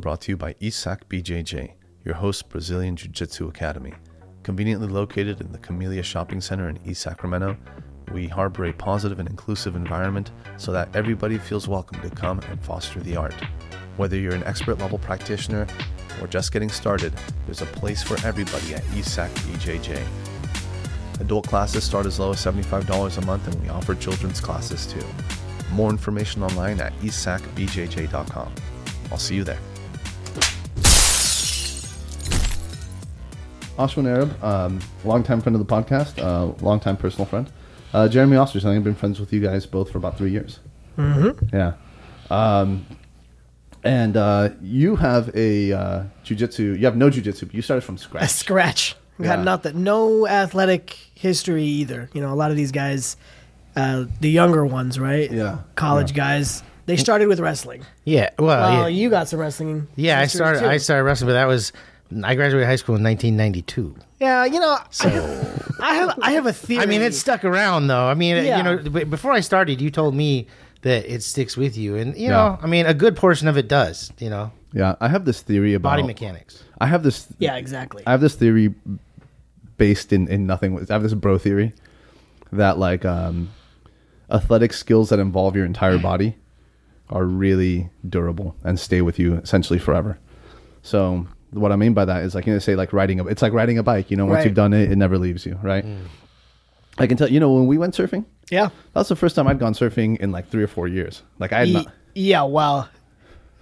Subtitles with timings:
[0.00, 1.72] brought to you by East Sac BJJ,
[2.04, 3.92] your host Brazilian Jiu Jitsu Academy.
[4.42, 7.56] Conveniently located in the Camellia Shopping Center in East Sacramento,
[8.12, 12.62] we harbor a positive and inclusive environment so that everybody feels welcome to come and
[12.64, 13.34] foster the art.
[13.96, 15.66] Whether you're an expert level practitioner
[16.20, 17.12] or just getting started,
[17.46, 20.04] there's a place for everybody at East Sac BJJ.
[21.20, 25.04] Adult classes start as low as $75 a month, and we offer children's classes too.
[25.72, 28.54] More information online at isacbjj.com.
[29.12, 29.58] I'll see you there.
[33.80, 37.50] Ashwin Arab, um, longtime friend of the podcast, uh, longtime personal friend.
[37.92, 40.30] Uh, Jeremy Oestrich, I think I've been friends with you guys both for about three
[40.30, 40.60] years.
[40.98, 41.54] Mm-hmm.
[41.56, 41.72] Yeah.
[42.30, 42.86] Um,
[43.82, 46.78] and uh, you have a uh, jujitsu.
[46.78, 48.24] You have no jujitsu, but you started from scratch.
[48.24, 48.90] A scratch.
[48.90, 48.96] scratch.
[49.28, 49.44] Got Yeah.
[49.44, 49.82] nothing.
[49.82, 52.08] No athletic history either.
[52.12, 53.16] You know, a lot of these guys,
[53.76, 55.30] uh, the younger ones, right?
[55.30, 55.58] Yeah.
[55.74, 56.16] College Yeah.
[56.16, 57.84] guys, they started with wrestling.
[58.04, 59.88] Yeah, well, Well, yeah, you got some wrestling.
[59.96, 60.20] yeah.
[60.20, 60.60] I started.
[60.60, 60.66] too.
[60.66, 61.72] I started wrestling, but that was
[62.24, 63.94] I graduated high school in 1992.
[64.20, 66.82] Yeah, you know, I, have, I have I have a theory.
[66.82, 68.06] I mean, it stuck around though.
[68.06, 68.56] I mean, Yeah.
[68.58, 70.46] you know, before I started, you told me
[70.82, 72.30] that it sticks with you, and you Yeah.
[72.30, 74.12] know, I mean, a good portion of it does.
[74.18, 76.62] You know, Yeah, I have this theory about body mechanics.
[76.80, 77.26] I have this.
[77.38, 78.02] Yeah, exactly.
[78.06, 78.74] I have this theory
[79.76, 80.78] based in, in nothing.
[80.90, 81.72] I have this bro theory
[82.52, 83.50] that like um,
[84.30, 86.36] athletic skills that involve your entire body
[87.08, 90.18] are really durable and stay with you essentially forever.
[90.82, 93.42] So what I mean by that is like you know say like riding a it's
[93.42, 94.10] like riding a bike.
[94.10, 94.44] You know, once Right.
[94.46, 95.84] you've done it, it never leaves you, right?
[96.98, 98.66] I can tell you know when we went surfing, yeah.
[98.66, 101.22] that was the first time I'd gone surfing in like three or four years.
[101.38, 101.86] Like I had Ye- not.
[102.14, 102.88] yeah, well,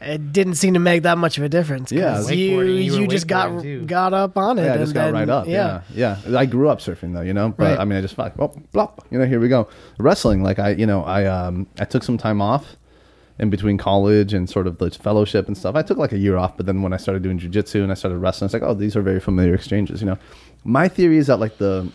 [0.01, 1.91] it didn't seem to make that much of a difference.
[1.91, 2.21] 'cause Yeah.
[2.35, 3.87] you Wakeboarding, you you, were just got wakeboarding, too.
[3.87, 4.63] got up on it.
[4.65, 5.47] Yeah, I and just got then- right up.
[5.47, 5.81] Yeah.
[5.95, 7.51] yeah, I grew up surfing though, you know.
[7.57, 7.79] But Right.
[7.81, 9.69] I mean, I just like, well, blop, you know, here we go.
[9.99, 12.77] Wrestling, like I, you know, I um, I took some time off
[13.39, 15.77] in between college and sort of the fellowship and stuff.
[15.77, 17.95] I took like a year off, but then when I started doing jujitsu and I
[17.95, 20.19] started wrestling, it's like, oh, these are very familiar exchanges, you know.
[20.65, 21.91] My theory is that like the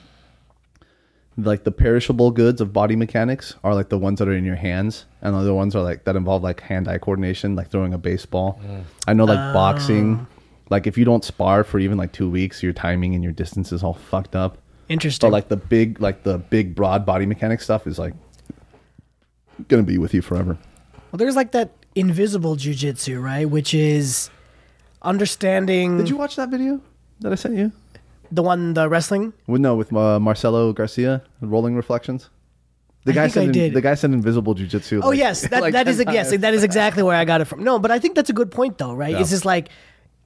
[1.38, 4.56] like the perishable goods of body mechanics are like the ones that are in your
[4.56, 7.98] hands and the other ones are like that involve like hand-eye coordination like throwing a
[7.98, 8.84] baseball mm.
[9.08, 9.52] i know like Oh.
[9.54, 10.28] boxing
[10.70, 13.72] like if you don't spar for even like two weeks your timing and your distance
[13.72, 14.60] is all fucked up
[14.90, 15.28] Interesting.
[15.28, 18.14] but like the big like the big broad body mechanic stuff is like
[19.68, 20.56] gonna be with you forever
[21.14, 23.48] Well, there's like that invisible jujitsu, right?
[23.48, 24.32] Which is
[25.04, 26.80] understanding did you watch that video
[27.20, 27.70] that i sent you
[28.32, 29.34] the one, the wrestling.
[29.48, 32.30] with no with uh, marcelo garcia rolling reflections
[33.04, 33.74] the I guy said I did.
[33.74, 35.02] the guy said invisible jujitsu.
[35.04, 37.42] Oh like- yes, that, like that is a, yes, that is exactly where I got
[37.42, 37.62] it from.
[37.62, 39.12] No, but I think that's a good point though, right?
[39.12, 39.20] Yeah.
[39.20, 39.68] It's just like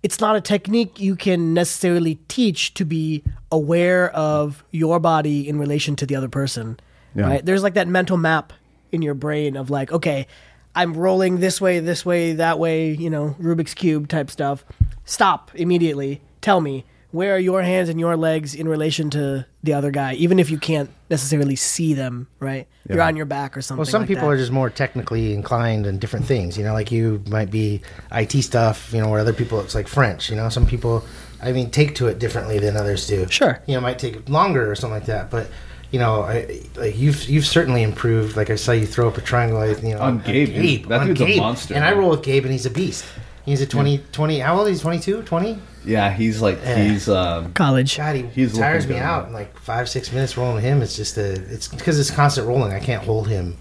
[0.04, 5.58] it's not a technique you can necessarily teach to be aware of your body in
[5.58, 6.80] relation to the other person.
[7.16, 7.26] Yeah.
[7.26, 7.44] Right?
[7.44, 8.54] There's like that mental map
[8.92, 10.28] in your brain of like, okay,
[10.78, 14.64] I'm rolling this way, this way, that way, you know, Rubik's cube type stuff.
[15.06, 16.22] Stop immediately.
[16.40, 20.14] Tell me where are your hands and your legs in relation to the other guy,
[20.14, 22.28] even if you can't necessarily see them.
[22.40, 22.68] Right?
[22.88, 23.80] You're on your back or something.
[23.80, 24.36] Well, some like people that.
[24.36, 26.60] are just more technically inclined in different things.
[26.60, 28.94] You know, like you might be IT stuff.
[28.94, 30.30] You know, where other people it's like French.
[30.30, 31.04] You know, some people,
[31.42, 33.26] I mean, take to it differently than others do.
[33.32, 33.64] Sure.
[33.66, 35.48] You know, it might take longer or something like that, but.
[35.92, 38.36] You know, I, like you've you've certainly improved.
[38.36, 39.60] Like I saw you throw up a triangle.
[39.60, 40.90] I- You know, On Gabe, dude.
[40.90, 41.38] That on dude's a Gabe.
[41.38, 43.06] monster, And I roll with Gabe, and he's a beast.
[43.46, 44.68] He's a 20, 20 How old?
[44.68, 44.84] is he?
[44.84, 45.58] 22, 20?
[45.86, 46.84] Yeah, he's like Yeah.
[46.84, 47.96] he's um college.
[47.96, 50.82] God, he He's tires me out in like five, six minutes rolling with him.
[50.82, 52.74] It's just a, it's because it's constant rolling.
[52.74, 53.58] I can't hold him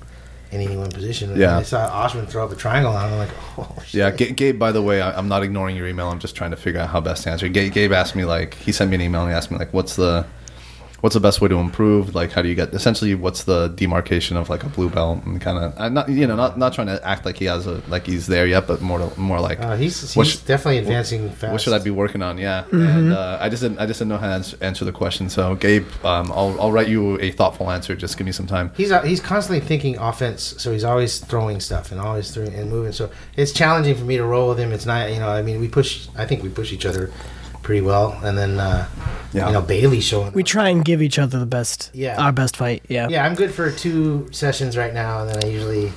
[0.50, 1.30] in any one position.
[1.30, 1.56] And Yeah.
[1.58, 3.12] I saw Ashwin throw up a triangle on.
[3.12, 3.94] I'm like, oh shit.
[4.00, 4.58] Yeah, Ga- Gabe.
[4.58, 6.10] By the way, I, I'm not ignoring your email.
[6.10, 7.46] I'm just trying to figure out how best to answer.
[7.48, 9.72] Gabe, Gabe asked me like he sent me an email and he asked me like,
[9.72, 10.26] what's the
[11.06, 12.16] what's the best way to improve?
[12.16, 15.40] Like, how do you get essentially what's the demarcation of like a blue belt and
[15.40, 17.80] kind of I'm not you know not not trying to act like he has a
[17.86, 21.30] like he's there yet, but more to, more like Uh, he's he's sh- definitely advancing
[21.30, 21.52] fast.
[21.52, 22.38] what should I be working on?
[22.38, 24.90] Yeah, and uh, I just didn't I just didn't know how to answer, answer the
[24.90, 25.30] question.
[25.30, 27.94] So Gabe, um, I'll I'll write you a thoughtful answer.
[27.94, 28.72] Just give me some time.
[28.76, 32.68] He's uh, he's constantly thinking offense, so he's always throwing stuff and always throwing and
[32.68, 32.90] moving.
[32.90, 34.72] So it's challenging for me to roll with him.
[34.72, 36.08] It's not, you know, I mean, we push.
[36.16, 37.12] I think we push each other
[37.66, 38.86] pretty well, and then uh,
[39.32, 39.48] Yeah.
[39.48, 40.32] you know, Bailey's showing.
[40.32, 42.16] We try and give each other the best, Yeah.
[42.16, 42.84] our best fight.
[42.88, 45.92] Yeah, yeah, I'm good for two sessions right now, and then I usually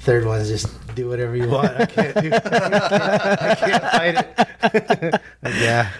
[0.00, 1.70] third one's just do whatever you want.
[1.80, 2.30] I can't do.
[2.34, 5.20] I can't fight it.
[5.62, 5.90] yeah,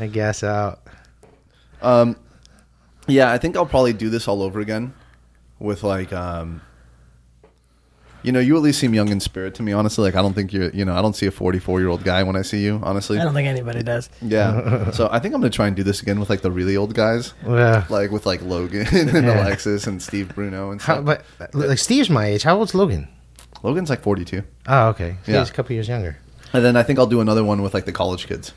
[0.00, 0.80] I guess out.
[1.80, 2.16] Um,
[3.06, 4.94] Yeah, I think I'll probably do this all over again
[5.60, 6.60] with like um
[8.22, 10.02] you know, you at least seem young in spirit to me, honestly.
[10.04, 12.04] Like I don't think you're you know, I don't see a forty four year old
[12.04, 13.18] guy when I see you, honestly.
[13.18, 14.10] I don't think anybody does.
[14.22, 14.90] Yeah.
[14.92, 16.94] so I think I'm gonna try and do this again with like the really old
[16.94, 17.34] guys.
[17.46, 17.84] Yeah.
[17.88, 19.42] Like with like Logan and Yeah.
[19.44, 21.22] Alexis and Steve Bruno and How, stuff.
[21.38, 22.42] but like Steve's my age.
[22.42, 23.08] How old's Logan?
[23.62, 24.42] Logan's like forty two.
[24.66, 25.16] Oh, okay.
[25.24, 25.40] So Yeah.
[25.40, 26.16] He's a couple years younger.
[26.52, 28.52] And then I think I'll do another one with like the college kids.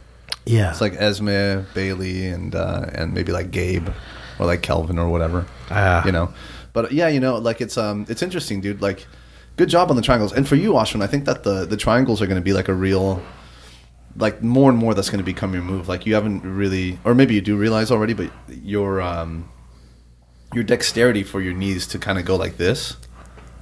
[0.45, 0.71] Yeah.
[0.71, 3.87] It's like Esme, Bailey, and uh, and maybe like Gabe
[4.39, 5.45] or like Kelvin or whatever.
[5.69, 6.05] Ah.
[6.05, 6.33] you know.
[6.73, 8.81] But yeah, you know, like it's um it's interesting, dude.
[8.81, 9.05] Like,
[9.55, 10.33] good job on the triangles.
[10.33, 12.67] And for you, Ashwin, I think that the the triangles are going to be like
[12.67, 13.21] a real.
[14.15, 15.87] Like more and more, that's going to become your move.
[15.89, 19.49] Like you haven't really, or maybe you do realize already, but your um,
[20.53, 22.95] your dexterity for your knees to kind of go like this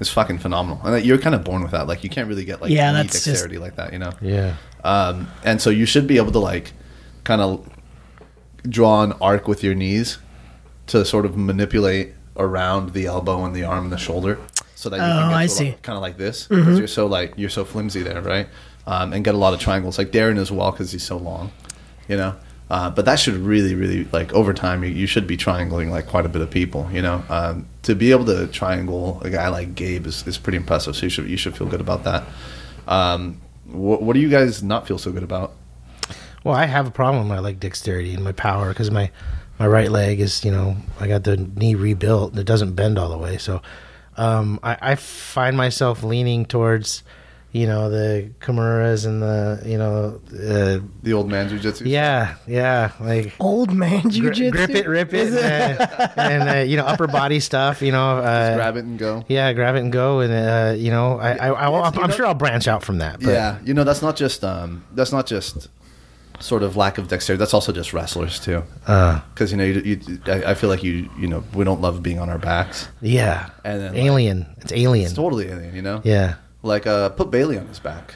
[0.01, 1.87] is fucking phenomenal, and like, you're kind of born with that.
[1.87, 4.11] Like you can't really get like Yeah, knee that's just- dexterity like that, you know.
[4.19, 4.55] yeah.
[4.83, 6.73] Um, and so you should be able to like
[7.23, 7.69] kind of
[8.67, 10.17] draw an arc with your knees
[10.87, 14.37] to sort of manipulate around the elbow and the arm and the shoulder
[14.81, 15.65] so that you Oh, can get I to see.
[15.65, 15.81] Mm-hmm.
[15.81, 18.47] kind of like this because you're so like you're so flimsy there, right?
[18.87, 21.51] Um, and get a lot of triangles like Darren as well because he's so long,
[22.07, 22.35] you know.
[22.69, 26.07] Uh, but that should really, really like over time you, you should be triangling like
[26.07, 27.21] quite a bit of people, you know.
[27.29, 30.95] Um, to be able to triangle a guy like Gabe is, is pretty impressive.
[30.95, 32.23] So you should you should feel good about that.
[32.87, 35.53] Um, what, what do you guys not feel so good about?
[36.43, 39.11] Well, I have a problem with my leg dexterity and my power because my
[39.59, 42.35] my right leg is you know I got the knee rebuilt.
[42.37, 43.61] It doesn't bend all the way, so
[44.21, 47.03] um, I, I find myself leaning towards
[47.53, 51.85] you know the Kimuras and the you know uh, The old man jujitsu.
[51.85, 53.33] yeah yeah like.
[53.41, 54.51] Old man gri- jujitsu.
[54.51, 57.81] grip it, rip it, and, and uh, you know upper body stuff.
[57.81, 59.25] You know, uh, grab it and go.
[59.27, 62.11] Yeah, grab it and go, and uh, you know, I, I, I, It's- you I'm
[62.11, 63.19] sure I'll branch out from that.
[63.19, 65.67] But Yeah, you know that's not just um, that's not just
[66.41, 67.39] sort of lack of dexterity.
[67.39, 68.63] That's also just wrestlers too.
[68.87, 71.81] uh, Because you know, you, you, I, I feel like you you know we don't
[71.81, 72.87] love being on our backs.
[73.01, 74.45] yeah, And then, like- alien.
[74.57, 75.05] it's alien.
[75.05, 76.01] It's totally alien, you know.
[76.03, 78.15] yeah, Like uh, put Bailey on his back.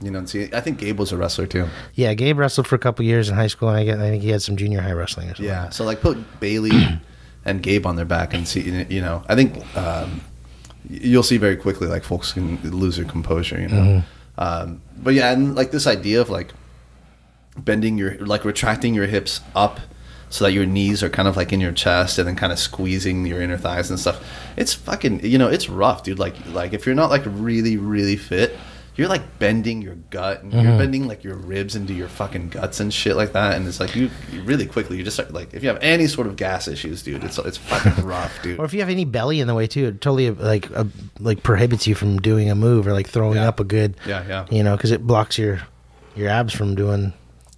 [0.00, 1.66] You know, and see, I think Gabe was a wrestler too.
[1.94, 2.12] yeah.
[2.14, 4.28] Gabe wrestled for a couple years in high school, and I, get, I think he
[4.30, 5.46] had some junior high wrestling or something.
[5.46, 5.70] Yeah.
[5.70, 6.72] So like put Bailey
[7.46, 8.84] and Gabe on their back and see.
[8.90, 10.20] You know, I think um,
[10.90, 13.58] you'll see very quickly like folks can lose their composure.
[13.60, 14.02] You know.
[14.36, 16.52] Um, but yeah, and like this idea of like
[17.56, 19.80] bending your like retracting your hips up
[20.30, 22.58] so that your knees are kind of like in your chest and then kind of
[22.58, 24.24] squeezing your inner thighs and stuff.
[24.56, 26.18] It's fucking you know, it's rough, dude.
[26.18, 28.56] Like like if you're not like really, really fit,
[28.96, 32.78] you're like bending your gut and you're bending like your ribs into your fucking guts
[32.80, 33.54] and shit like that.
[33.56, 36.06] And it's like you, you really quickly you just start like if you have any
[36.08, 38.58] sort of gas issues, dude, it's it's fucking rough, dude.
[38.58, 40.84] Or if you have any belly in the way too, it totally like uh,
[41.20, 43.48] like prohibits you from doing a move or like throwing Yeah.
[43.48, 43.96] up a good.
[44.06, 44.46] Yeah, yeah.
[44.50, 45.60] You know, because it blocks your
[46.16, 47.12] your abs from doing.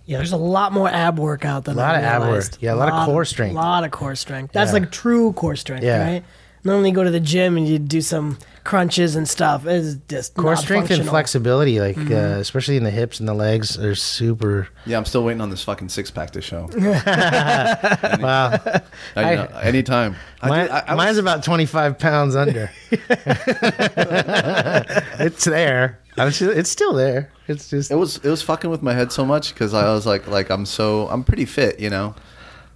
[0.06, 2.44] Yeah, there's a lot more ab workout than A lot I of ab work.
[2.60, 3.52] Yeah, a lot of core strength.
[3.52, 4.52] A lot of core strength.
[4.52, 4.78] That's Yeah.
[4.80, 6.02] like true core strength, Yeah.
[6.04, 6.24] right?
[6.64, 9.64] Normally, you go to the gym and you do some crunches and stuff.
[9.66, 11.12] It's just Core not strength and functional.
[11.12, 12.12] flexibility, like Mm-hmm.
[12.12, 14.66] uh, especially in the hips and the legs, are super.
[14.84, 16.68] Yeah, I'm still waiting on this fucking six pack to show.
[18.20, 18.80] Wow, Uh,
[19.16, 20.16] you know, anytime.
[20.42, 22.70] I Mine, did- I- I was- mine's about twenty five pounds under.
[25.20, 26.00] it's there.
[26.18, 27.30] I was just, it's still there.
[27.48, 30.06] It's just it was it was fucking with my head so much because I was
[30.06, 32.14] like like I'm so I'm pretty fit, you know,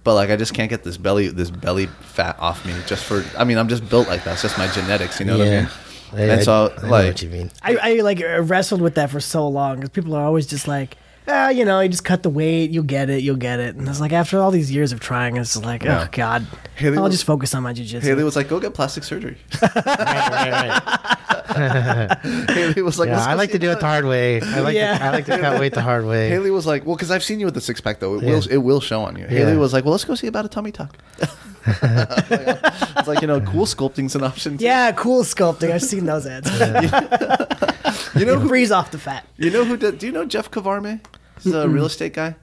[0.03, 3.23] but like I just can't get this belly this belly fat off me just for
[3.37, 4.33] I mean I'm just built like that.
[4.33, 5.65] It's just my genetics, you know what I mean?
[5.65, 7.51] I- and I- so I know like what you mean.
[7.61, 10.67] I, I like uh, wrestled with that for so long because people are always just
[10.67, 10.97] like,
[11.27, 13.75] ah, you know, you just cut the weight, you'll get it, you'll get it.
[13.77, 16.03] And it's like after all these years of trying, it's like, Yeah.
[16.05, 16.45] oh god,
[16.75, 18.01] Haley I'll was- just focus on my jujitsu.
[18.01, 21.17] Haley was like, "Go get plastic surgery." right, right, right.
[22.53, 24.41] Haley was like, Yeah, I like to do it the hard way.
[24.41, 24.97] I like Yeah.
[24.97, 26.29] to, I like to cut weight the hard way.
[26.29, 28.15] Haley was like, "Well, because I've seen you with the six pack though.
[28.15, 28.29] It Yeah.
[28.33, 30.49] will it will show on you." Haley was like, "Well, let's go see about a
[30.49, 30.97] tummy tuck."
[31.81, 34.57] it's like you know, cool sculpting's an option.
[34.57, 34.63] too.
[34.65, 35.71] yeah, cool sculpting.
[35.71, 36.49] I've seen those ads.
[38.15, 39.25] you know who Freeze off the fat.
[39.37, 39.99] You know who did?
[39.99, 40.99] Do you know Jeff Kavarme?
[41.43, 42.35] He's a real estate guy.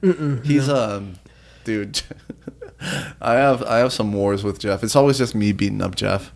[0.43, 1.13] He's um,
[1.63, 2.01] dude.
[3.21, 4.83] I have I have some wars with Jeff.
[4.83, 6.33] It's always just me beating up Jeff.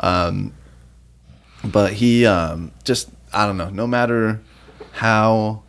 [0.00, 0.54] Um,
[1.64, 3.70] but he um just I don't know.
[3.70, 4.40] No matter
[4.92, 5.62] how,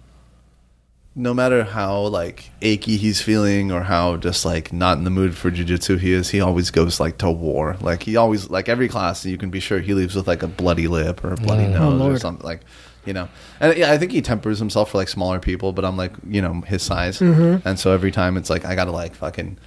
[1.15, 5.35] no matter how like achy he's feeling or how just like not in the mood
[5.37, 7.77] for jujitsu he is, he always goes like to war.
[7.81, 10.47] Like he always like every class you can be sure he leaves with like a
[10.47, 11.79] bloody lip or a bloody Mm.
[11.79, 12.61] Oh, nose or something like
[13.05, 13.29] you know.
[13.59, 16.41] And yeah, I think he tempers himself for like smaller people, but I'm like you
[16.41, 17.67] know his size, Mm-hmm.
[17.67, 19.57] and so every time it's like I gotta like fucking.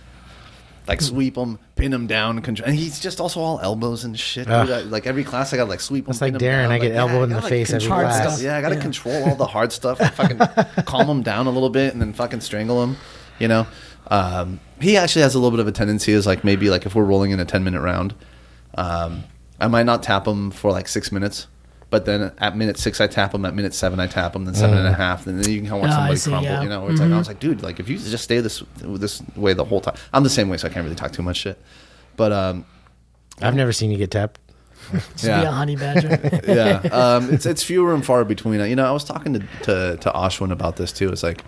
[0.88, 4.46] Like sweep him, pin him down, control, and he's just also all elbows and shit.
[4.46, 4.54] dude.
[4.54, 6.12] I- like every class, I gotta like sweep him.
[6.12, 6.72] That's like pin him Darren, down.
[6.72, 8.22] I get Like, elbowed in the gotta, face every class.
[8.34, 8.42] stuff.
[8.44, 8.80] Yeah, I gotta Yeah.
[8.82, 9.98] control all the hard stuff.
[10.00, 10.38] And fucking
[10.84, 12.96] calm him down a little bit, and then fucking strangle him.
[13.40, 13.66] You know,
[14.08, 16.94] um, he actually has a little bit of a tendency is like maybe like if
[16.94, 18.14] we're rolling in a ten minute round,
[18.76, 19.24] um,
[19.60, 21.46] I might not tap him for like six minutes.
[21.96, 23.46] But then at minute six, I tap him.
[23.46, 24.44] At minute seven, I tap him.
[24.44, 25.26] Then seven and a half.
[25.26, 26.50] And then you can kind of watch Oh, I somebody see, crumble.
[26.50, 26.62] yeah.
[26.62, 29.22] You know, it's like I was like, dude, like if you just stay this this
[29.34, 29.94] way the whole time.
[30.12, 31.58] I'm the same way, so I can't really talk too much shit.
[32.16, 32.66] But um,
[33.40, 34.40] I've never seen you get tapped.
[34.92, 35.50] Just be a Yeah.
[35.52, 36.20] honey badger.
[36.46, 38.60] yeah, um, it's it's fewer and far between.
[38.60, 41.08] You know, I was talking to to, to Ashwin about this too.
[41.10, 41.42] It's like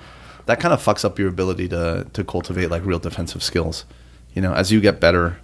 [0.46, 3.84] that kind of fucks up your ability to to cultivate like real defensive skills.
[4.34, 5.36] You know, as you get better,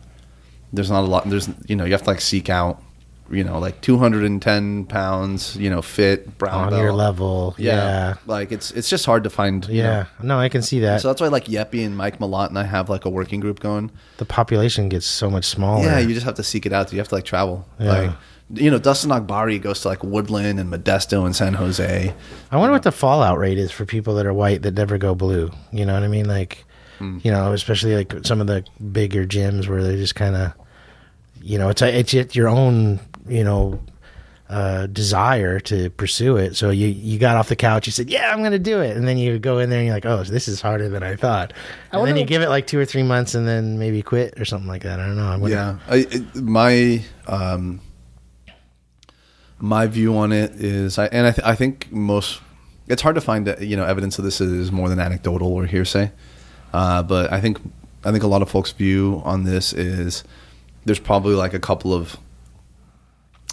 [0.73, 1.28] there's not a lot.
[1.28, 2.82] There's you know you have to like seek out.
[3.31, 5.57] You know, like 210 pounds.
[5.57, 6.83] You know, fit brown on belt.
[6.83, 7.54] your level.
[7.59, 7.75] Yeah.
[7.75, 8.14] Yeah.
[8.26, 9.66] like it's it's just hard to find.
[9.69, 10.07] you Yeah.
[10.21, 10.37] know.
[10.37, 11.00] No, I can see that.
[11.00, 13.61] So that's why like Yeppy and Mike Malott and I have like a working group
[13.61, 13.90] going.
[14.19, 15.85] the population gets so much smaller.
[15.85, 16.93] Yeah, you just have to seek it out.
[16.93, 17.66] You have to like travel.
[17.81, 17.88] Yeah.
[17.93, 18.11] Like,
[18.52, 22.14] you know, Dustin Agbari goes to like Woodland and Modesto and San Jose.
[22.52, 25.14] I wonder what the fallout rate is for people that are white that never go
[25.14, 25.50] blue.
[25.73, 26.28] You know what I mean?
[26.28, 26.64] Like,
[26.99, 27.19] Hmm.
[27.23, 28.62] you know, especially like some of the
[28.93, 30.52] bigger gyms where they just kind of,
[31.43, 33.81] you know, it's a, it's your own, you know,
[34.49, 36.54] uh, desire to pursue it.
[36.54, 38.97] So you you got off the couch, you said, "Yeah, I'm going to do it,"
[38.97, 41.16] and then you go in there and you're like, "Oh, this is harder than I
[41.16, 41.52] thought."
[41.93, 44.38] I And then you give it like two or three months, and then maybe quit
[44.38, 45.00] or something like that.
[45.00, 45.26] I don't know.
[45.26, 47.81] I Yeah, I, it, my um,
[49.59, 52.40] my view on it is, I, and I, th- I think most
[52.87, 55.64] it's hard to find uh, you know evidence of this is more than anecdotal or
[55.66, 56.12] hearsay,
[56.73, 57.59] uh, but I think
[58.04, 60.23] I think a lot of folks' view on this is
[60.85, 62.19] there's probably like a couple of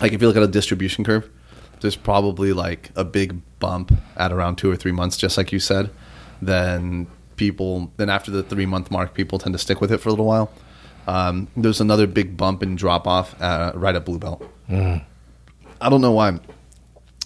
[0.02, 1.30] like if you look at a distribution curve,
[1.82, 5.60] there's probably like a big bump at around two or three months, just like you
[5.60, 5.90] said.
[6.42, 10.10] Then people, then after the three month mark, people tend to stick with it for
[10.10, 10.52] a little while.
[11.08, 14.48] Um, there's another big bump and drop off uh, right at blue belt.
[15.82, 16.40] I don't know why.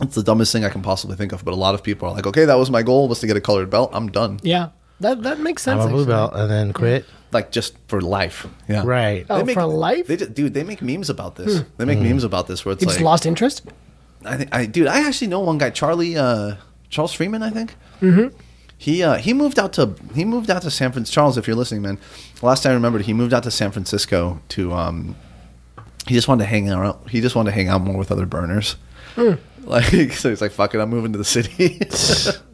[0.01, 2.13] It's the dumbest thing I can possibly think of, but a lot of people are
[2.13, 3.91] like, "Okay, that was my goal was to get a colored belt.
[3.94, 5.82] I'm done." yeah, that that makes sense.
[5.82, 6.14] I'm a blue actually.
[6.14, 7.06] belt and then quit.
[7.32, 8.48] Like just for life.
[8.70, 8.84] Yeah.
[8.86, 9.25] Right.
[9.30, 10.08] Oh, They make- for life?
[10.08, 11.64] They just, dude, they make memes about this.
[11.78, 13.64] They make memes about this where it's You like just lost interest.
[14.24, 16.56] I think I dude, I actually know one guy, Charlie uh
[16.90, 17.75] Charles Freeman, I think.
[18.02, 18.36] Mm-hmm.
[18.78, 21.14] He uh he moved out to he moved out to San Francisco.
[21.14, 22.00] Charles, if you're listening, man.
[22.42, 25.16] Last time I remembered, he moved out to San Francisco to um
[26.08, 28.25] he just wanted to hang out he just wanted to hang out more with other
[28.25, 28.75] burners.
[29.66, 31.80] Like so he's like, fuck it, I'm moving to the city.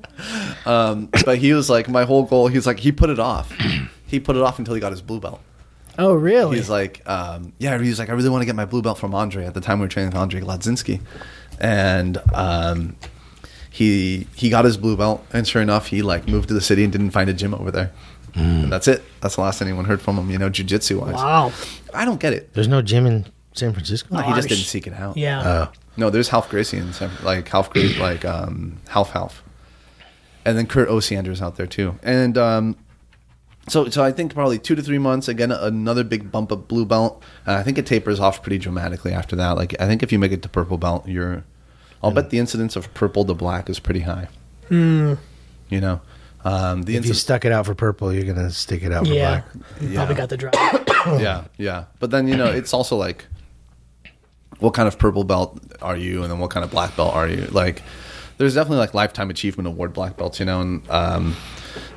[0.71, 3.51] um but he was like my whole goal, he's like he put it off.
[4.07, 5.39] he put it off until he got his blue belt.
[5.99, 6.55] Oh, really?
[6.57, 8.97] He's like, um, yeah, he was like, I really want to get my blue belt
[8.97, 9.45] from Andre.
[9.45, 11.01] At the time, we were training with Andre Gladzinski,
[11.59, 12.95] and um,
[13.69, 16.83] he he got his blue belt, and sure enough, he like moved to the city
[16.83, 17.91] and didn't find a gym over there.
[18.33, 19.03] And that's it.
[19.19, 20.31] That's the last anyone heard from him.
[20.31, 21.15] You know, jujitsu wise.
[21.15, 21.51] wow.
[21.93, 22.53] I don't get it.
[22.53, 24.15] There's no gym in San Francisco.
[24.15, 25.17] he just didn't seek it out.
[25.17, 25.41] Yeah.
[25.69, 25.71] Oh.
[25.97, 29.43] No, there's Ralph Gracie in San, like Ralph Gracie, like um, Half Half,
[30.45, 31.97] and then Kurt Osiander's out there too.
[32.03, 32.75] And um,
[33.67, 35.27] so, so I think probably two to three months.
[35.27, 37.21] Again, another big bump of blue belt.
[37.45, 39.51] And I think it tapers off pretty dramatically after that.
[39.51, 41.43] Like I think if you make it to purple belt, you're.
[42.03, 44.27] I'll bet the incidence of purple to black is pretty high.
[44.71, 45.17] You
[45.69, 46.01] know,
[46.43, 49.13] um, the If you stuck it out for purple, you're gonna stick it out for
[49.13, 49.41] Yeah.
[49.41, 49.45] black.
[49.81, 49.95] You Yeah.
[49.97, 50.51] Probably got the drive.
[51.21, 51.83] yeah, yeah.
[51.99, 53.25] But then you know, it's also like,
[54.59, 57.27] what kind of purple belt are you, and then what kind of black belt are
[57.27, 57.45] you?
[57.51, 57.83] Like,
[58.41, 61.35] there's definitely like lifetime achievement award black belts, you know, and um,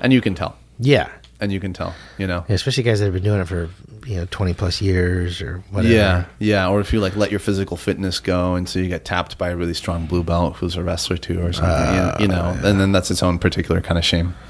[0.00, 1.08] and you can tell, Yeah.
[1.40, 2.44] and you can tell, you know.
[2.48, 3.70] Yeah, especially guys that have been doing it for
[4.06, 5.94] you know 20 plus years or whatever.
[5.94, 6.68] Yeah, yeah.
[6.68, 9.48] Or if you like let your physical fitness go, and so you get tapped by
[9.50, 12.78] a really strong blue belt who's a wrestler too, or something, you- you, know, and
[12.78, 14.34] then that's its own particular kind of shame.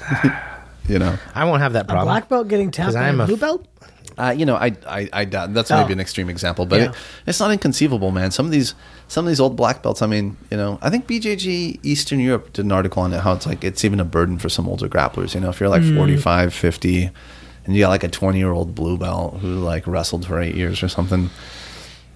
[0.88, 2.06] you know, I won't have that A problem.
[2.06, 3.66] black belt getting tapped 'Cause by I'm a a blue f- belt?
[4.16, 5.80] Uh, you know, I, I, I doubt that's Oh.
[5.80, 6.90] maybe an extreme example, but Yeah.
[6.90, 6.94] it,
[7.26, 8.30] it's not inconceivable, man.
[8.30, 8.74] Some of these,
[9.08, 10.02] some of these old black belts.
[10.02, 13.32] I mean, you know, I think BJJ Eastern Europe did an article on it how
[13.32, 15.34] it's like it's even a burden for some older grapplers.
[15.34, 15.96] You know, if you're like Mm.
[15.96, 17.10] 45, 50,
[17.66, 20.54] and you got like a 20 year old blue belt who like wrestled for eight
[20.54, 21.30] years or something,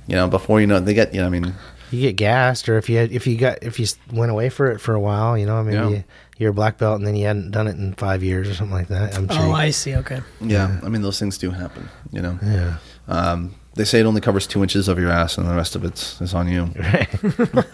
[0.07, 1.55] you know, before you know, it, they get, you know, I mean,
[1.91, 4.71] you get gassed, or if you had, if you got if you went away for
[4.71, 5.89] it for a while, you know, maybe Yeah.
[5.89, 6.05] you,
[6.39, 8.75] you're a black belt and then you hadn't done it in five years or something
[8.75, 9.17] like that.
[9.17, 9.47] I'm sure.
[9.47, 9.97] Oh, I see.
[9.97, 10.21] Okay.
[10.41, 11.89] yeah, I mean, those things do happen.
[12.13, 12.77] You know, yeah.
[13.09, 15.85] um, they say it only covers two inches of your ass, and the rest of
[15.85, 16.71] it's on you.
[16.79, 17.09] Right.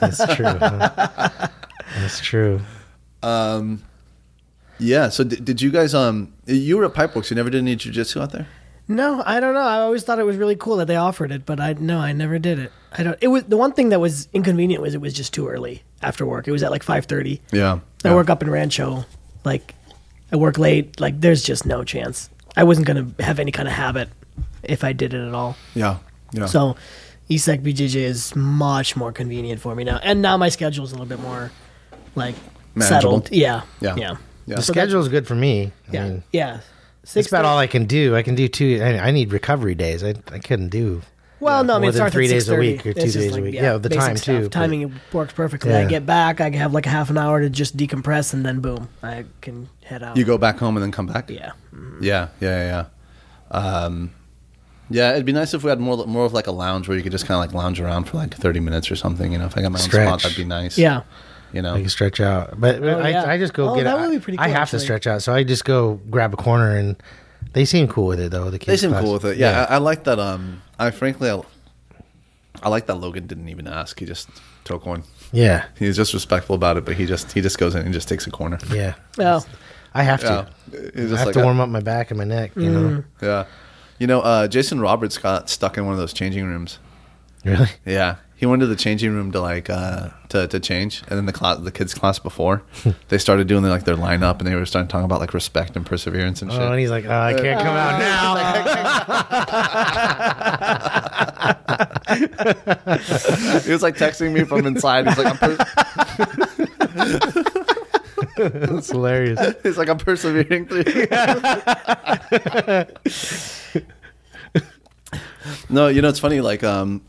[0.00, 0.44] That's true.
[0.46, 1.48] huh?
[1.96, 2.60] That's true.
[4.78, 5.08] Yeah.
[5.08, 5.94] So did, did you guys?
[5.94, 7.30] Um, you were at Pipeworks.
[7.30, 8.48] You never did any jujitsu out there.
[8.86, 9.60] No, I don't know.
[9.62, 12.12] I always thought it was really cool that they offered it, but I no, I
[12.12, 12.70] never did it.
[12.92, 13.18] I don't.
[13.20, 16.26] It was the one thing that was inconvenient was it was just too early after
[16.26, 16.46] work.
[16.46, 17.40] It was at like five thirty.
[17.50, 17.78] Yeah.
[18.04, 19.06] I work up in Rancho.
[19.44, 19.74] Like,
[20.32, 21.00] I work late.
[21.00, 22.28] Like, there's just no chance.
[22.56, 24.10] I wasn't gonna have any kind of habit
[24.62, 25.56] if I did it at all.
[25.74, 25.98] Yeah.
[26.32, 26.46] Yeah.
[26.46, 26.76] So,
[27.30, 30.94] ESEC BJJ is much more convenient for me now, and now my schedule is a
[30.94, 31.50] little bit more
[32.16, 32.34] like
[32.74, 33.22] Manageable.
[33.22, 33.28] settled.
[33.32, 33.96] Yeah, Yeah.
[33.96, 34.56] yeah, Yeah.
[34.56, 35.72] The So that- schedule's good for me.
[35.88, 36.60] I yeah, mean, yeah.
[37.12, 38.16] That's about all I can do.
[38.16, 38.80] I can do two.
[38.82, 40.02] I, I need recovery days.
[40.02, 41.02] I, I couldn't do.
[41.40, 43.42] Well, no, I mean, More than three days a week or two just days a
[43.42, 43.54] week.
[43.54, 44.24] Yeah, the time, stuff.
[44.36, 45.74] too, but- Timing works perfectly.
[45.74, 48.60] I get back, I have like a half an hour to just decompress, and then
[48.60, 50.16] boom, I can head out.
[50.16, 51.28] You go back home and then come back.
[51.28, 51.52] yeah.
[52.00, 52.28] Yeah.
[52.40, 52.48] Yeah.
[52.64, 52.86] Yeah.
[53.52, 53.58] yeah.
[53.58, 54.10] Um,
[54.90, 57.02] Yeah, it'd be nice if we had more more of like a lounge where you
[57.02, 59.32] could just kind of like lounge around for like thirty minutes or something.
[59.32, 60.06] You know, if I got my own Stretch.
[60.08, 60.78] spot, that'd be nice.
[60.78, 61.02] Yeah.
[61.54, 61.74] You know.
[61.74, 63.24] I can stretch out, but Oh, I, yeah.
[63.30, 63.84] I just go Oh, get.
[63.84, 64.00] that it.
[64.02, 66.34] would be pretty Cool, I cool, have to stretch out, so I just go grab
[66.34, 66.96] a corner, and
[67.52, 68.50] they seem cool with it though.
[68.50, 69.04] The kids They seem class.
[69.04, 69.36] cool with it.
[69.38, 70.18] Yeah, I, I like that.
[70.18, 71.40] Um, I frankly, I,
[72.62, 73.98] I like that Logan didn't even ask.
[73.98, 74.28] He just
[74.64, 75.02] took one.
[75.32, 78.08] yeah, He's just respectful about it, but he just he just goes in and just
[78.08, 78.58] takes a corner.
[78.72, 78.94] yeah.
[79.18, 79.44] Oh.
[79.96, 80.48] I have to.
[80.72, 82.50] Yeah, He's I have like, to warm up my back and my neck.
[82.56, 83.44] You know, Yeah,
[84.00, 86.80] you know, uh, Jason Roberts got stuck in one of those changing rooms.
[87.44, 87.68] really.
[87.86, 91.24] Yeah, he went to the changing room to like uh, to to change, and then
[91.24, 92.62] the class, the kids class before,
[93.08, 95.86] they started doing like their lineup, and they were starting talking about like respect and
[95.86, 96.60] perseverance and shit.
[96.60, 98.34] Oh, and he's like, oh, I can't come out now.
[103.64, 105.08] he was like texting me from inside.
[105.08, 105.56] He's like, I'm per-
[108.76, 109.54] That's hilarious.
[109.62, 110.84] he's like, I'm persevering through.
[115.70, 116.42] no, you know it's funny.
[116.42, 117.00] Like, um,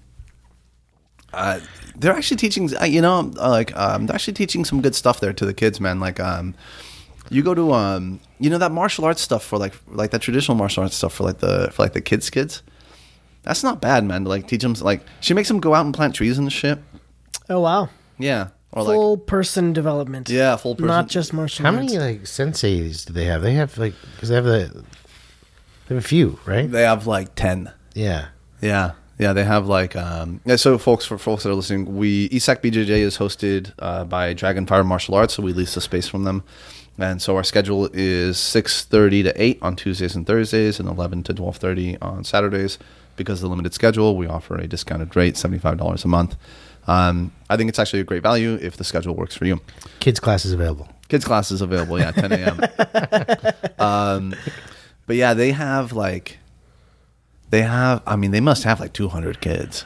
[1.35, 1.59] uh,
[1.97, 2.69] they're actually teaching.
[2.75, 5.53] uh, You know, uh, like, um, they're actually teaching some good stuff there to the
[5.53, 5.99] kids, man.
[5.99, 6.55] Like, um,
[7.29, 10.55] you go to, um, you know, that martial arts stuff for like, like that traditional
[10.57, 12.61] martial arts stuff for like the for like the kids, kids.
[13.43, 14.23] That's not bad, man.
[14.23, 16.79] To like teach them, like, she makes them go out and plant trees and shit.
[17.49, 17.89] Oh wow.
[18.17, 20.29] Yeah, or like, Full person development.
[20.29, 20.87] yeah, full person.
[20.87, 21.93] Not just martial How arts.
[21.93, 23.41] many like senseis do they have?
[23.41, 24.83] They have like because they have the
[25.87, 26.69] they have a few, right?
[26.71, 27.71] They have like ten.
[27.93, 28.27] Yeah.
[28.61, 30.41] Yeah, yeah, they have like um.
[30.45, 34.33] Yeah, so folks, for folks that are listening, we ESAC BJJ is hosted uh, by
[34.33, 36.43] Dragonfire Martial Arts, so we lease the space from them,
[36.97, 41.23] and so our schedule is six thirty to eight on Tuesdays and Thursdays, and eleven
[41.23, 42.77] to twelve thirty on Saturdays.
[43.17, 46.35] Because of the limited schedule, we offer a discounted rate, seventy five dollars a month.
[46.87, 49.59] Um, I think it's actually a great value if the schedule works for you.
[49.99, 50.87] Kids classes available.
[51.07, 52.59] Kids class is available, yeah, 10 a.m.
[53.79, 54.35] um,
[55.05, 56.39] but yeah, they have like,
[57.49, 58.01] they have.
[58.05, 59.85] I mean, they must have like 200 kids.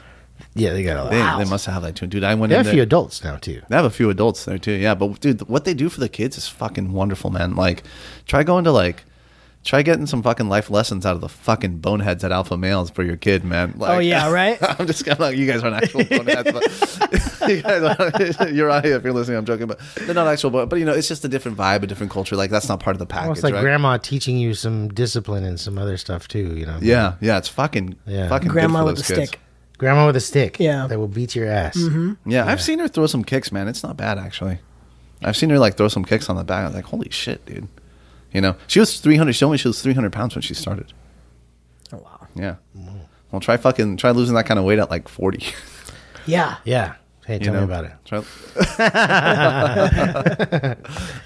[0.54, 1.10] Yeah, they got a lot.
[1.10, 2.06] They, they must have like two.
[2.06, 2.48] Dude, I went in.
[2.50, 2.74] They have a there.
[2.74, 3.62] few adults now too.
[3.68, 4.72] They have a few adults there too.
[4.72, 7.54] Yeah, but dude, what they do for the kids is fucking wonderful, man.
[7.54, 7.84] Like,
[8.26, 9.04] try going to like,
[9.64, 13.02] try getting some fucking life lessons out of the fucking boneheads at Alpha Males for
[13.02, 13.74] your kid, man.
[13.76, 14.58] Oh, like, Oh, yeah, right?
[14.80, 16.62] I'm just kind of like, you guys aren't actual boneheads, but
[17.50, 19.36] you guys are, you're right if you're listening.
[19.38, 20.50] I'm joking, but they're not actual.
[20.50, 22.36] But, but you know, it's just a different vibe, a different culture.
[22.36, 23.60] Like that's not part of the package, It's like right?
[23.60, 26.56] grandma teaching you some discipline and some other stuff too.
[26.56, 26.78] You know.
[26.80, 28.28] Yeah, yeah, it's fucking, Yeah.
[28.28, 29.28] fucking good Grandma for with those the kids.
[29.28, 29.40] stick.
[29.78, 30.58] Grandma with a stick.
[30.60, 30.86] Yeah.
[30.86, 31.76] That will beat your ass.
[31.76, 32.30] Mm-hmm.
[32.30, 33.66] Yeah, I've seen her throw some kicks, man.
[33.68, 34.58] It's not bad actually.
[35.22, 36.62] I've seen her like throw some kicks on the back.
[36.62, 37.66] I was like, holy shit, dude.
[38.32, 39.32] You know, she was 300.
[39.32, 40.92] She told me she was 300 pounds when she started.
[41.92, 42.26] Oh wow.
[42.34, 42.56] Yeah.
[43.32, 45.44] Well, try fucking try losing that kind of weight at like 40.
[46.26, 46.56] Yeah.
[46.64, 46.94] Yeah.
[47.26, 47.60] Hey, You tell know?
[47.60, 47.92] me about it.
[48.04, 48.18] Try.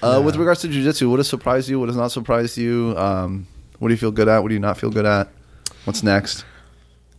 [0.03, 1.79] uh, with regards to jujitsu, what has surprised you?
[1.81, 2.95] What has not surprised you?
[2.97, 3.47] Um,
[3.79, 4.43] what do you feel good at?
[4.43, 5.29] What do you not feel good at?
[5.85, 6.45] What's next?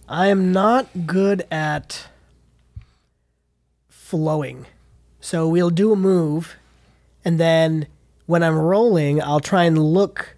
[0.08, 2.08] I am not good at
[3.90, 4.66] flowing.
[5.20, 6.56] So we'll do a move,
[7.24, 7.88] and then
[8.26, 10.36] when I'm rolling, I'll try and look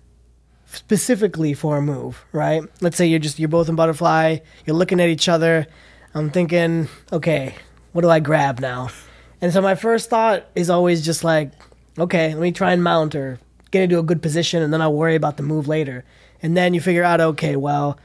[0.65, 2.63] specifically for a move, right?
[2.82, 5.67] Let's say you're just you're both in butterfly, you're looking at each other.
[6.13, 7.56] I'm thinking, okay,
[7.93, 8.89] what do I grab now?
[9.41, 11.52] And so my first thought is always just like,
[11.97, 13.39] okay, let me try and mount or
[13.71, 16.06] get into a good position, and then I'll worry about the move later.
[16.41, 18.00] And then you figure out, okay, well,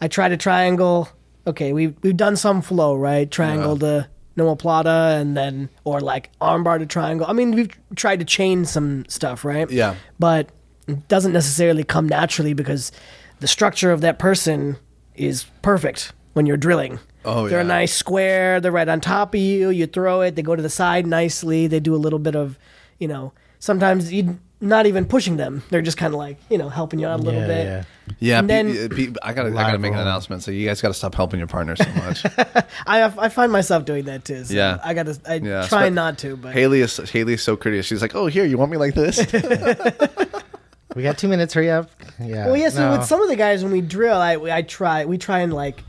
[0.00, 1.08] I tried a triangle.
[1.46, 3.30] Okay, we've we've done some flow, right?
[3.30, 7.26] Triangle to omoplata, and then or like armbar to triangle.
[7.28, 9.70] I mean, we've tried to chain some stuff, right?
[9.70, 9.96] Yeah.
[10.18, 10.50] But
[10.86, 12.92] it doesn't necessarily come naturally because
[13.40, 14.76] the structure of that person
[15.14, 16.98] is perfect when you're drilling.
[17.24, 18.60] Oh, They're a nice square.
[18.60, 19.70] They're right on top of you.
[19.70, 20.34] You throw it.
[20.34, 21.66] They go to the side nicely.
[21.66, 22.58] They do a little bit of,
[22.98, 25.62] you know, sometimes you not even pushing them.
[25.70, 27.64] They're just kind of like, you know, helping you out a little Yeah, bit.
[27.66, 27.82] yeah.
[28.18, 30.42] Yeah, And then- uh, pe- I gotta, I gotta make an announcement.
[30.42, 32.24] So you guys gotta stop helping your partner so much.
[32.86, 34.44] I I find myself doing that too.
[34.44, 34.78] So Yeah.
[34.82, 37.86] I gotta I Yeah, try spe- not to, but Haley is Haley is so courteous.
[37.86, 39.18] She's like, "Oh, here, you want me like this?"
[40.96, 41.54] We got two minutes.
[41.54, 41.90] Hurry up.
[42.18, 42.46] Yeah.
[42.46, 42.70] well, yeah.
[42.70, 42.98] So No.
[42.98, 45.84] with some of the guys, when we drill, I I try we try and like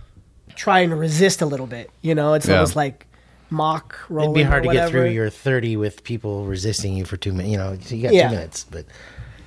[0.55, 1.89] try and resist a little bit.
[2.01, 2.55] You know, it's Yeah.
[2.55, 3.07] almost like
[3.49, 4.31] mock rolling.
[4.31, 7.51] It'd be hard to get through your 30 with people resisting you for two minutes.
[7.51, 8.27] You know, so you got Yeah.
[8.29, 8.65] two minutes.
[8.69, 8.85] But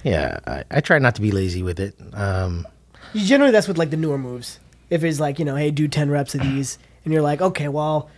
[0.05, 1.95] yeah, I, I try not to be lazy with it.
[2.15, 2.67] Um,
[3.15, 4.59] Generally, that's with like the newer moves.
[4.91, 7.69] If it's like you know, hey, do ten reps of these, and you're like, okay,
[7.69, 8.11] well,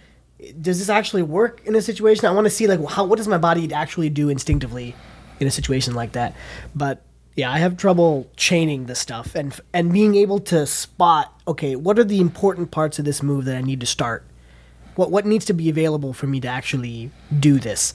[0.60, 2.26] does this actually work in a situation?
[2.26, 4.94] I want to see like how what does my body actually do instinctively
[5.40, 6.34] in a situation like that.
[6.74, 7.02] But
[7.36, 11.32] yeah, I have trouble chaining the stuff and and being able to spot.
[11.48, 14.24] Okay, what are the important parts of this move that I need to start?
[14.96, 17.94] What what needs to be available for me to actually do this?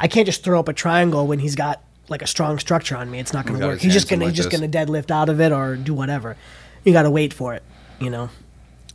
[0.00, 3.10] I can't just throw up a triangle when he's got like a strong structure on
[3.10, 3.18] me.
[3.18, 3.80] It's not going to work.
[3.80, 6.36] He's just gonna like he's just gonna deadlift out of it or do whatever.
[6.84, 7.62] You got to wait for it.
[8.00, 8.30] you know.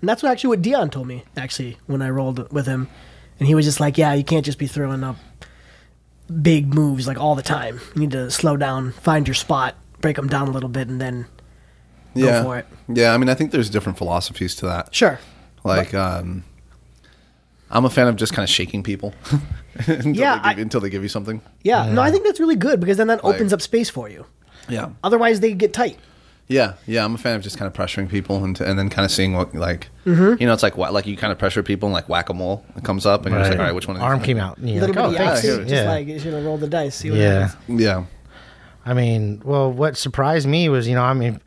[0.02, 2.90] And that's what actually what Dion told me actually when I rolled with him,
[3.40, 5.18] and he was just like, "Yeah, you can't just be throwing up
[6.42, 7.80] big moves like all the time.
[7.96, 11.00] You need to slow down, find your spot, break them down a little bit, and
[11.00, 11.26] then
[12.14, 12.44] yeah.
[12.44, 12.66] for it.
[12.90, 14.94] Yeah, I mean, I think there's different philosophies to that.
[14.94, 15.20] sure."
[15.64, 16.44] Like, um,
[17.74, 19.14] I'm a fan of just kind of shaking people
[19.88, 21.42] until, Yeah, they give, I- until they give you something.
[21.64, 24.08] Yeah, no, I think that's really good because then that Like- opens up space for
[24.10, 24.26] you.
[24.70, 25.98] Yeah, Otherwise, they get tight.
[26.48, 27.04] yeah, yeah.
[27.04, 29.34] I'm a fan of just kind of pressuring people and, and then kind of seeing
[29.34, 30.40] what like Mm-hmm.
[30.42, 32.34] you know, it's like wha- like you kind of pressure people and like whack a
[32.34, 33.98] mole it comes up and you're just like, all right, which one?
[33.98, 34.58] Arm is- came out.
[34.58, 35.46] And you're little like, bit oh, of thanks.
[35.46, 35.90] yeah, just Yeah.
[35.92, 36.96] like you should roll the dice.
[36.96, 37.48] See what Yeah.
[37.48, 37.82] happens.
[37.82, 38.06] Yeah,
[38.86, 41.40] I mean, well, what surprised me was, you know, I mean,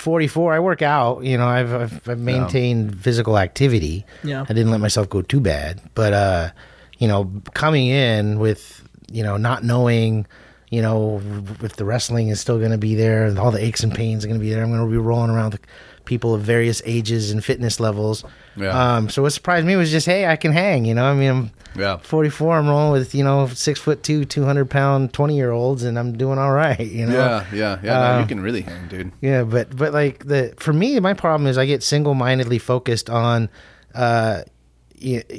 [0.00, 4.04] 44, I work out, you know, I've, I've, I've maintained physical activity.
[4.24, 4.42] Yeah.
[4.42, 5.80] I didn't let myself go too bad.
[5.94, 6.50] But, uh,
[6.98, 10.26] you know, coming in with, you know, not knowing,
[10.70, 11.20] you know,
[11.62, 14.24] if the wrestling is still going to be there, and all the aches and pains
[14.24, 14.62] are going to be there.
[14.62, 15.62] I'm going to be rolling around with
[16.10, 18.24] people of various ages and fitness levels.
[18.56, 18.74] Yeah.
[18.96, 21.30] Um, so what surprised me was just, hey, I can hang, you know, I mean,
[21.30, 21.98] I'm, yeah.
[21.98, 25.96] 44 i'm rolling with you know six foot two 200 pound 20 year olds and
[26.00, 27.92] i'm doing all right you know Yeah, yeah, yeah.
[28.00, 29.12] no, Uh, you can really hang, dude.
[29.20, 33.48] yeah but but like the for me my problem is i get single-mindedly focused on
[33.94, 34.42] uh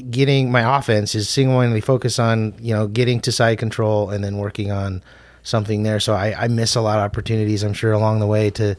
[0.09, 4.37] getting my offense is single-mindedly focused on you know getting to side control and then
[4.37, 5.03] working on
[5.43, 8.49] something there so i i miss a lot of opportunities i'm sure along the way
[8.49, 8.75] to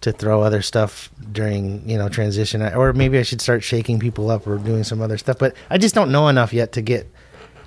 [0.00, 4.30] to throw other stuff during you know transition or maybe i should start shaking people
[4.30, 7.10] up or doing some other stuff but i just don't know enough yet to get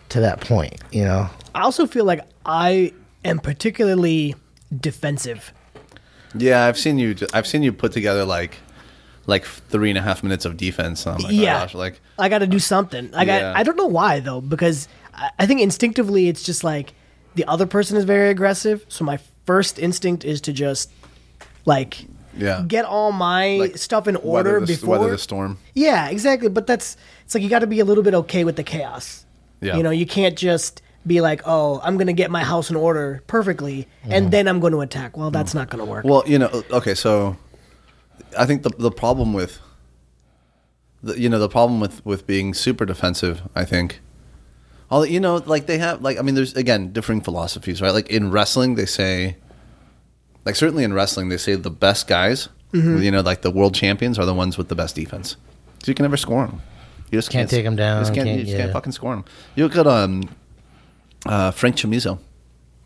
[0.09, 2.93] to that point you know I also feel like I
[3.25, 4.35] am particularly
[4.79, 5.53] defensive.
[6.35, 7.15] Yeah, I've seen you.
[7.33, 8.57] I've seen you put together like
[9.27, 11.05] like three and a half minutes of defense.
[11.05, 11.57] And I'm like, oh Yeah.
[11.57, 13.13] oh gosh, like I got to do something.
[13.13, 13.41] I got.
[13.41, 13.53] Yeah.
[13.55, 16.93] I don't know why though, because I, I think instinctively it's just like
[17.35, 18.85] the other person is very aggressive.
[18.87, 20.89] So my first instinct is to just
[21.65, 22.05] like
[22.37, 24.99] yeah, get all my Like, stuff in weather order the, before.
[24.99, 25.57] weather the storm.
[25.73, 26.49] Yeah, exactly.
[26.49, 29.25] But that's it's like you got to be a little bit okay with the chaos.
[29.61, 29.77] Yeah.
[29.77, 32.75] You know, you can't just be like, "Oh, I'm going to get my house in
[32.75, 34.31] order perfectly and mm.
[34.31, 35.55] then I'm going to attack." Well, that's mm.
[35.55, 36.05] not going to work.
[36.05, 37.37] Well, you know, okay, so
[38.37, 39.59] I think the the problem with
[41.03, 43.99] the, you know the problem with with being super defensive, I think.
[44.89, 47.93] All you know, like they have, like I mean, there's again differing philosophies, right?
[47.93, 49.37] Like in wrestling, they say,
[50.45, 53.01] like certainly in wrestling, they say the best guys, Mm-hmm.
[53.03, 55.35] you know, like the world champions are the ones with the best defense,
[55.83, 56.61] so you can never score them.
[57.11, 59.13] You just Can't take them down, You just can't, can't- you just can't fucking score
[59.13, 59.25] them.
[59.55, 60.29] You look at um,
[61.25, 62.19] uh, Frank Chamizo.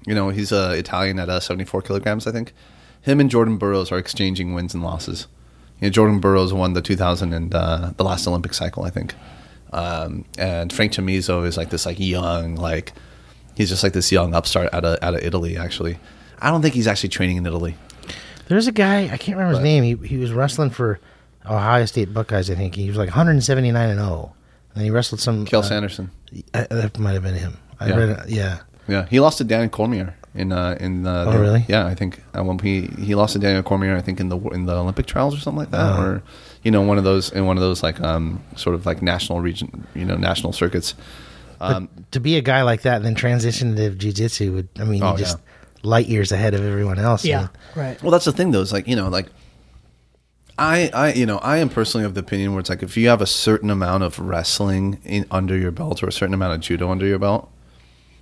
[0.07, 2.53] You know, he's uh, Italian at uh, 74 kilograms, I think.
[3.01, 5.27] Him and Jordan Burroughs are exchanging wins and losses.
[5.79, 9.13] You know, Jordan Burroughs won the 2000 and uh, the last Olympic cycle, I think.
[9.71, 12.93] Um, and Frank Chamizo is like this like young, like
[13.55, 15.57] he's just like this young upstart out of out of Italy.
[15.57, 15.97] Actually,
[16.41, 17.75] I don't think he's actually training in Italy.
[18.47, 19.83] There's a guy I can't remember his name.
[19.83, 20.99] He he was wrestling for
[21.45, 22.49] Ohio State Buckeyes.
[22.49, 24.33] I think he was like 179 and 0,
[24.75, 25.45] and he wrestled some.
[25.45, 26.11] Cael uh, Sanderson.
[26.53, 27.57] uh, that might have been him.
[27.79, 27.95] I Yeah.
[27.95, 28.23] read.
[28.27, 28.59] Yeah.
[28.87, 31.65] Yeah, he lost to Daniel Cormier in uh, in uh, Oh, the- really?
[31.67, 34.37] Yeah, I think uh, when he he lost to Daniel Cormier, I think in the
[34.49, 36.01] in the Olympic trials or something like that, Oh.
[36.03, 36.23] or
[36.61, 39.39] you know one of those in one of those like um sort of like national
[39.41, 40.93] region you know national circuits.
[41.59, 44.83] Um, but to be a guy like that and then transition to jiu-jitsu would I
[44.83, 45.37] mean Oh, you just
[45.85, 47.23] light years ahead of everyone else.
[47.25, 48.01] yeah, And right.
[48.03, 48.61] Well, that's the thing, though.
[48.61, 49.27] Is like you know, like
[50.57, 53.09] I, I, you know, I am personally of the opinion where it's like if you
[53.09, 56.61] have a certain amount of wrestling in under your belt or a certain amount of
[56.61, 57.51] judo under your belt.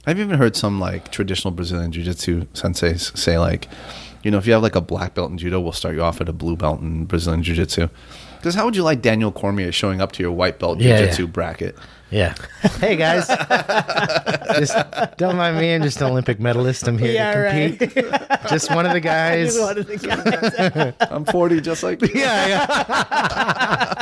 [0.05, 3.69] I've even heard some like traditional Brazilian jiu-jitsu senseis say like,
[4.21, 6.19] you know, if you have like a black belt in judo, we'll start you off
[6.19, 7.87] at a blue belt in Brazilian jiu-jitsu.
[8.43, 11.23] Because how would you like Daniel Cormier showing up to your white belt Yeah, jiu-jitsu
[11.23, 11.29] yeah.
[11.29, 11.77] bracket?
[12.11, 12.35] Yeah.
[12.81, 13.25] Hey guys,
[14.59, 14.75] just
[15.17, 15.73] don't mind me.
[15.73, 16.85] I'm just an Olympic medalist.
[16.87, 17.79] I'm here Yeah, to right.
[17.79, 18.05] compete.
[18.49, 19.57] Just one of the guys.
[19.57, 20.93] One of the guys.
[21.09, 23.99] I'm 40, just like yeah, yeah,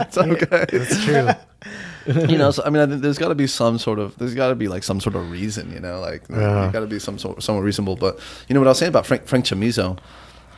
[0.00, 0.66] it's okay.
[0.72, 1.28] it's true.
[2.28, 4.34] you know, so, I mean, I think there's got to be some sort of, there's
[4.34, 6.70] got to be like some sort of reason, you know, like Yeah.
[6.72, 7.96] got to be some sort, somewhat reasonable.
[7.96, 9.98] But you know what I was saying about Frank Frank Chamizo,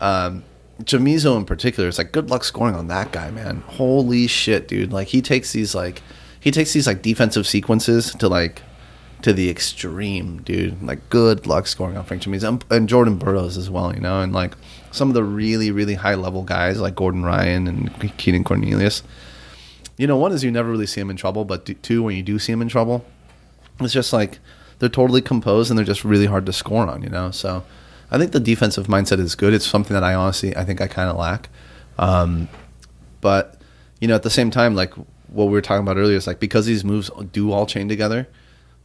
[0.03, 0.45] um,
[0.85, 3.63] Chamizo in particular, it's like good luck scoring on that guy, man.
[3.67, 4.93] Holy shit, dude!
[4.93, 6.03] Like he takes these like
[6.39, 8.63] he takes these like defensive sequences to like
[9.23, 10.83] to the extreme, dude.
[10.83, 14.21] Like good luck scoring on Frank Chamizo and, and Jordan Burroughs as well, you know,
[14.21, 14.55] and like
[14.91, 19.03] some of the really really high level guys like Gordon Ryan and Keenan Cornelius
[19.97, 22.23] you know, one is you never really see him in trouble, but two, when you
[22.23, 23.05] do see him in trouble,
[23.81, 24.39] it's just like
[24.79, 27.03] they're totally composed and they're just really hard to score on.
[27.03, 27.63] You know, so
[28.13, 29.53] I think the defensive mindset is good.
[29.55, 31.49] It's something that I honestly I think I kind of lack.
[31.99, 32.49] Um,
[33.21, 33.61] but
[34.01, 34.93] you know, at the same time, like
[35.29, 38.29] what we were talking about earlier, is like because these moves do all chain together,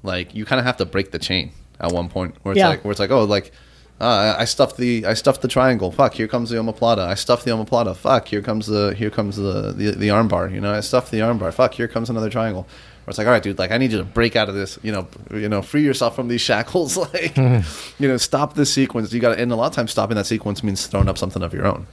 [0.04, 2.70] like you kind of have to break the chain at one point where it's Yeah.
[2.70, 3.52] like where it's like oh like
[4.00, 5.92] Uh, I stuffed the I stuffed the triangle.
[5.92, 7.00] Fuck, here comes the omoplata.
[7.00, 7.96] I stuffed the omoplata.
[7.96, 10.54] Fuck, here comes the here comes the the, the armbar.
[10.54, 11.52] You know, I stuffed the armbar.
[11.52, 12.68] Fuck, here comes another triangle.
[13.08, 14.78] Where it's like, all right, dude, like I need you to break out of this.
[14.84, 16.98] You know, you know, free yourself from these shackles.
[17.14, 18.04] like, mm-hmm.
[18.04, 19.14] you know, stop this sequence.
[19.14, 21.42] You got to, and a lot of times stopping that sequence means throwing up something
[21.42, 21.88] of your own.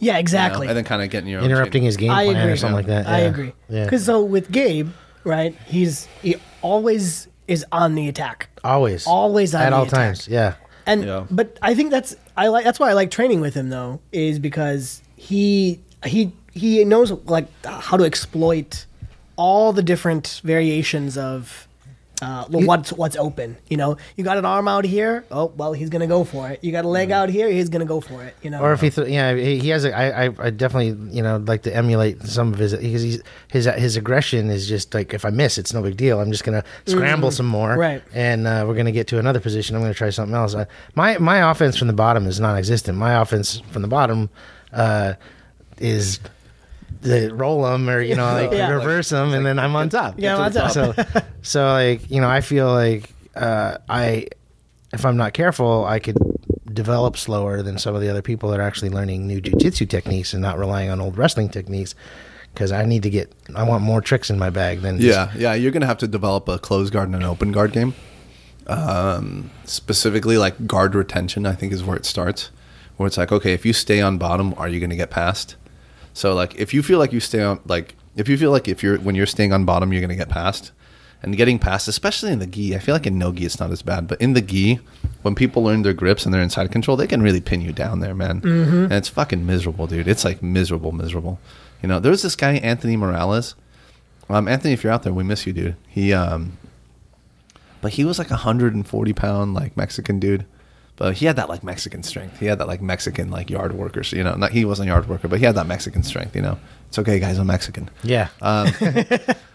[0.00, 0.66] you know, exactly.
[0.66, 1.86] and then kind of getting your own Interrupting chain.
[1.86, 2.52] his game I plan agree.
[2.54, 3.06] or something like that.
[3.06, 3.28] I yeah.
[3.28, 3.52] agree.
[3.68, 3.84] Yeah.
[3.84, 4.90] Because so with Gabe,
[5.22, 5.54] right?
[5.66, 9.94] He's he always is on the attack, always, always on at the all attack.
[9.96, 10.26] times.
[10.26, 10.54] Yeah.
[10.86, 11.24] And Yeah.
[11.30, 14.40] but I think that's I like that's why I like training with him though is
[14.40, 18.86] because he he he knows like how to exploit
[19.42, 21.66] all the different variations of
[22.22, 23.56] uh, what's what's open.
[23.68, 25.24] You know, you got an arm out here.
[25.32, 26.62] Oh well, he's gonna go for it.
[26.62, 27.48] You got a leg out here.
[27.50, 28.36] He's gonna go for it.
[28.44, 29.84] You know, Or if he, th- yeah, he he has.
[29.84, 33.20] A, I, I, I definitely, you know, like to emulate some of his because he's,
[33.48, 36.20] his his aggression is just like if I miss, it's no big deal.
[36.20, 37.80] I'm just gonna scramble some more, Mm-hmm.
[37.80, 38.02] Right.
[38.14, 39.74] And uh, we're gonna get to another position.
[39.74, 40.54] I'm gonna try something else.
[40.54, 42.96] I, my my offense from the bottom is non-existent.
[42.96, 44.30] My offense from the bottom
[44.72, 45.14] uh,
[45.78, 46.20] is
[47.02, 48.70] the roll them or you know like Yeah.
[48.70, 50.14] reverse them and then I'm on top.
[50.18, 50.70] Yeah, I'm on top.
[50.72, 50.94] So
[51.42, 54.26] so like you know I feel like uh, I
[54.92, 56.16] if I'm not careful I could
[56.72, 60.32] develop slower than some of the other people that are actually learning new jujitsu techniques
[60.32, 61.94] and not relying on old wrestling techniques
[62.54, 65.32] because I need to get I want more tricks in my bag than just- Yeah,
[65.36, 67.94] yeah, you're gonna have to develop a closed guard and an open guard game.
[68.66, 72.50] Um, specifically, like guard retention, I think is where it starts.
[72.96, 75.56] Where it's like, okay, if you stay on bottom, are you gonna get past?
[76.14, 78.82] So, like, if you feel like you stay on, like, if you feel like if
[78.82, 80.72] you're when you're staying on bottom, you're gonna get past,
[81.22, 83.70] and getting past, especially in the gi, I feel like in no gi it's not
[83.70, 84.80] as bad, but in the gi,
[85.22, 88.00] when people learn their grips and they're inside control, they can really pin you down
[88.00, 88.40] there, man.
[88.84, 90.08] And it's fucking miserable, dude.
[90.08, 91.38] It's like miserable, miserable.
[91.82, 93.54] You know, there was this guy Anthony Morales.
[94.28, 95.76] Um, Anthony, if you're out there, we miss you, dude.
[95.88, 96.58] He, um,
[97.80, 100.44] but he was like a hundred and forty pound like Mexican dude.
[101.02, 102.38] But he had that like Mexican strength.
[102.38, 104.12] He had that like Mexican like yard workers.
[104.12, 106.36] You know, not he wasn't a yard worker, but he had that Mexican strength.
[106.36, 107.38] You know, it's okay, guys.
[107.38, 107.90] I'm Mexican.
[108.04, 108.68] yeah Um,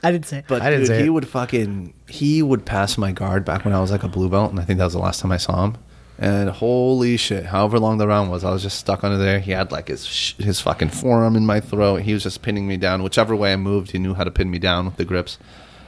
[0.03, 0.43] I didn't say.
[0.45, 1.09] but I didn't dude, say he it.
[1.09, 4.51] would fucking he would pass my guard back when I was like a blue belt,
[4.51, 5.77] and I think that was the last time I saw him.
[6.19, 9.39] And holy shit, however long the round was, I was just stuck under there.
[9.39, 12.01] He had like his sh- his fucking forearm in my throat.
[12.01, 13.03] He was just pinning me down.
[13.03, 15.37] Whichever way I moved, he knew how to pin me down with the grips.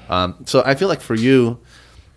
[0.08, 1.60] Um, so I feel like for you,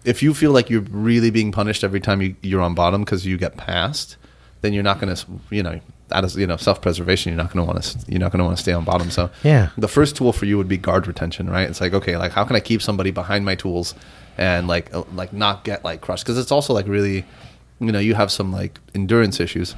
[0.04, 3.24] if you feel like you're really being punished every time you, you're on bottom because
[3.26, 4.16] you get passed,
[4.62, 7.32] then you're not going to, you know, that is, you know, self preservation.
[7.32, 9.10] You're not going to want to, you're not going to want to stay on bottom.
[9.10, 9.70] So Yeah.
[9.78, 11.68] the first tool for you would be guard retention, right?
[11.68, 13.94] It's like, okay, like how can I keep somebody behind my tools
[14.36, 16.24] and like, uh, like not get like crushed?
[16.24, 17.24] Because it's also like really,
[17.80, 19.74] you know, you have some like endurance issues,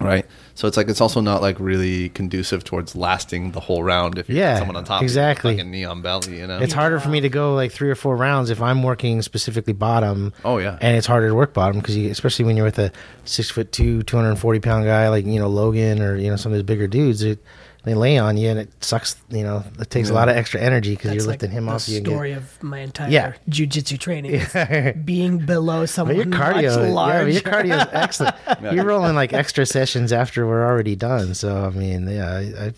[0.00, 0.26] right?
[0.54, 4.28] So it's like it's also not like really conducive towards lasting the whole round if
[4.28, 5.52] you Yeah, someone on top, exactly.
[5.52, 6.58] of you, fucking knee on belly, you know.
[6.58, 9.72] It's harder for me to go like three or four rounds if I'm working specifically
[9.72, 10.32] bottom.
[10.44, 10.76] Oh, yeah.
[10.80, 12.92] and it's harder to work bottom because especially when you're with a
[13.24, 16.30] six foot two, two hundred and forty pound guy like you know Logan or you
[16.30, 17.22] know some of these bigger dudes.
[17.22, 17.38] It,
[17.84, 19.16] they lay on you and it sucks.
[19.30, 21.72] You know, it takes a lot of extra energy because you're like lifting him the
[21.72, 21.98] off you.
[21.98, 23.32] and story get- of my entire Yeah.
[23.48, 24.32] jujitsu training.
[24.34, 28.36] is being below But someone your cardio, much yeah, your cardio is excellent.
[28.72, 31.34] You're rolling like extra sessions after we're already done.
[31.34, 32.72] So I mean, yeah, I, I,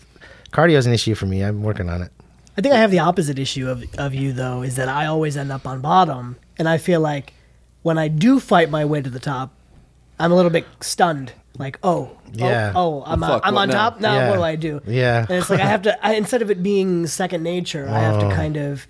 [0.51, 1.41] cardio is an issue for me.
[1.41, 2.11] I'm working on it.
[2.57, 5.35] I think I have the opposite issue of, of you though, is that I always
[5.35, 7.33] end up on bottom, and I feel like
[7.81, 9.51] when I do fight my way to the top,
[10.19, 11.33] I'm a little bit stunned.
[11.57, 12.73] Like, oh, Yeah.
[12.75, 13.73] oh, I'm, Well, on, I'm on now?
[13.75, 14.15] top now.
[14.15, 14.29] Yeah.
[14.29, 14.81] What do I do?
[14.87, 15.19] Yeah.
[15.29, 16.05] and it's like I have to.
[16.05, 18.31] I, instead of it being second nature, I have to Oh.
[18.31, 18.87] kind of.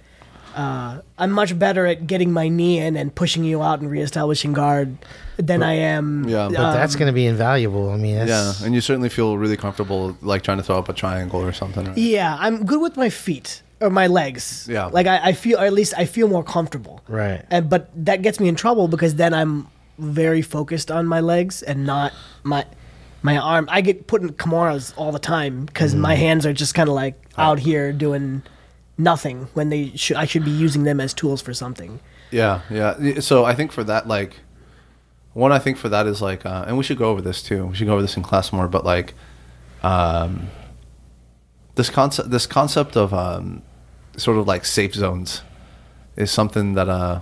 [0.55, 4.53] Uh, I'm much better at getting my knee in and pushing you out and reestablishing
[4.53, 4.95] guard
[5.37, 6.29] than I am.
[6.29, 7.89] Yeah, but But um, that's going to be invaluable.
[7.89, 10.93] I mean, Yeah, and you certainly feel really comfortable like trying to throw up a
[10.93, 11.87] triangle or something.
[11.87, 11.97] Right?
[11.97, 14.67] Yeah, I'm good with my feet or my legs.
[14.69, 14.85] Yeah.
[14.93, 17.01] like I, I feel, or at least I feel more comfortable.
[17.07, 17.43] Right.
[17.49, 21.63] And but that gets me in trouble because then I'm very focused on my legs
[21.63, 22.63] and not my
[23.23, 23.67] my arm.
[23.71, 25.99] I get put in kimuras all the time because Mm.
[25.99, 28.43] my hands are just kind of like out here doing
[28.97, 30.17] nothing when they should.
[30.17, 31.99] I should be using them as tools for something.
[32.29, 33.19] Yeah, yeah.
[33.19, 34.39] So I think for that, like,
[35.33, 37.65] one I think for that is like, uh, and we should go over this too.
[37.67, 38.67] We should go over this in class more.
[38.67, 39.13] But like,
[39.81, 40.47] um,
[41.75, 43.63] this concept, this concept of um,
[44.17, 45.41] sort of like safe zones,
[46.15, 47.21] is something that uh,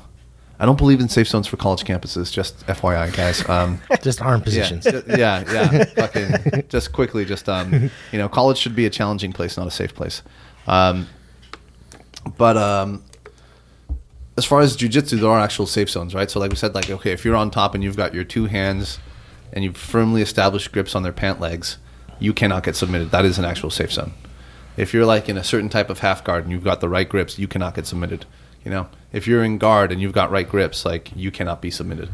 [0.62, 2.32] I don't believe in safe zones for college campuses.
[2.32, 3.50] Just FYI, guys.
[3.50, 4.84] Um, just arm positions.
[4.86, 5.86] ju- yeah, yeah.
[5.86, 9.72] Fucking, just quickly, just um, you know, college should be a challenging place, not a
[9.72, 10.22] safe place.
[10.68, 11.08] Um,
[12.38, 13.04] but um,
[14.38, 16.30] as far as jujitsu, there are actual safe zones, right?
[16.30, 18.46] So, like we said, like okay, if you're on top and you've got your two
[18.46, 19.00] hands
[19.52, 21.80] and you've firmly established grips on their pant legs,
[22.20, 23.10] you cannot get submitted.
[23.10, 24.14] That is an actual safe zone.
[24.78, 27.10] If you're like in a certain type of half guard and you've got the right
[27.10, 28.28] grips, you cannot get submitted.
[28.64, 31.72] You know, if you're in guard and you've got right grips, like you cannot be
[31.72, 32.10] submitted.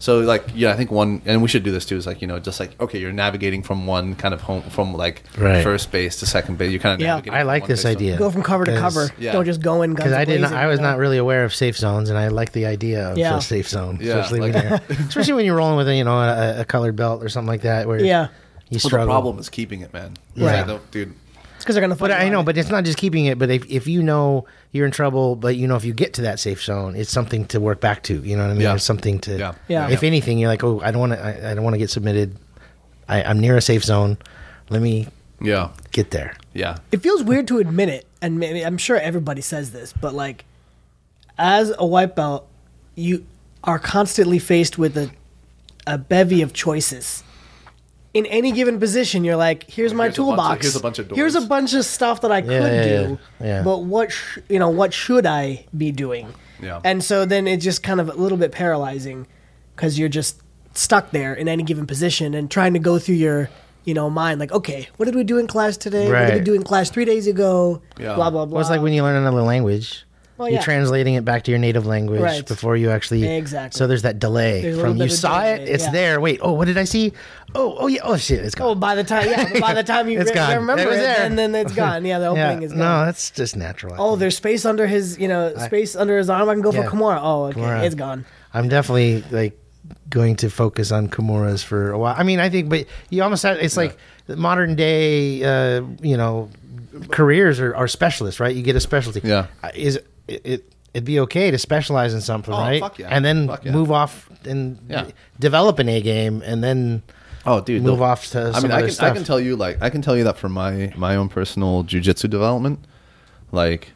[0.00, 1.96] So like yeah, I think one, and we should do this too.
[1.96, 4.92] Is like you know just like okay, you're navigating from one kind of home from
[4.94, 5.62] like Right.
[5.62, 6.72] first base to second base.
[6.72, 7.14] You kind of Yeah.
[7.14, 8.18] navigating I like this base to- idea.
[8.18, 9.10] Go from cover to cover.
[9.16, 9.30] Yeah.
[9.30, 10.46] Don't just go in guns because I didn't.
[10.52, 10.90] I was you know?
[10.90, 13.36] not really aware of safe zones, and I like the idea of Yeah.
[13.36, 16.02] a safe zone, Yeah, especially like- when you're, especially when you're rolling with a you
[16.02, 18.26] know a, a colored belt or something like that, where Yeah.
[18.70, 20.16] you Well, the problem is keeping it, man.
[20.36, 20.54] Right.
[20.56, 21.12] Yeah, don't- dude.
[21.54, 21.94] It's because they're gonna.
[21.94, 23.38] But I know, on but it's not just keeping it.
[23.38, 26.22] But if, if you know you're in trouble, but you know if you get to
[26.22, 28.14] that safe zone, it's something to work back to.
[28.22, 28.62] You know what I mean?
[28.62, 28.74] Yeah.
[28.74, 29.38] It's something to.
[29.38, 29.54] Yeah.
[29.68, 29.88] Yeah.
[29.90, 31.20] If anything, you're like, oh, I don't want to.
[31.24, 32.36] I, I don't want to get submitted.
[33.08, 34.16] I, I'm near a safe zone.
[34.70, 35.08] Let me
[35.40, 36.34] Yeah, get there.
[36.54, 40.14] yeah, it feels weird to admit it, and maybe I'm sure everybody says this, but
[40.14, 40.44] like,
[41.36, 42.48] as a white belt,
[42.94, 43.26] you
[43.64, 45.10] are constantly faced with a
[45.86, 47.22] a bevy of choices.
[48.14, 50.62] In any given position, you're like, "Here's my Here's a of- toolbox.
[50.62, 53.46] here's a bunch of Here's a bunch of stuff that I could yeah, do, yeah,
[53.46, 53.62] yeah.
[53.62, 56.28] but what sh- you know, what should I be doing?"
[56.60, 56.80] yeah.
[56.84, 59.26] And so then it's just kind of a little bit paralyzing
[59.74, 60.40] because you're just
[60.74, 63.48] stuck there in any given position and trying to go through your,
[63.84, 66.10] you know, mind like, okay, what did we do in class today?
[66.10, 67.80] What did we do in class three days ago?
[67.98, 68.14] Yeah.
[68.14, 68.54] Blah blah blah.
[68.56, 70.04] Well, it's like when you learn another language.
[70.42, 70.64] Well, you're yeah.
[70.64, 72.46] translating it back to your native language Right.
[72.46, 73.78] before you actually Exactly.
[73.78, 75.90] So there's that delay There's from you saw delay, it, it's yeah.
[75.92, 76.20] there.
[76.20, 77.12] Wait, oh, what did I see?
[77.54, 78.68] Oh, oh yeah, oh shit, it's Oh, gone.
[78.68, 80.56] Oh, by the time yeah, by the time you It's re- gone.
[80.56, 81.16] remember It it, was there.
[81.26, 82.04] and then it's gone.
[82.04, 82.78] Yeah, the yeah, opening is gone.
[82.80, 83.94] no, that's just natural.
[83.94, 84.20] I oh, think.
[84.20, 86.48] there's space under his, you know, space under his arm.
[86.48, 86.82] I can go Yeah.
[86.84, 87.20] for Kimura.
[87.22, 87.84] Oh, okay, Kimura.
[87.84, 88.24] it's gone.
[88.52, 89.58] I'm definitely like
[90.10, 92.14] going to focus on Kimuras for a while.
[92.16, 93.96] I mean, I think, but you almost have, it's like
[94.28, 96.48] modern day, uh, you know,
[97.10, 98.54] careers are, are specialists, right?
[98.54, 99.20] You get a specialty.
[99.24, 99.46] Yeah.
[99.62, 102.80] Uh, Is it, it, it'd be okay to specialize in something, Oh, right?
[102.80, 103.08] fuck yeah.
[103.10, 103.72] And then Fuck yeah.
[103.72, 105.06] move off and Yeah.
[105.40, 107.02] develop an A game and then
[107.44, 109.56] Oh, dude, move off to I some mean, I other can, I can tell you,
[109.56, 112.78] like, I can tell you that for my my own personal jujitsu development,
[113.50, 113.90] like,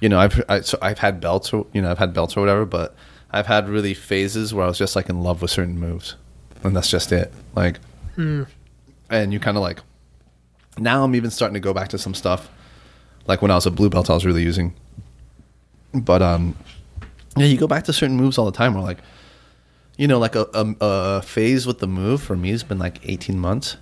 [0.00, 2.40] you know, I've I, so I've had belts, or you know, I've had belts or
[2.40, 2.94] whatever, but
[3.30, 6.16] I've had really phases where I was just like in love with certain moves,
[6.64, 7.34] and that's just it.
[7.54, 7.80] Like,
[8.14, 8.44] hmm.
[9.10, 9.80] and you kind of like,
[10.78, 12.48] now I'm even starting to go back to some stuff,
[13.26, 14.72] like when I was a blue belt, I was really using,
[16.00, 16.56] but um,
[17.36, 18.74] yeah, you go back to certain moves all the time.
[18.74, 18.98] Where like,
[19.96, 23.00] you know, like a, a, a phase with the move for me has been like
[23.04, 23.76] 18 months.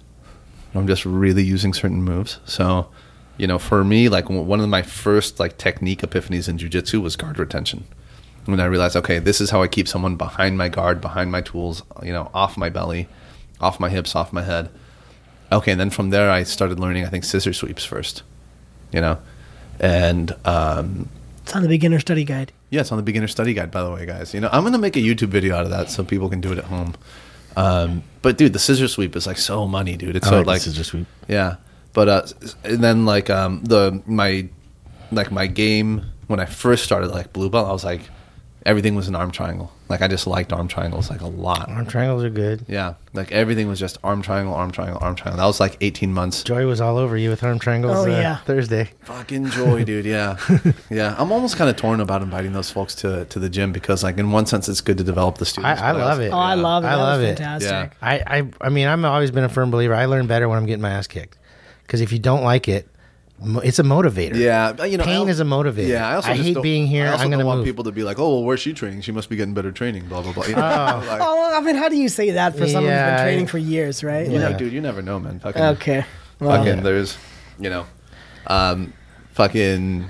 [0.75, 2.41] I'm just really using certain moves.
[2.45, 2.89] So,
[3.37, 7.17] you know, for me, like one of my first like technique epiphanies in jujitsu was
[7.17, 7.85] guard retention.
[8.47, 11.41] When I realized, okay, this is how I keep someone behind my guard, behind my
[11.41, 13.09] tools, you know, off my belly,
[13.61, 14.69] off my hips, off my head.
[15.51, 18.23] Okay, and then from there, I started learning, I think, scissor sweeps first,
[18.93, 19.19] you know,
[19.81, 21.09] and um,
[21.45, 22.53] It's on the beginner study guide.
[22.71, 24.33] yeah, it's on the beginner study guide, by the way, guys.
[24.33, 26.53] You know, I'm gonna make a YouTube video out of that so people can do
[26.53, 26.95] it at home.
[27.57, 30.17] Um, but dude, the scissor sweep is like so money, dude.
[30.17, 31.07] It's I so like the like scissor sweep.
[31.29, 31.57] Yeah,
[31.93, 32.23] but uh,
[32.65, 34.49] and then like um the my
[35.13, 38.01] like my game when I first started like blue belt, I was like
[38.67, 39.71] everything was an arm triangle.
[39.89, 41.69] Like I just liked arm triangles like a lot.
[41.69, 42.65] Arm triangles are good.
[42.69, 45.39] Yeah, like everything was just arm triangle, arm triangle, arm triangle.
[45.39, 46.43] That was like 18 months.
[46.43, 47.97] Joy was all over you with arm triangles.
[47.99, 48.37] Oh, uh, yeah.
[48.39, 48.91] Thursday.
[49.03, 50.07] Fucking joy, dude.
[50.07, 50.39] Yeah,
[50.91, 51.15] yeah.
[51.19, 54.17] I'm almost kind of torn about inviting those folks to to the gym because, like,
[54.19, 55.81] in one sense, it's good to develop the students.
[55.83, 56.33] I but love it.
[56.33, 56.87] Oh, I love it.
[56.87, 57.39] I That was love it.
[57.39, 57.93] Fantastic.
[58.03, 58.09] Yeah.
[58.09, 59.95] I, I I mean I've always been a firm believer.
[59.95, 61.39] I learn better when I'm getting my ass kicked.
[61.83, 62.94] Because if you don't like it, mo-
[63.43, 64.37] it's a motivator.
[64.37, 65.89] Yeah, you know, Pain I- is a motivator.
[65.89, 67.07] Yeah, I also I just hate being here.
[67.07, 67.67] I also I'm don't gonna want move.
[67.67, 69.01] people to be like, "Oh, well, where's she training?
[69.03, 70.45] She must be getting better training." Blah blah blah.
[70.47, 70.61] You know?
[71.09, 73.45] like, Oh, well, I mean, how do you say that for someone who's been training
[73.47, 74.29] I- for years, right?
[74.31, 75.41] you're Like, like, dude, you never know, man.
[75.41, 76.05] Fucking, okay.
[76.41, 76.83] Well, fucking.
[76.83, 77.17] There's,
[77.59, 77.87] you know,
[78.47, 78.93] um,
[79.33, 80.09] fucking.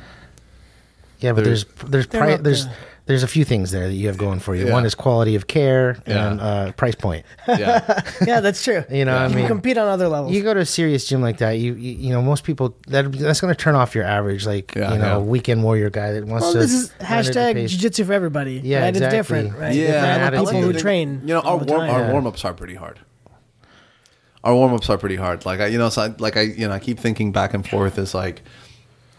[1.20, 2.72] Yeah, but there's There's- there's They're pri- not there's the-
[3.06, 4.66] there's a few things there that you have going for you.
[4.66, 4.72] Yeah.
[4.72, 6.30] One is quality of care Yeah.
[6.30, 7.26] and uh, price point.
[7.46, 8.82] Yeah, yeah, that's true.
[8.90, 9.22] You know, Yeah.
[9.24, 10.32] what I mean, you compete on other levels.
[10.32, 13.12] you go to a serious gym like that, you you, you know most people that
[13.12, 15.18] that's going to turn off your average like Yeah, you know yeah.
[15.18, 16.58] weekend warrior guy that wants well, to.
[16.60, 17.70] this is learn at the hashtag pace.
[17.72, 18.60] jiu-jitsu for everybody.
[18.64, 18.88] Yeah, right?
[18.88, 19.18] exactly.
[19.18, 19.74] It's different, right?
[19.74, 19.90] yeah.
[20.30, 21.20] Different I like people who train.
[21.24, 21.90] You know, our all the warm, time.
[21.90, 22.12] our Yeah.
[22.12, 23.00] warm ups are pretty hard.
[24.42, 25.46] Our warm ups are pretty hard.
[25.46, 27.66] Like I, you know, so I, like I, you know, I keep thinking back and
[27.66, 27.98] forth.
[27.98, 28.42] Is like,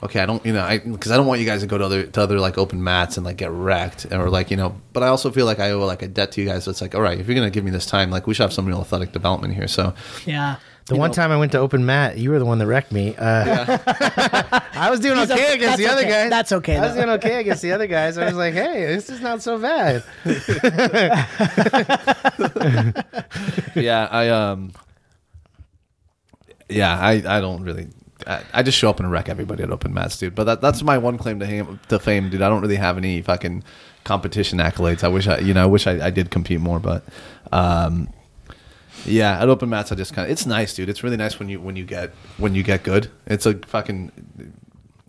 [0.03, 1.85] okay, I don't, you know, I because I don't want you guys to go to
[1.85, 4.75] other to other like open mats and like get wrecked or like you know.
[4.93, 6.65] But I also feel like I owe like a debt to you guys.
[6.65, 8.43] So it's like, all right, if you're gonna give me this time, like we should
[8.43, 9.67] have some real athletic development here.
[9.67, 9.93] So
[10.25, 10.57] Yeah.
[10.87, 12.67] The you one know- time I went to open mat, you were the one that
[12.67, 13.15] wrecked me.
[13.17, 13.79] Uh,
[14.73, 16.11] I was doing okay okay- against the that's other okay.
[16.11, 16.29] guys.
[16.29, 17.01] That's okay, I was though.
[17.05, 18.19] doing okay against the other guys.
[18.19, 20.03] I was like, hey, this is not so bad.
[23.75, 24.71] yeah, I um,
[26.69, 27.87] yeah, I I don't really.
[28.53, 30.35] I, just show up and wreck everybody at open mats, dude.
[30.35, 32.41] But that, that's my one claim to, to fame, dude.
[32.41, 33.63] I don't really have any fucking
[34.03, 35.03] competition accolades.
[35.03, 37.03] I wish I, you know, I wish I, I did compete more, but
[37.51, 38.09] um,
[39.05, 40.31] yeah, at open mats, I just kind of.
[40.31, 40.89] It's nice, dude.
[40.89, 43.09] It's really nice when you when you get when you get good.
[43.27, 44.11] It's a fucking.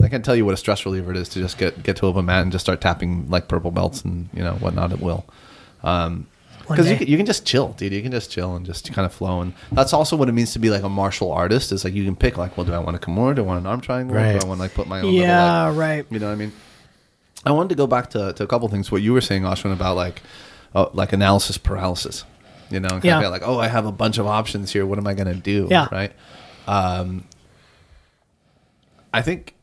[0.03, 2.07] I can't tell you what a stress reliever it is to just get get to
[2.07, 5.25] open mat and just start tapping like purple belts and you know whatnot at will.
[5.83, 6.27] Um,
[6.69, 7.93] because you can, you can just chill, dude.
[7.93, 10.53] You can just chill and just kind of flow, and that's also what it means
[10.55, 11.73] to be like a martial artist.
[11.73, 13.35] Is like you can pick like, well, do I want to a kimura?
[13.35, 14.17] Do I want an arm triangle?
[14.17, 14.39] Right.
[14.41, 15.05] Do I want to like put my own?
[15.07, 16.07] little, like- Yeah, right.
[16.11, 16.53] you know what I mean?
[17.45, 18.91] I wanted to go back to, to a couple things.
[18.91, 20.23] What you were saying, Ashwin, about like
[20.75, 22.25] uh, like analysis paralysis.
[22.71, 23.23] You know, and kind Yeah.
[23.25, 24.85] of like, oh, I have a bunch of options here.
[24.85, 25.69] What am I going to do?
[25.71, 25.87] Yeah.
[25.93, 26.13] Right.
[26.67, 27.25] Um,
[29.15, 29.55] I think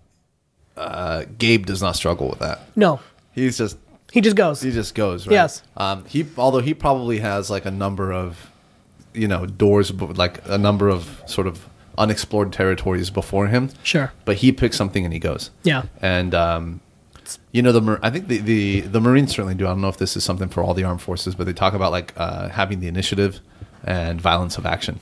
[0.78, 2.62] uh, Gabe does not struggle with that.
[2.76, 3.00] No,
[3.34, 3.78] He's just
[4.14, 4.62] he just goes.
[4.62, 5.26] he just goes.
[5.28, 5.34] Right?
[5.34, 5.64] Yes.
[5.76, 8.52] Um, he although he probably has like a number of
[9.14, 13.70] you know doors, b- like a number of sort of unexplored territories before him.
[13.84, 14.12] Sure.
[14.26, 15.50] But he picks something and he goes.
[15.64, 15.84] Yeah.
[16.02, 16.82] And um,
[17.52, 19.66] you know the I think the, the the Marines certainly do.
[19.66, 21.74] I don't know if this is something for all the armed forces, but they talk
[21.74, 23.40] about like uh, having the initiative
[23.84, 25.00] and violence of action.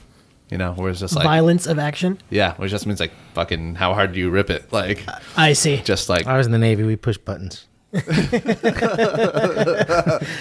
[0.50, 2.18] You know, where it's just like Violence of action.
[2.28, 4.70] yeah, which just means like fucking how hard do you rip it?
[4.70, 5.02] Like
[5.34, 5.78] I see.
[5.78, 6.82] just like I was in the Navy.
[6.82, 7.66] We push buttons.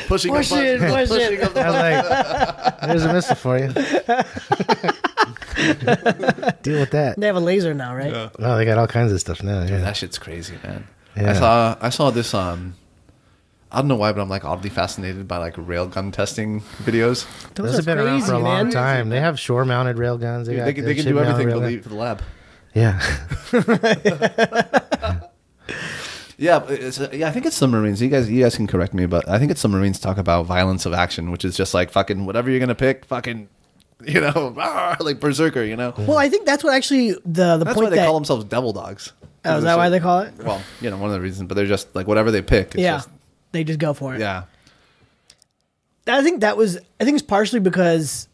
[0.07, 1.41] pushing Push a button, it, push pushing it.
[1.41, 2.05] a I was like,
[2.87, 3.67] "There's a missile for you."
[6.63, 7.15] Deal with that.
[7.17, 8.13] They have a laser now, right?
[8.39, 9.63] Oh, they got all kinds of stuff now.
[9.63, 9.79] Yeah.
[9.79, 10.87] That shit's crazy, man.
[11.17, 11.31] Yeah.
[11.31, 12.75] I saw I saw this um
[13.69, 17.25] I don't know why, but I'm like oddly fascinated by like railgun testing videos.
[17.55, 18.71] Those, Those have been around crazy, for a long man.
[18.71, 19.09] time.
[19.09, 20.47] They have shore-mounted rail guns.
[20.47, 22.21] They, They, got they can, they the can do everything but leave for the lab.
[22.73, 23.01] Yeah.
[26.41, 27.27] Yeah, it's, uh, yeah.
[27.29, 28.01] I think it's submarines.
[28.01, 30.87] You guys, you guys can correct me, but I think it's submarines talk about violence
[30.87, 33.47] of action, which is just like fucking whatever you're gonna pick, fucking,
[34.03, 34.51] you know,
[34.99, 35.63] like berserker.
[35.63, 38.05] You know, Well, I think that's what actually the the that's point why they that.
[38.05, 39.13] call themselves devil dogs.
[39.45, 40.33] oh, is that why they call it?
[40.39, 42.69] Well, you know, one of the reasons, but they're just like whatever they pick.
[42.69, 43.09] It's yeah, just,
[43.51, 44.19] they just go for it.
[44.19, 44.45] yeah.
[46.07, 46.79] I think that was.
[46.99, 48.27] I think it's partially because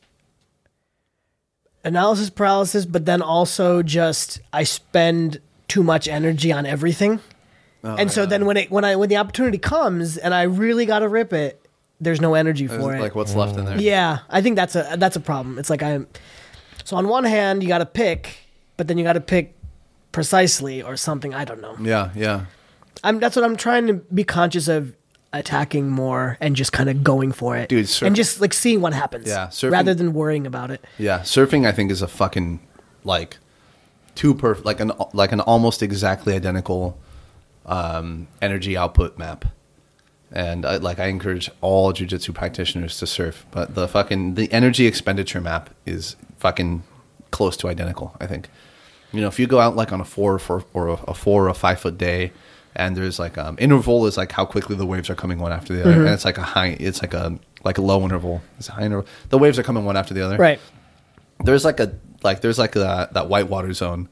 [1.84, 7.20] analysis paralysis, but then also just I spend too much energy on everything,
[7.84, 10.86] Oh, and so then when it when I when the opportunity comes and I really
[10.86, 11.62] got to rip it,
[12.02, 13.02] there's no energy for it.
[13.02, 13.80] like what's left in there.
[13.80, 15.60] Yeah, I think that's a that's a problem.
[15.60, 16.08] It's like I'm.
[16.84, 18.38] So on one hand, you got to pick,
[18.78, 19.54] but then you got to pick
[20.12, 21.34] precisely or something.
[21.34, 21.76] I don't know.
[21.82, 22.46] yeah, yeah.
[23.04, 24.96] I'm that's what I'm trying to be conscious of
[25.34, 28.82] attacking more and just kind of going for it, Dude, surf- and just like seeing
[28.82, 29.28] what happens.
[29.28, 30.84] Yeah, surfing- rather than worrying about it.
[30.98, 32.60] Yeah, surfing I think is a fucking
[33.04, 33.38] like
[34.16, 36.98] too perfect, like an like an almost exactly identical
[37.68, 39.46] um, energy output map.
[40.32, 44.86] And I, like I encourage all jujitsu practitioners to surf, but the fucking the energy
[44.86, 46.84] expenditure map is fucking
[47.32, 48.16] close to identical.
[48.20, 48.50] I think.
[49.14, 51.14] You know, if you go out like on a four or four or a, a
[51.14, 52.34] four or a five foot day,
[52.76, 55.74] and there's like um, interval is like how quickly the waves are coming one after
[55.74, 58.68] the other, and it's like a high, it's like a like a low interval, it's
[58.68, 59.08] a high interval.
[59.30, 60.60] The waves are coming one after the other, Right.
[61.42, 64.10] there's like a like there's like a, that whitewater zone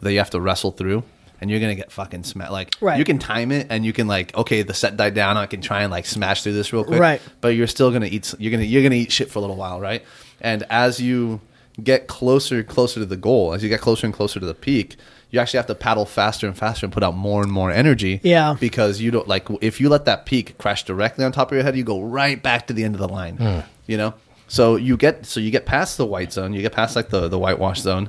[0.00, 1.02] that you have to wrestle through
[1.46, 2.98] and you're gonna get fucking smashed like Right.
[2.98, 5.60] you can time it and you can like okay the set died down i can
[5.60, 7.22] try and like smash through this real quick Right.
[7.40, 9.80] but you're still gonna eat you're gonna you're gonna eat shit for a little while
[9.80, 10.02] right
[10.40, 11.40] and as you
[11.82, 14.96] get closer closer to the goal as you get closer and closer to the peak
[15.30, 18.20] you actually have to paddle faster and faster and put out more and more energy
[18.22, 18.56] Yeah.
[18.58, 21.62] because you don't like if you let that peak crash directly on top of your
[21.64, 23.60] head you go right back to the end of the line hmm.
[23.86, 24.14] you know
[24.48, 27.28] so you get so you get past the white zone you get past like the
[27.28, 28.08] the whitewash zone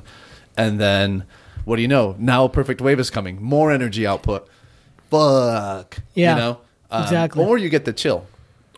[0.56, 1.24] and then
[1.68, 4.42] what do you know now a perfect wave is coming more energy output
[5.12, 6.58] fuck Yeah, you know
[6.92, 7.44] Um, exactly.
[7.46, 8.26] or you get the chill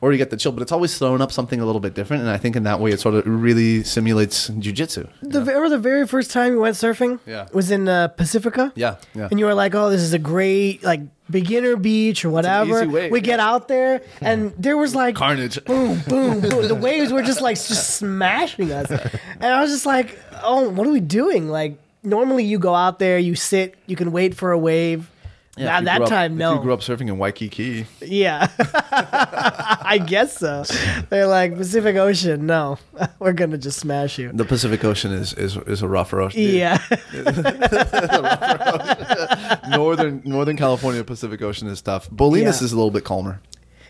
[0.02, 2.22] or you get the chill but it's always throwing up something a little bit different
[2.24, 5.78] and i think in that way it sort of really simulates jujitsu The remember the
[5.92, 7.20] very first time you went surfing?
[7.26, 7.48] Yeah.
[7.54, 8.72] Was in uh, Pacifica.
[8.76, 12.30] yeah yeah And you were like, "Oh, this is a great like beginner beach or
[12.38, 13.26] whatever." wave, we yeah.
[13.32, 16.68] get out there, and there was like carnage boom, boom, boom.
[16.74, 20.18] The waves were just like just smashing us, and I was just like,
[20.52, 21.74] "Oh, what are we doing?" Like
[22.04, 25.10] normally, you go out there, you sit, you can wait for a wave.
[25.58, 26.54] Yeah, that up- time, no.
[26.54, 28.48] you grew up surfing in waikiki Yeah,
[29.82, 30.64] I guess so.
[31.10, 32.46] They're like Pacific Ocean.
[32.46, 32.78] No,
[33.20, 34.32] we're gonna just smash you.
[34.32, 36.78] the pacific ocean is is, is a rougher ocean Yeah,
[39.70, 42.10] northern Northern California Pacific Ocean is tough.
[42.10, 42.50] Bolinas Yeah.
[42.66, 43.42] is a little bit calmer,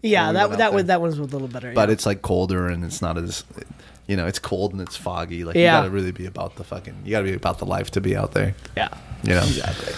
[0.02, 0.32] yeah.
[0.32, 1.72] That that that one's a little better.
[1.74, 1.94] but yeah.
[1.94, 3.44] it's like colder and it's not as
[4.10, 5.44] you know it's cold and it's foggy.
[5.46, 5.78] Like Yeah.
[5.78, 7.92] you got to really be about the fucking you got to be about the life
[7.92, 8.56] to be out there.
[8.76, 8.90] yeah,
[9.24, 9.94] You know exactly.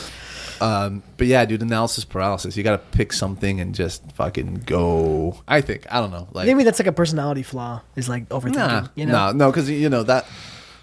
[0.60, 2.56] Um, but yeah, dude, analysis paralysis.
[2.56, 5.42] You got to pick something and just fucking go.
[5.48, 6.28] I think I don't know.
[6.34, 7.82] Like Maybe that's like a personality flaw.
[7.96, 8.56] Is like overthinking.
[8.56, 9.12] Nah, you know.
[9.14, 10.28] nah, no, because you know that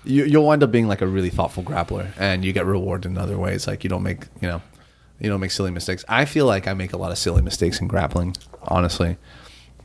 [0.05, 3.19] you you'll wind up being like a really thoughtful grappler, and you get rewarded in
[3.19, 3.69] other ways.
[3.69, 4.63] Like you don't make you know
[5.21, 6.05] you don't make silly mistakes.
[6.09, 9.17] I feel like I make a lot of silly mistakes in grappling, honestly,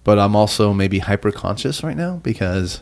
[0.04, 2.82] but I'm also maybe hyper conscious right now because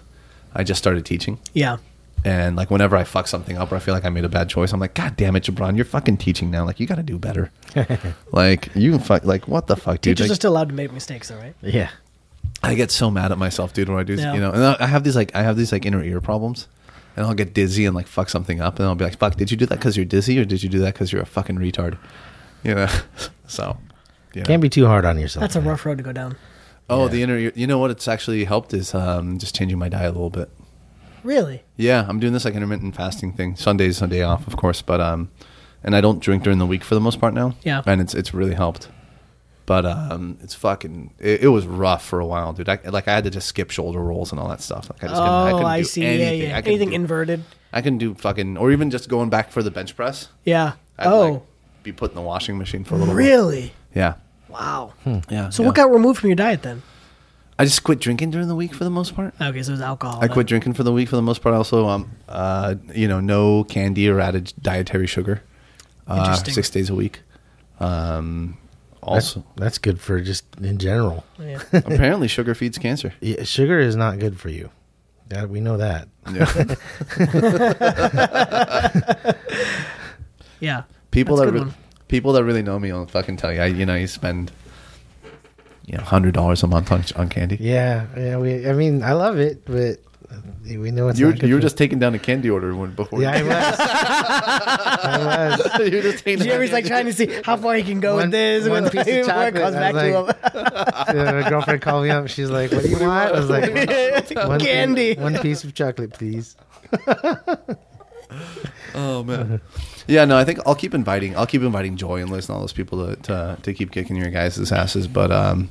[0.54, 1.39] I just started teaching.
[1.54, 1.78] Yeah.
[2.24, 4.47] And like whenever I fuck something up or I feel like I made a bad
[4.47, 6.66] choice, I'm like, God damn it, Gibran, you're fucking teaching now.
[6.66, 7.52] Like you got to do better.
[8.32, 10.18] like you fuck, like what the fuck, dude?
[10.18, 11.56] Teachers Like, are still allowed to make mistakes, though, right?
[11.62, 11.89] Yeah.
[12.64, 14.34] I get so mad at myself, dude, when I do, Yeah.
[14.34, 16.68] you know, and I I have these like I have these like inner ear problems,
[17.16, 19.49] and I'll get dizzy and like fuck something up, and I'll be like, "Fuck, did
[19.49, 21.58] you do that because you're dizzy, or did you do that because you're a fucking
[21.58, 21.97] retard?"
[22.64, 22.88] You know,
[23.47, 23.78] so
[24.36, 24.45] you know.
[24.45, 25.41] Can't be too hard on yourself.
[25.41, 25.70] That's a man.
[25.70, 26.36] rough road to go down.
[26.92, 27.08] Oh, Yeah.
[27.12, 27.52] the inner ear.
[27.56, 27.89] You know what?
[27.92, 30.50] It's actually helped is um, just changing my diet a little bit.
[31.24, 31.64] Really?
[31.78, 33.56] Yeah, I'm doing this like intermittent fasting thing.
[33.56, 35.30] Sundays, Sunday off, of course, but um,
[35.84, 37.56] and I don't drink during the week for the most part now.
[37.64, 37.82] Yeah.
[37.86, 38.89] and it's it's really helped.
[39.68, 41.14] But um, it's fucking.
[41.20, 42.68] It, it was rough for a while, dude.
[42.68, 44.89] I, like I had to just skip shoulder rolls and all that stuff.
[44.89, 46.04] Like I just couldn't, I Oh, couldn't I do see.
[46.06, 46.39] anything.
[46.42, 46.58] Yeah, yeah.
[46.58, 47.44] I couldn't Anything do, inverted?
[47.72, 50.28] I can do fucking, or even just going back for the bench press.
[50.44, 50.74] Yeah.
[50.98, 51.42] I'd oh, like
[51.84, 53.14] be put in the washing machine for a little.
[53.14, 53.20] bit.
[53.20, 53.74] really?
[53.96, 54.16] Yeah.
[54.52, 54.93] Wow.
[55.30, 55.49] Yeah.
[55.49, 55.68] So yeah.
[55.68, 56.82] what got removed from your diet then?
[57.60, 59.36] I just quit drinking during the week for the most part.
[59.39, 60.18] Okay, so it was alcohol.
[60.18, 60.34] I then.
[60.34, 61.54] quit drinking for the week for the most part.
[61.54, 65.43] Also, um, uh, you know, no candy or added dietary sugar.
[66.08, 67.22] Uh, six days a week.
[67.80, 68.58] Um,
[69.02, 71.24] That's, also, that's good for just in general.
[71.39, 71.62] Yeah.
[71.74, 73.14] apparently, sugar feeds cancer.
[73.22, 74.70] Yeah, sugar is not good for you.
[75.30, 76.08] That we know that.
[76.32, 76.49] Yeah.
[80.60, 80.84] yeah.
[81.12, 81.78] people That's a that good re- one.
[82.12, 83.62] People that really know me will fucking tell you.
[83.62, 84.51] I, you know, you spend
[85.88, 87.57] you know hundred dollars a month on on candy.
[87.59, 88.38] Yeah, yeah.
[88.38, 88.68] We.
[88.70, 89.97] I mean, I love it, but
[90.32, 90.36] uh,
[90.80, 92.76] we know it's You were, not good you were just taking down a candy order
[92.76, 93.22] when before.
[93.22, 93.76] Yeah, I was.
[93.80, 95.89] I was.
[95.89, 96.39] you were just taking.
[96.39, 98.70] down Jeremy's like trying to see how far he can go One- with this.
[98.70, 100.59] one with- piece of chocolate, comes back was to
[101.16, 101.36] him.
[101.43, 102.28] My girlfriend called me up.
[102.28, 103.74] She's like, "What do you want?" I was like,
[104.36, 105.16] one, Candy.
[105.16, 106.55] One piece of chocolate, please."
[108.96, 109.62] Oh man.
[110.08, 111.36] Yeah, no, I think I'll keep inviting.
[111.38, 114.16] I'll keep inviting Joy and Liz and all those people to to, to keep kicking
[114.16, 115.08] your guys' asses.
[115.08, 115.70] But um,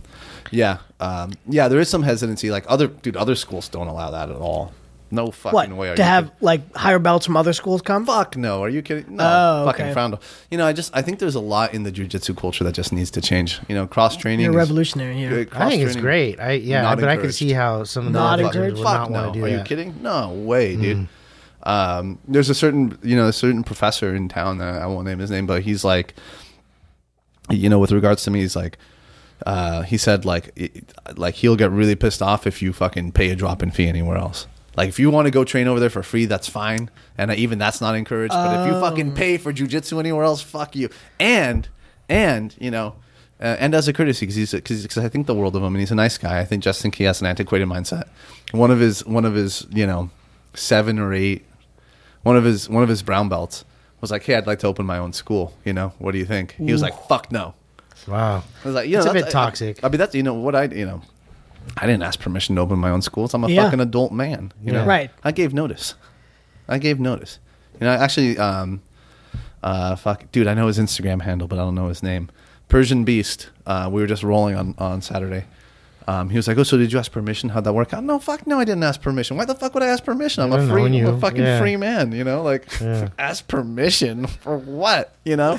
[0.51, 2.51] yeah, um, yeah, there is some hesitancy.
[2.51, 4.73] Like other dude, other schools don't allow that at all.
[5.13, 5.89] No fucking What way.
[5.91, 6.37] Are to you have kidding?
[6.41, 8.07] like higher belts from other schools come?
[8.07, 8.63] Fuck no.
[8.63, 9.17] Are you kidding?
[9.17, 9.93] No, Oh, fucking okay.
[9.93, 10.15] frowned.
[10.15, 10.21] on.
[10.53, 12.93] You know, I just I think there's a lot in the jujitsu culture that just
[12.93, 13.59] needs to change.
[13.69, 14.45] You know, cross training.
[14.45, 15.49] You're revolutionary here.
[15.53, 16.39] I think it's great.
[16.39, 18.77] I yeah, Not but I can see how some of the Not other encouraged?
[18.77, 19.21] would Fuck not no.
[19.23, 19.59] want to do Are that.
[19.59, 20.01] you kidding?
[20.01, 21.09] No way, dude.
[21.63, 24.59] Um, there's a certain, you know, a certain professor in town.
[24.59, 26.15] That I won't name his name, but he's like,
[27.51, 28.79] you know, with regards to me, he's like,
[29.47, 33.31] uh, he said like, it, like he'll get really pissed off if you fucking pay
[33.31, 34.47] a drop in fee anywhere else.
[34.77, 37.59] Like if you want to go train over there for free, that's fine, and even
[37.59, 38.33] that's not encouraged.
[38.33, 40.89] But if you fucking pay for jujitsu anywhere else, fuck you.
[41.19, 41.69] And
[42.09, 42.97] and you know.
[43.43, 45.91] Uh, and as a courtesy, because because I think the world of him, and he's
[45.91, 46.41] a nice guy.
[46.41, 48.07] I think Justin Key has an antiquated mindset.
[48.53, 50.11] One of his one of his you know
[50.53, 51.47] seven or eight
[52.23, 53.65] one of his one of his brown belts
[54.01, 55.55] was like, "Hey, I'd like to open my own school.
[55.65, 57.55] You know, what do you think?" He was like, "Fuck no."
[58.09, 59.83] Wow, I was like, "You know, It's a bit toxic.
[59.83, 61.03] I, I mean, that's you know what I you know,
[61.77, 63.35] I didn't ask permission to open my own schools.
[63.35, 63.65] I'm a Yeah.
[63.65, 64.53] fucking adult man.
[64.65, 64.87] You know, Yeah.
[64.89, 65.11] Right.
[65.23, 65.95] I gave notice.
[66.69, 67.39] I gave notice.
[67.81, 68.81] You know, actually, um,
[69.63, 72.31] uh, fuck, dude, I know his Instagram handle, but I don't know his name.
[72.69, 73.51] Persian Beast.
[73.67, 75.45] Uh, we were just rolling on on Saturday.
[76.11, 77.51] Um, he was like, "Oh, so did you ask permission?
[77.51, 79.37] How'd that work out?" No, fuck, no, I didn't ask permission.
[79.37, 80.43] Why the fuck would I ask permission?
[80.43, 81.61] I'm I a don't free, I'm a fucking Yeah.
[81.61, 82.13] free man.
[82.13, 83.09] You know, like Yeah.
[83.19, 85.15] ask permission for what?
[85.25, 85.59] You know.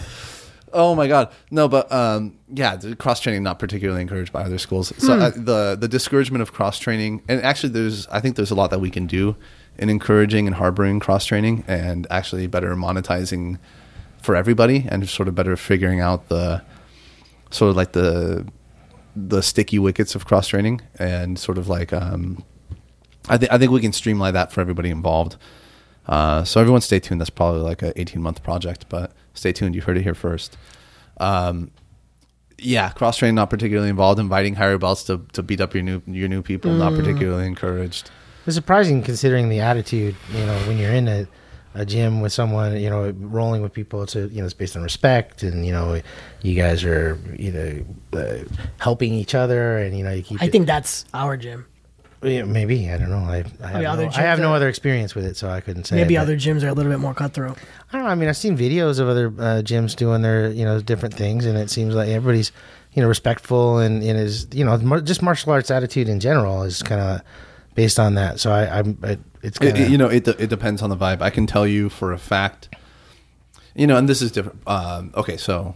[0.74, 4.94] Oh my god, no, but um, yeah, cross training not particularly encouraged by other schools.
[4.98, 8.56] So uh, the the discouragement of cross training, and actually, there's I think there's a
[8.56, 9.36] lot that we can do
[9.78, 13.58] in encouraging and harboring cross training, and actually better monetizing
[14.22, 16.62] for everybody, and sort of better figuring out the
[17.52, 18.46] sort of like the
[19.16, 22.44] the sticky wickets of cross training, and sort of like um,
[23.30, 25.38] I think I think we can streamline that for everybody involved.
[26.08, 27.22] Uh, so everyone stay tuned.
[27.22, 29.76] That's probably like a 18 month project, but stay tuned.
[29.76, 30.58] You heard it here first.
[31.20, 31.72] Um,
[32.58, 34.20] yeah, cross training not particularly involved.
[34.20, 38.10] Inviting higher belts to, to beat up your new your new people not particularly encouraged.
[38.46, 40.16] it's surprising considering the attitude.
[40.34, 41.28] You know, when you're in a,
[41.74, 44.76] a gym with someone, you know, rolling with people, it's a, you know, it's based
[44.76, 46.02] on respect, and you know,
[46.42, 48.44] you guys are you know uh,
[48.80, 50.42] helping each other, and you know, you keep.
[50.42, 51.66] I it- think that's our gym.
[52.24, 53.18] Yeah, maybe I don't know.
[53.18, 55.86] I, I have, no, I have no are- other experience with it, so I couldn't
[55.86, 55.96] say.
[55.96, 57.58] Maybe other gyms are a little bit more cutthroat.
[57.92, 58.12] I don't know.
[58.12, 61.48] I mean, I've seen videos of other uh, gyms doing their you know different things,
[61.48, 62.52] and it seems like everybody's
[62.94, 66.62] you know respectful and, and is you know mar- just martial arts attitude in general
[66.62, 67.22] is kind of
[67.74, 68.40] based on that.
[68.40, 69.00] So I, I'm
[69.44, 71.22] it's It, kind it- of you know, it it depends on the vibe.
[71.22, 72.70] I can tell you for a fact.
[73.76, 74.60] You know, and this is different.
[74.68, 75.76] Um, okay, so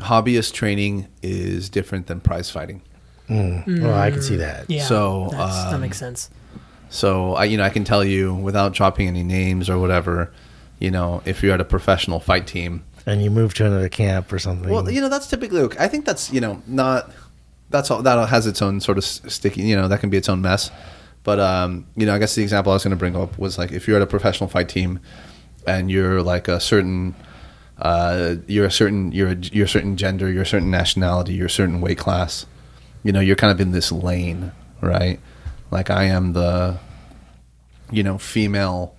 [0.00, 2.82] hobbyist training is different than prize fighting.
[3.28, 4.70] well, I can see that.
[4.70, 4.84] Yeah.
[4.84, 6.30] So, that's, that um, makes sense.
[6.90, 10.32] So I, you know, I can tell you without dropping any names or whatever.
[10.78, 14.32] You know, if you're at a professional fight team, And you move to another camp
[14.32, 14.70] or something.
[14.70, 15.76] well, you know, that's typically okay.
[15.80, 17.10] I think that's you know not
[17.68, 19.62] that's all that has its own sort of sticky.
[19.62, 20.70] You know, that can be its own mess.
[21.28, 23.58] But um, you know, I guess the example I was going to bring up was
[23.58, 24.98] like if you're at a professional fight team
[25.66, 27.14] and you're like a certain
[27.76, 31.48] uh, you're a certain you're a, you're a certain gender, you're a certain nationality, you're
[31.48, 32.46] a certain weight class.
[33.02, 35.20] You know, you're kind of in this lane right?
[35.70, 36.78] Like I am the,
[37.90, 38.94] you know, female,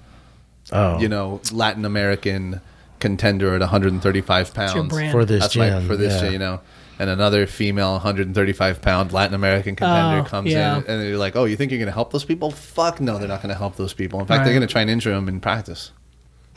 [0.72, 2.62] Oh, you know, Latin American
[3.00, 5.12] contender at 135 pounds your brand.
[5.12, 6.22] for this That's gym, right for this, yeah.
[6.22, 6.62] gym, you know.
[7.00, 10.78] And another female 135 pound Latin American contender Oh, comes yeah.
[10.80, 12.52] in, and you're like, "Oh, you think you're going to help those people?
[12.52, 14.20] Fuck no, they're not going to help those people.
[14.20, 15.92] In fact, they're going to try and injure them in practice.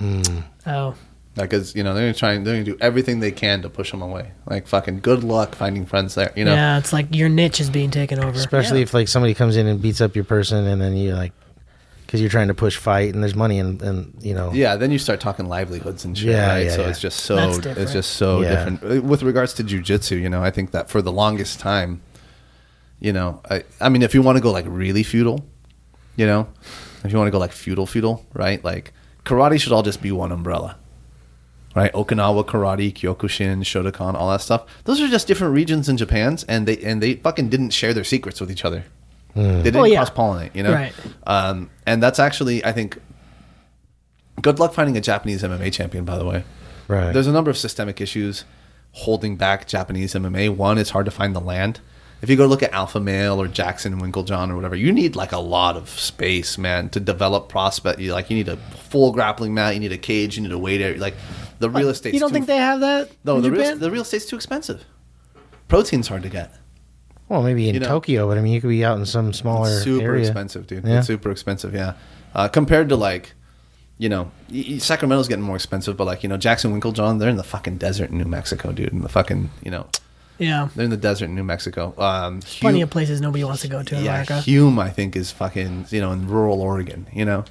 [0.01, 0.23] Hmm.
[0.67, 0.95] Oh,
[1.37, 3.31] Like, 'cause, you know, they're going to try and they're going to do everything they
[3.31, 4.33] can to push them away.
[4.47, 6.31] Like, fucking good luck finding friends there.
[6.37, 6.77] You know, yeah.
[6.77, 8.31] It's like your niche is being taken over.
[8.37, 8.83] especially Yeah.
[8.85, 11.33] if like somebody comes in and beats up your person, and then you're like,
[12.13, 14.91] because you're trying to push fight, and there's money, and and you know, Yeah, then
[14.91, 16.67] you start talking livelihoods and shit, Yeah, right?
[16.67, 16.89] yeah, so yeah.
[16.91, 17.91] it's just so it's different.
[17.91, 18.51] just so Yeah.
[18.51, 18.85] different.
[18.85, 22.03] Uh, With regards to jujitsu, you know, I think that for the longest time,
[23.01, 25.43] you know, I I mean, if you want to go like really feudal,
[26.17, 26.49] you know,
[27.03, 28.63] if you want to go like feudal feudal, right?
[28.63, 28.93] Like
[29.25, 30.77] karate should all just be one umbrella.
[31.75, 34.67] Right, Okinawa karate, Kyokushin, Shotokan, all that stuff.
[34.85, 38.05] Those are just different regions in Japan's, and they and they fucking didn't share their
[38.05, 38.85] secrets with each other.
[39.35, 40.05] They didn't Oh, yeah.
[40.05, 40.73] cross pollinate, you know.
[40.73, 40.93] Right.
[41.27, 42.99] Um, and that's actually, I think,
[44.41, 46.05] good luck finding a Japanese MMA champion.
[46.05, 46.45] By the way,
[46.89, 47.13] right.
[47.13, 48.45] there's a number of systemic issues
[48.93, 50.55] holding back Japanese MMA.
[50.55, 51.81] One, it's hard to find the land.
[52.21, 55.33] If you go look at Alpha Male or Jackson Winkeljohn or whatever, you need like
[55.33, 57.99] a lot of space, man, to develop prospect.
[57.99, 60.59] You like you need a full grappling mat, you need a cage, you need a
[60.59, 61.01] weight area.
[61.01, 61.15] Like
[61.59, 62.15] the real estate.
[62.15, 63.11] You don't think they have that?
[63.25, 64.85] No, in the real, the real estate's too expensive.
[65.67, 66.55] Protein's hard to get.
[67.33, 69.33] Well, maybe in you know- Tokyo, but I mean, you could be out in some
[69.33, 70.21] smaller It's super area.
[70.21, 70.85] expensive, dude.
[70.87, 70.99] Yeah.
[70.99, 71.95] It's super expensive, yeah.
[72.35, 73.33] Uh, compared to like,
[73.97, 77.31] you know, y- y- Sacramento's getting more expensive, but like, you know, Jackson Winkeljohn, they're
[77.31, 78.93] in the fucking desert in New Mexico, dude.
[78.93, 79.87] In the fucking, you know,
[80.39, 80.69] yeah.
[80.77, 81.95] they're in the desert in New Mexico.
[81.97, 84.41] Um, Plenty of places nobody wants to go to in yeah, America.
[84.43, 87.07] Hume, I think, is fucking, you know, in rural Oregon.
[87.15, 87.45] You know,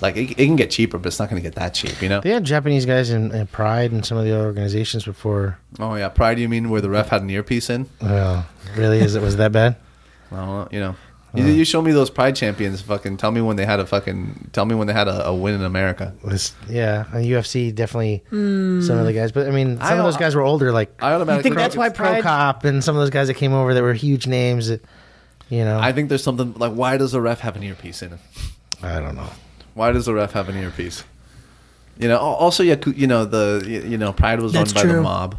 [0.00, 2.00] like it, it can get cheaper, but it's not going to get that cheap.
[2.02, 2.20] You know.
[2.20, 5.58] They had Japanese guys in, in Pride and some of the other organizations before.
[5.78, 6.38] Oh yeah, Pride.
[6.38, 7.88] You mean where the ref had an earpiece in?
[8.00, 9.76] Well, really, is it was that bad?
[10.28, 10.96] Well, you know.
[11.36, 12.80] You, you show me those Pride champions.
[12.82, 14.50] Fucking tell me when they had a fucking.
[14.52, 16.14] Tell me when they had a, a win in America.
[16.24, 18.80] Was yeah, and UFC definitely hmm.
[18.80, 20.90] some of the guys, but I mean, some I- of those guys were older, like
[21.02, 21.36] I automatically.
[21.36, 22.22] You think that's why Pro Pride?
[22.22, 24.68] Cop and some of those guys that came over that were huge names.
[24.68, 24.82] That,
[25.48, 28.02] you know, I I, think there's something like why does the ref have an earpiece
[28.02, 28.20] in it?
[28.82, 29.28] I don't know.
[29.76, 31.04] Why does the ref have an earpiece?
[31.98, 32.18] You know.
[32.18, 35.38] Also, yeah, you know the you know Pride was That's run by the mob.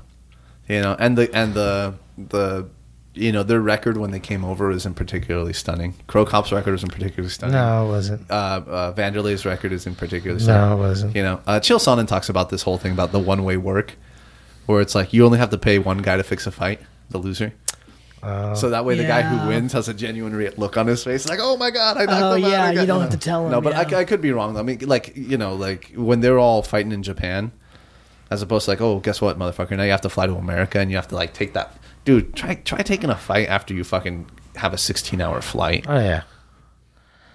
[0.69, 2.69] You know, and the and the the
[3.15, 5.95] you know their record when they came over isn't particularly stunning.
[6.05, 7.55] Cro Cop's record isn't particularly stunning.
[7.55, 8.29] No, it wasn't.
[8.29, 10.69] Uh, uh, Vanderlei's record isn't particularly stunning.
[10.69, 11.15] No, it wasn't.
[11.15, 13.95] You know, uh, Chael Sonnen talks about this whole thing about the one way work,
[14.67, 16.79] where it's like you only have to pay one guy to fix a fight,
[17.09, 17.53] the loser.
[18.23, 21.03] Uh, So that way, the guy who wins has a genuine re- look on his
[21.03, 23.01] face, like, "Oh my god, I knocked Oh, him out." yeah, I got-" you don't
[23.01, 23.97] have to tell him, No, but yeah.
[23.97, 24.53] I, I could be wrong.
[24.53, 24.59] though.
[24.61, 27.51] I mean, like you know, like when they're all fighting in Japan,
[28.31, 29.77] as opposed to like, "Oh, guess what, motherfucker?
[29.77, 32.35] Now you have to fly to America and you have to like take that." Dude,
[32.35, 35.85] try try taking a fight after you fucking have a sixteen hour flight.
[35.87, 36.23] oh yeah,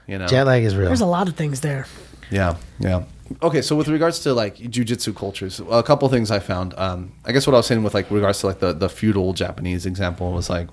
[0.09, 0.87] You know, jet lag is real.
[0.89, 1.87] There's a lot of things there.
[2.31, 3.03] yeah, yeah.
[3.43, 6.75] Okay, so with regards to like jujitsu cultures, a couple things I found.
[6.77, 9.33] Um, I guess what I was saying with like regards to like the the feudal
[9.33, 10.69] Japanese example was like,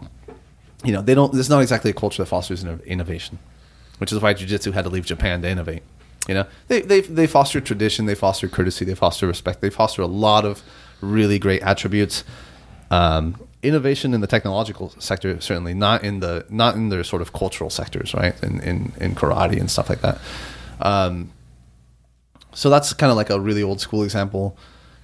[0.84, 1.32] you know, they don't.
[1.34, 3.40] There's not exactly a culture that fosters innovation,
[4.00, 5.84] which is why jujitsu had to leave Japan to innovate.
[6.28, 10.02] You know, they they they foster tradition, they foster courtesy, they foster respect, they foster
[10.02, 10.64] a lot of
[11.02, 12.24] really great attributes.
[12.92, 17.34] Um, innovation in the technological sector certainly not in the not in their sort of
[17.34, 18.42] cultural sectors, right?
[18.44, 20.20] In in, in karate and stuff like that.
[20.82, 21.32] Um,
[22.54, 24.58] so that's kind of like a really old school example.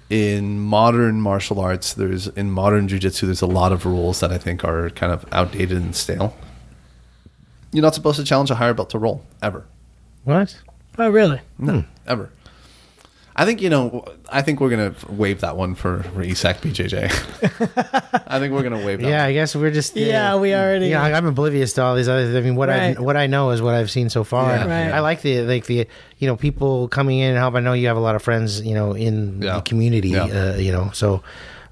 [0.10, 4.38] In modern martial arts, there's in modern jujitsu, there's a lot of rules that I
[4.38, 6.36] think are kind of outdated and stale.
[7.72, 9.66] You're not supposed to challenge a higher belt to roll ever,
[10.24, 10.56] what?
[10.98, 11.41] Oh, really?
[11.58, 11.88] no, hmm.
[12.08, 12.32] ever.
[13.38, 14.05] I think you know.
[14.31, 18.23] I think we're gonna waive that one for, for ESAC BJJ.
[18.27, 19.07] I think we're gonna waive that.
[19.09, 19.29] Yeah, one.
[19.29, 19.95] I guess we're just.
[19.97, 22.38] uh, Yeah, we already- Yeah, I'm oblivious to all these other.
[22.38, 24.49] I mean, what I what I know is what I've seen so far.
[24.49, 24.61] Yeah.
[24.61, 24.91] and Right.
[24.93, 25.86] I like the like the
[26.17, 27.55] you know people coming in and help.
[27.55, 29.55] I know you have a lot of friends you know in Yeah.
[29.55, 30.09] the community.
[30.09, 30.23] Yeah.
[30.25, 31.21] Uh, you know, so.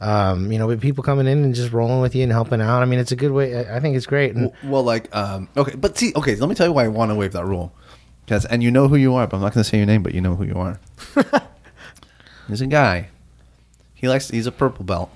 [0.01, 2.81] Um, you know, but people coming in and just rolling with you and helping out.
[2.81, 3.55] I mean, it's a good way.
[3.55, 4.35] I I think it's great.
[4.35, 6.89] And W- Well, like, um, okay, but see, okay, let me tell you why I
[6.89, 7.71] want to waive that rule.
[8.25, 10.03] Because, and you know who you are, but I'm not going to say your name,
[10.03, 10.77] but you know who you are.
[12.47, 13.09] There's a guy.
[13.93, 14.29] He likes.
[14.29, 15.09] He's a purple belt.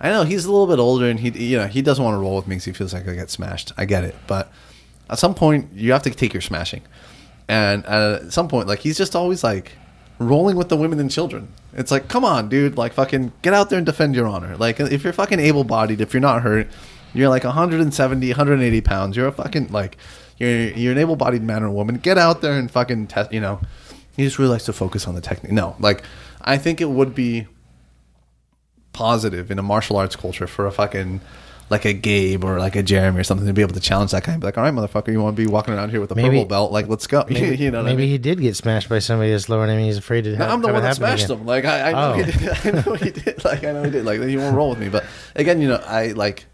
[0.00, 2.18] I know he's a little bit older, and he, you know, he doesn't want to
[2.18, 3.72] roll with me because he feels like I get smashed.
[3.76, 4.50] I get it, but
[5.10, 6.82] at some point, you have to take your smashing.
[7.48, 9.72] And uh, at some point, like, he's just always like
[10.18, 11.48] rolling with the women and children.
[11.74, 14.56] It's like, come on, dude, like, fucking get out there and defend your honor.
[14.56, 16.68] Like, if you're fucking able-bodied, if you're not hurt,
[17.12, 19.16] you're like 170, 180 pounds.
[19.16, 19.98] You're a fucking like,
[20.38, 21.96] you're you're an able-bodied man or woman.
[21.96, 23.32] Get out there and fucking test.
[23.32, 23.60] You know,
[24.16, 25.52] he just really likes to focus on the technique.
[25.52, 26.04] No, like,
[26.42, 27.46] I think it would be
[28.92, 31.20] positive in a martial arts culture for a fucking
[31.70, 34.24] like a Gabe or like a Jeremy or something to be able to challenge that
[34.24, 36.10] guy and be like, all right, motherfucker, you want to be walking around here with
[36.10, 36.72] a Maybe- purple belt?
[36.72, 37.24] Like, let's go.
[37.30, 38.08] Maybe, you know maybe I mean?
[38.08, 39.84] he did get smashed by somebody that's lower than him.
[39.84, 40.30] He's afraid to.
[40.32, 41.38] No, have, I'm the one that smashed again.
[41.38, 41.46] him.
[41.46, 42.22] Like I, I know Oh.
[42.24, 42.48] he did.
[42.48, 42.54] Oh.
[42.64, 43.44] I know he did.
[43.44, 44.04] Like I know he did.
[44.04, 44.88] Like he won't roll with me.
[44.88, 45.04] But
[45.36, 46.46] again, you know, I like.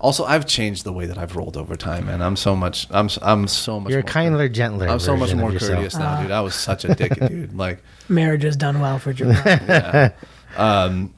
[0.00, 2.86] Also, I've changed the way that I've rolled over time, and I'm so much.
[2.90, 3.10] I'm.
[3.20, 3.90] I'm so much.
[3.90, 4.88] You're more kinder, gentler.
[4.88, 6.30] I'm so much more courteous now, dude.
[6.30, 7.54] I was such a dick, dude.
[7.54, 10.12] Like, Marriage has done well for Gibran.
[10.56, 11.14] um,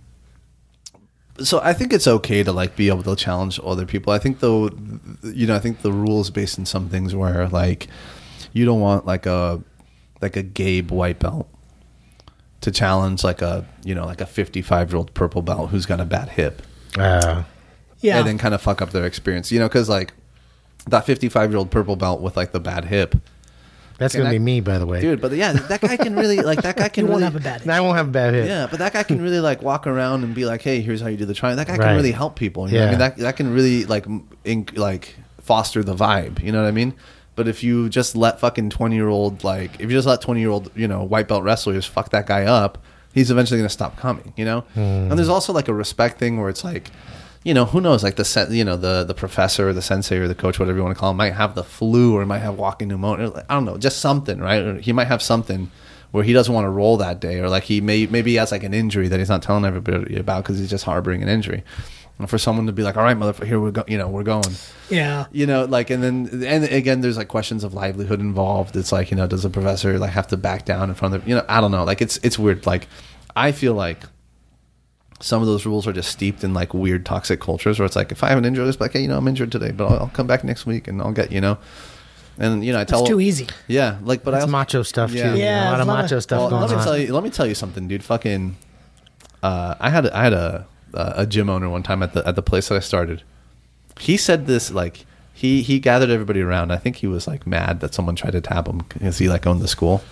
[1.38, 4.12] so I think it's okay to like be able to challenge other people.
[4.12, 4.70] I think though,
[5.22, 7.86] you know, I think the rules based in some things where like
[8.52, 9.62] you don't want like a
[10.20, 11.48] like a Gabe white belt
[12.60, 15.98] to challenge like a you know like a 55 year old purple belt who's got
[15.98, 16.60] a bad hip
[16.98, 17.44] Uh,
[18.00, 18.18] yeah.
[18.18, 19.50] and then kind of fuck up their experience.
[19.50, 20.12] You know, because like
[20.88, 23.14] that 55 year old purple belt with like the bad hip,
[24.00, 25.00] that's gonna I- be me, by the way.
[25.00, 25.20] dude.
[25.20, 27.40] But yeah, that guy can really like that guy you can won't really have a
[27.40, 28.46] bad And I won't have a bad hit.
[28.48, 31.06] Yeah, but that guy can really like walk around and be like, "Hey, here's how
[31.06, 32.68] you do the triangle." That guy can really help people.
[32.68, 34.06] You know I mean, that that can really like
[34.44, 36.42] inc- like foster the vibe.
[36.42, 36.94] You know what I mean?
[37.36, 40.40] But if you just let fucking twenty year old like if you just let twenty
[40.40, 42.78] year old you know white belt wrestlers fuck that guy up,
[43.14, 44.32] he's eventually gonna stop coming.
[44.36, 44.60] You know?
[44.74, 44.80] Hmm.
[44.80, 46.90] And there's also like a respect thing where it's like.
[47.42, 48.02] You know who knows?
[48.02, 50.76] Like the sen- you know the the professor or the sensei or the coach, whatever
[50.76, 53.44] you want to call him, might have the flu or might have walking pneumonia.
[53.48, 54.62] I don't know, just something, right?
[54.62, 55.70] Or he might have something
[56.10, 58.52] where he doesn't want to roll that day, or like he may maybe he has
[58.52, 61.64] like an injury that he's not telling everybody about because he's just harboring an injury.
[62.18, 64.22] And for someone to be like, "All right, motherfucker, here we go," you know, we're
[64.22, 64.44] going.
[64.90, 65.24] Yeah.
[65.32, 68.76] You know, like, and then, and again, there's like questions of livelihood involved.
[68.76, 71.26] It's like, you know, does the professor like have to back down in front of,
[71.26, 71.84] you know, I don't know.
[71.84, 72.66] Like, it's it's weird.
[72.66, 72.88] Like,
[73.34, 74.00] I feel like
[75.20, 78.10] some of those rules are just steeped in like weird toxic cultures where it's like,
[78.10, 79.98] if I have an injury, it's like, hey, you know, I'm injured today, but I'll,
[80.00, 81.58] I'll come back next week and I'll get, you know,
[82.38, 83.46] and you know, I tell It's too easy.
[83.68, 85.32] Yeah, like, but I That's also- macho stuff Yeah.
[85.34, 85.38] too.
[85.38, 86.84] Yeah, a lot of a lot macho of- stuff well, going let me on.
[86.84, 87.12] tell you.
[87.12, 88.02] Let me tell you something, dude.
[88.02, 88.56] Fucking,
[89.42, 92.42] uh, I had I had a a gym owner one time at the at the
[92.42, 93.22] place that I started.
[93.98, 95.04] He said this like
[95.34, 96.70] he he gathered everybody around.
[96.72, 99.46] I think he was like mad that someone tried to tap him because he like
[99.46, 100.02] owned the school,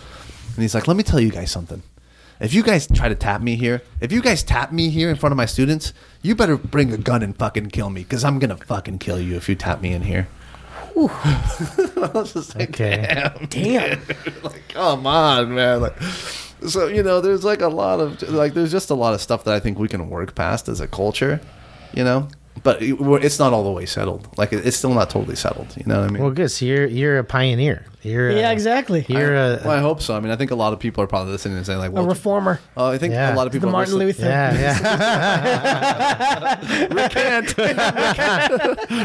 [0.55, 1.83] and he's like, "Let me tell you guys something."
[2.41, 5.17] If you guys try to tap me here, if you guys tap me here in
[5.17, 8.39] front of my students, you better bring a gun and fucking kill me because I'm
[8.39, 10.29] gonna fucking kill you if you tap me in here.
[10.97, 13.07] I was just like, Okay.
[13.09, 14.01] damn, Damn.
[14.43, 16.01] like come on man like
[16.67, 19.45] so you know there's like a lot of like there's just a lot of stuff
[19.45, 21.41] that i think we can work past as a culture
[21.95, 22.27] you know
[22.63, 25.69] but it- it's not all the way settled like it- it's still not totally settled
[25.77, 26.51] you know what i mean Well, good.
[26.51, 27.85] So you're you're a pioneer.
[28.03, 29.05] You're Yeah, a, exactly.
[29.09, 30.17] You're a well, I hope so.
[30.17, 32.01] I mean, I think a lot of people are probably listening and saying like, A
[32.03, 32.61] reformer.
[32.77, 33.35] oh, I think Yeah.
[33.35, 34.31] a lot of The people are Martin listening- Luther.
[34.31, 35.99] yeah, yeah.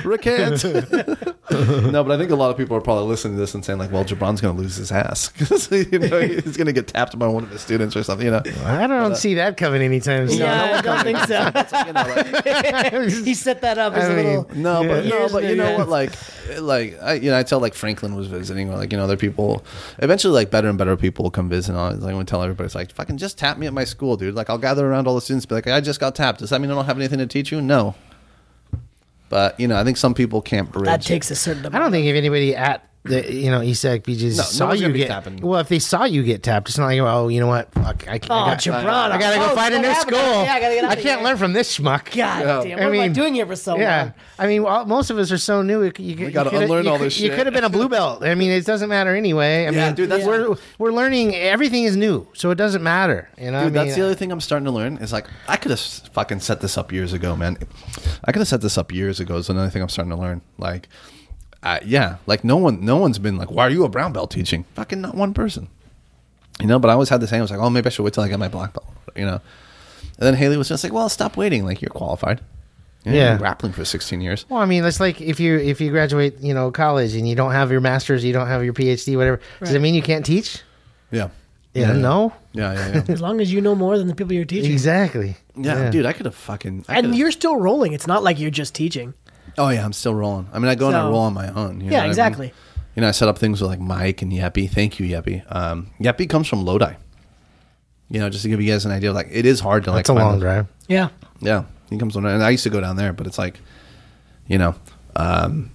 [0.06, 0.64] recant.
[1.91, 3.80] no, but I think a lot of people are probably listening to this and saying
[3.80, 6.88] like, "Well, Gibran's going to lose his ass because you know he's going to get
[6.88, 9.58] tapped by one of his students or something." You know, I don't uh, see that
[9.58, 10.39] coming anytime soon.
[10.39, 11.51] Yeah, I don't think so.
[11.88, 14.55] you know like, he set that up as I a mean, little.
[14.55, 15.77] No, but no, but you know yeah.
[15.77, 15.89] what?
[15.89, 16.13] Like,
[16.59, 19.17] like I, you know, I tell like Franklin was visiting, or like you know, other
[19.17, 19.63] people.
[19.99, 21.71] Eventually, like better and better people will come visit.
[21.71, 24.17] And I like, I tell everybody, it's like, fucking just tap me at my school,
[24.17, 24.35] dude.
[24.35, 26.39] Like, I'll gather around all the students, be like, I just got tapped.
[26.39, 27.61] Does that mean I don't have anything to teach you?
[27.61, 27.95] No.
[29.29, 30.85] But you know, I think some people can't bridge.
[30.85, 31.75] That takes a certain amount.
[31.75, 34.93] I don't think if anybody at the you know ESAC BJ's No, saw nobody's you
[34.93, 35.41] get tapping.
[35.41, 38.08] well, if they saw you get tapped, it's not like oh you know what fuck
[38.08, 38.32] I can't.
[38.32, 38.86] Oh, I, got, Gibran.
[38.86, 40.16] I gotta go Oh, find a new happened?
[40.16, 40.43] school.
[40.43, 41.22] Yeah, I gotta get I can't here.
[41.22, 42.06] learn from this schmuck.
[42.06, 42.39] God Yeah.
[42.43, 42.56] damn.
[42.56, 44.14] I What am I mean, doing here for so Yeah, long?
[44.39, 45.84] I mean, well, most of us are so new.
[45.84, 47.38] You, you, gotta you coulda- unlearn all this You shit.
[47.38, 48.24] could have been a blue belt.
[48.24, 49.68] I mean, it doesn't matter anyway.
[49.68, 51.36] I Yeah, mean, dude, that's- we're we're learning.
[51.36, 53.28] Everything is new, so it doesn't matter.
[53.38, 55.28] You know, Dude, I mean, that's the other thing I'm starting to learn is like
[55.49, 57.58] I could have fucking set this up years ago, man.
[58.24, 59.36] I could have set this up years ago.
[59.36, 60.41] Is another thing I'm starting to learn.
[60.58, 60.88] Like,
[61.64, 64.32] uh, yeah, like no one, no one's been like, "Why are you a brown belt
[64.32, 65.68] teaching?" Fucking not one person.
[66.59, 67.39] You know, but I always had the same.
[67.39, 69.26] I was like, "Oh, maybe I should wait till I get my black belt." You
[69.26, 69.41] know,
[70.18, 71.66] and then Haley was just like, "Well, stop waiting.
[71.66, 72.41] Like you're qualified."
[73.05, 73.32] You know, Yeah.
[73.32, 74.45] you've grappling for 16 years.
[74.47, 77.36] Well, I mean, it's like if you if you graduate, you know, college and you
[77.36, 79.41] don't have your master's, you don't have your PhD, whatever.
[79.59, 80.61] Does it mean you can't teach?
[81.11, 81.30] Yeah,
[81.74, 83.14] Yeah, no, yeah, yeah, yeah.
[83.14, 84.72] As long as you know more than the people you're teaching.
[84.72, 85.36] exactly.
[85.55, 86.86] yeah, dude, I could have fucking.
[86.88, 87.91] I And could've- you're still rolling.
[87.93, 89.14] It's not like you're just teaching.
[89.58, 90.47] Oh yeah, I'm still rolling.
[90.54, 91.80] I mean, I go and I roll on my own.
[91.82, 92.10] you know Yeah, what I mean?
[92.12, 92.54] exactly.
[92.95, 94.70] You know, I set up things with like Mike and Yeppy.
[94.70, 95.43] Thank you, Yeppy.
[95.54, 96.93] Um, Yeppy comes from Lodi.
[98.10, 99.99] You know, just to give you guys an idea, like it is hard to like.
[100.06, 100.68] That's a long those- drive.
[100.88, 101.10] Yeah.
[101.39, 103.60] Yeah, he comes from, and I used to go down there, but it's like,
[104.47, 104.76] you know,
[105.16, 105.72] um,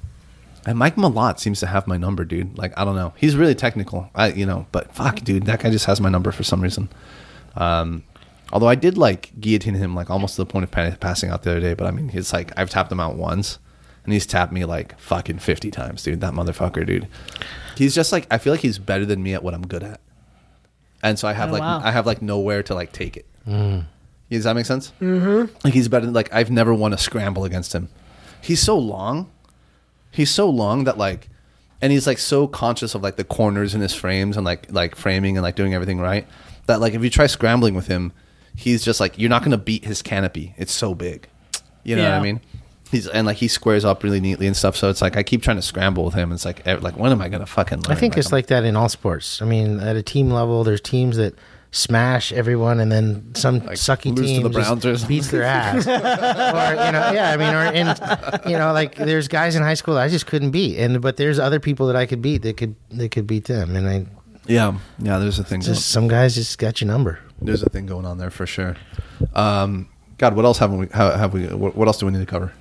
[0.64, 2.56] and Mike Malott seems to have my number, dude.
[2.56, 4.08] Like I don't know, he's really technical.
[4.14, 6.88] I you know, but fuck, dude, that guy just has my number for some reason.
[7.56, 8.04] Um,
[8.52, 11.50] although I did like guillotine him like almost to the point of passing out the
[11.50, 13.58] other day, but I mean, he's like I've tapped him out once,
[14.08, 16.22] and he's tapped me like fucking fifty times, dude.
[16.22, 17.06] That motherfucker, dude.
[17.76, 20.00] He's just like I feel like he's better than me at what I'm good at,
[21.02, 21.80] and so I have Oh, like wow.
[21.84, 23.26] I have like nowhere to like take it.
[24.30, 24.92] Does that make sense?
[25.00, 25.54] Mm-hmm.
[25.62, 26.06] Like he's better.
[26.06, 27.88] Like I've never won a scramble against him.
[28.40, 29.30] he's so long.
[30.10, 31.28] He's so long that like,
[31.82, 34.96] and he's like so conscious of like the corners in his frames and like like
[34.96, 36.26] framing and like doing everything right
[36.66, 38.12] that like if you try scrambling with him,
[38.56, 40.54] he's just like you're not gonna beat his canopy.
[40.56, 41.28] It's so big.
[41.84, 42.18] You know what Yeah.
[42.18, 42.40] I mean?
[42.90, 44.76] He's and like he squares up really neatly and stuff.
[44.76, 46.32] So it's like I keep trying to scramble with him.
[46.32, 47.82] It's like like when am I gonna fucking?
[47.82, 47.96] Learn?
[47.96, 49.42] I think it's like that in all sports.
[49.42, 51.34] I mean, at a team level, there's teams that
[51.70, 55.16] smash everyone, and then some sucky team the just Browns or something.
[55.16, 55.86] beats their ass.
[55.86, 59.74] or you know, yeah, I mean, or in you know, like there's guys in high
[59.74, 62.42] school that I just couldn't beat, and but there's other people that I could beat
[62.42, 64.06] that could that could beat them, and I
[64.46, 65.18] yeah yeah.
[65.18, 65.60] There's a thing.
[65.60, 67.18] just some guys just got your number.
[67.40, 68.76] There's a thing going on there for sure.
[69.34, 70.86] Um, God, what else haven't we?
[70.88, 71.46] How, have we?
[71.46, 72.52] What, what else do we need to cover?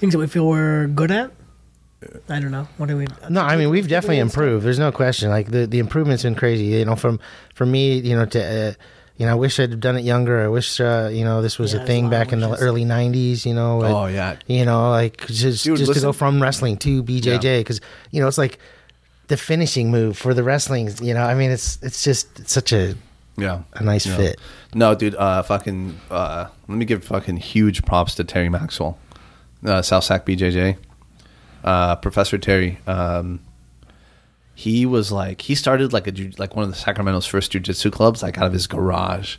[0.00, 1.30] Things that we feel we're good at.
[2.30, 2.66] I don't know.
[2.78, 3.06] What do we?
[3.28, 4.64] No, I mean we've definitely improved.
[4.64, 5.28] There's no question.
[5.28, 6.64] Like the the improvement's been crazy.
[6.64, 7.20] You know, from
[7.54, 8.72] from me, you know, to uh,
[9.18, 10.42] you know, I wish I'd done it younger.
[10.42, 12.86] I wish uh, you know this was Yeah, a thing a back in the early
[12.86, 13.44] '90s.
[13.44, 17.02] You know, Oh yeah, you know, like just Dude, just to go from wrestling to
[17.04, 18.58] BJJ because you know it's like
[19.28, 20.90] the finishing move for the wrestling.
[21.02, 22.94] You know, I mean it's it's just it's such a
[23.36, 23.60] yeah.
[23.74, 24.16] a nice Yeah.
[24.16, 24.40] fit.
[24.74, 25.16] No, dude.
[25.16, 26.00] Uh, fucking.
[26.10, 28.98] Uh, let me give fucking huge props to Terry Maxwell,
[29.64, 30.76] uh, South Sac BJJ,
[31.64, 32.78] uh, Professor Terry.
[32.86, 33.40] Um,
[34.54, 38.22] he was like he started like a like one of the Sacramento's first jujitsu clubs
[38.22, 39.36] like out of his garage.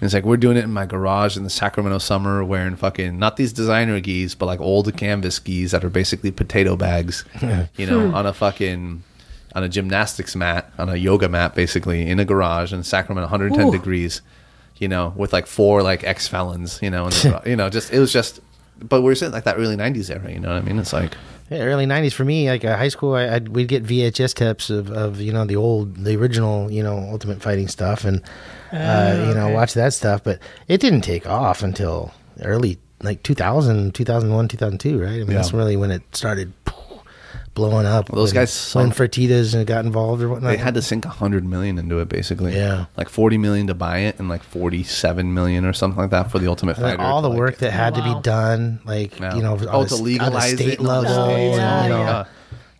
[0.00, 3.18] And it's like we're doing it in my garage in the Sacramento summer, wearing fucking
[3.18, 7.24] not these designer gis, but like old canvas gis that are basically potato bags,
[7.76, 9.02] you know, on a fucking
[9.54, 13.68] on a gymnastics mat, on a yoga mat, basically in a garage in Sacramento, 110
[13.68, 13.70] Ooh.
[13.70, 14.20] degrees,
[14.78, 17.92] you know, with like four like ex felons, you know, and the, you know, just
[17.92, 18.40] it was just.
[18.78, 20.78] But we're saying like that early 90s era, you know what I mean?
[20.78, 21.14] It's like
[21.50, 24.70] Yeah, early '90s for me, like uh, high school, I, I'd, we'd get VHS tapes
[24.70, 28.22] of, of you know the old, the original, you know, Ultimate Fighting stuff, and
[28.72, 29.54] uh, you know okay.
[29.54, 30.24] watch that stuff.
[30.24, 32.12] But it didn't take off until
[32.42, 35.10] early, like 2000, 2001, 2002, right?
[35.10, 36.52] I mean, that's really when it started
[37.54, 38.08] blowing up.
[38.08, 40.50] Those when, guys when sunk- Fertitas got involved or whatnot.
[40.50, 42.54] they had to sink a 100 million into it, basically.
[42.54, 42.86] Yeah.
[42.96, 46.38] Like 40 million to buy it and like 47 million or something like that for
[46.38, 47.08] the Ultimate And then Fighter.
[47.08, 49.36] all to, the like- work that had to be done, like Yeah.
[49.36, 51.56] you know, Oh, on to a, legalize on a state it all the level, states.
[51.56, 52.24] yeah, and, you know, yeah.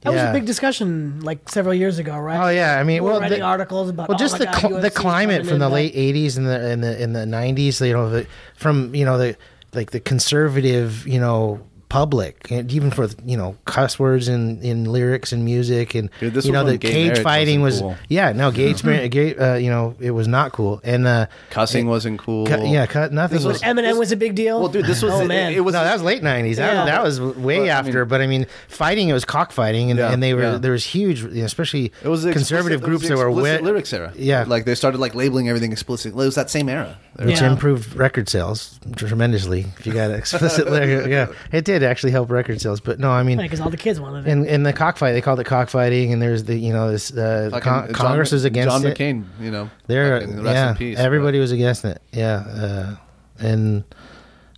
[0.03, 2.39] That was a big discussion like several years ago, right?
[2.39, 4.45] Oh yeah, I mean, We well, writing the- articles about well, oh just my the
[4.47, 7.81] God, cl- the climate from the late '80s and the in the in the '90s.
[7.87, 9.35] You know, the from you know the
[9.73, 11.61] like the conservative, you know,
[11.95, 16.35] public, and even for you know cuss words in in lyrics and music, and Dude,
[16.35, 17.95] this you know the cage fighting was cool.
[18.09, 21.91] yeah, no gay, mar- uh, you know, it was not cool, and uh, Cussing it-
[21.91, 22.47] wasn't cool.
[22.47, 23.61] cu- yeah, cut nothing This was.
[23.61, 24.59] was- Eminem was a big deal.
[24.59, 26.57] Well, dude, this was oh it- man, it was- no, that was late '90s.
[26.57, 26.85] That, Yeah.
[26.87, 28.01] that was way But, I after.
[28.01, 30.59] mean- but I mean, fighting it was cockfighting, and, Yeah, and they were yeah.
[30.59, 33.19] there was huge, you know, especially It was conservative explicit- it was groups the that
[33.19, 34.13] were explicit lyrics era.
[34.17, 34.45] Yeah.
[34.49, 36.11] like they started like labeling everything explicit.
[36.13, 36.99] It was that same era.
[37.23, 39.67] which improved record sales tremendously.
[39.79, 42.81] If you got explicit, lyric- yeah, it did actually help record sales.
[42.81, 44.31] But no, I mean, because all the kids wanted it.
[44.31, 47.49] in in the cockfight, they called it cockfighting, and there's the you know this uh,
[47.53, 48.81] Fucking con- John- Congress was against it.
[48.81, 48.99] John it.
[48.99, 49.25] McCain.
[49.41, 52.01] You know, They're fucking rest yeah, in peace, everybody but- was against it.
[52.13, 52.97] Yeah, uh,
[53.39, 53.85] and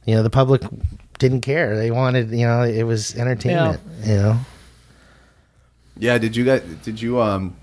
[0.04, 0.62] you know the public
[1.18, 1.76] didn't care.
[1.76, 3.80] They wanted you know it was entertainment.
[4.04, 4.38] You know.
[5.98, 6.62] Yeah, did you guys?
[6.82, 7.56] Did you um?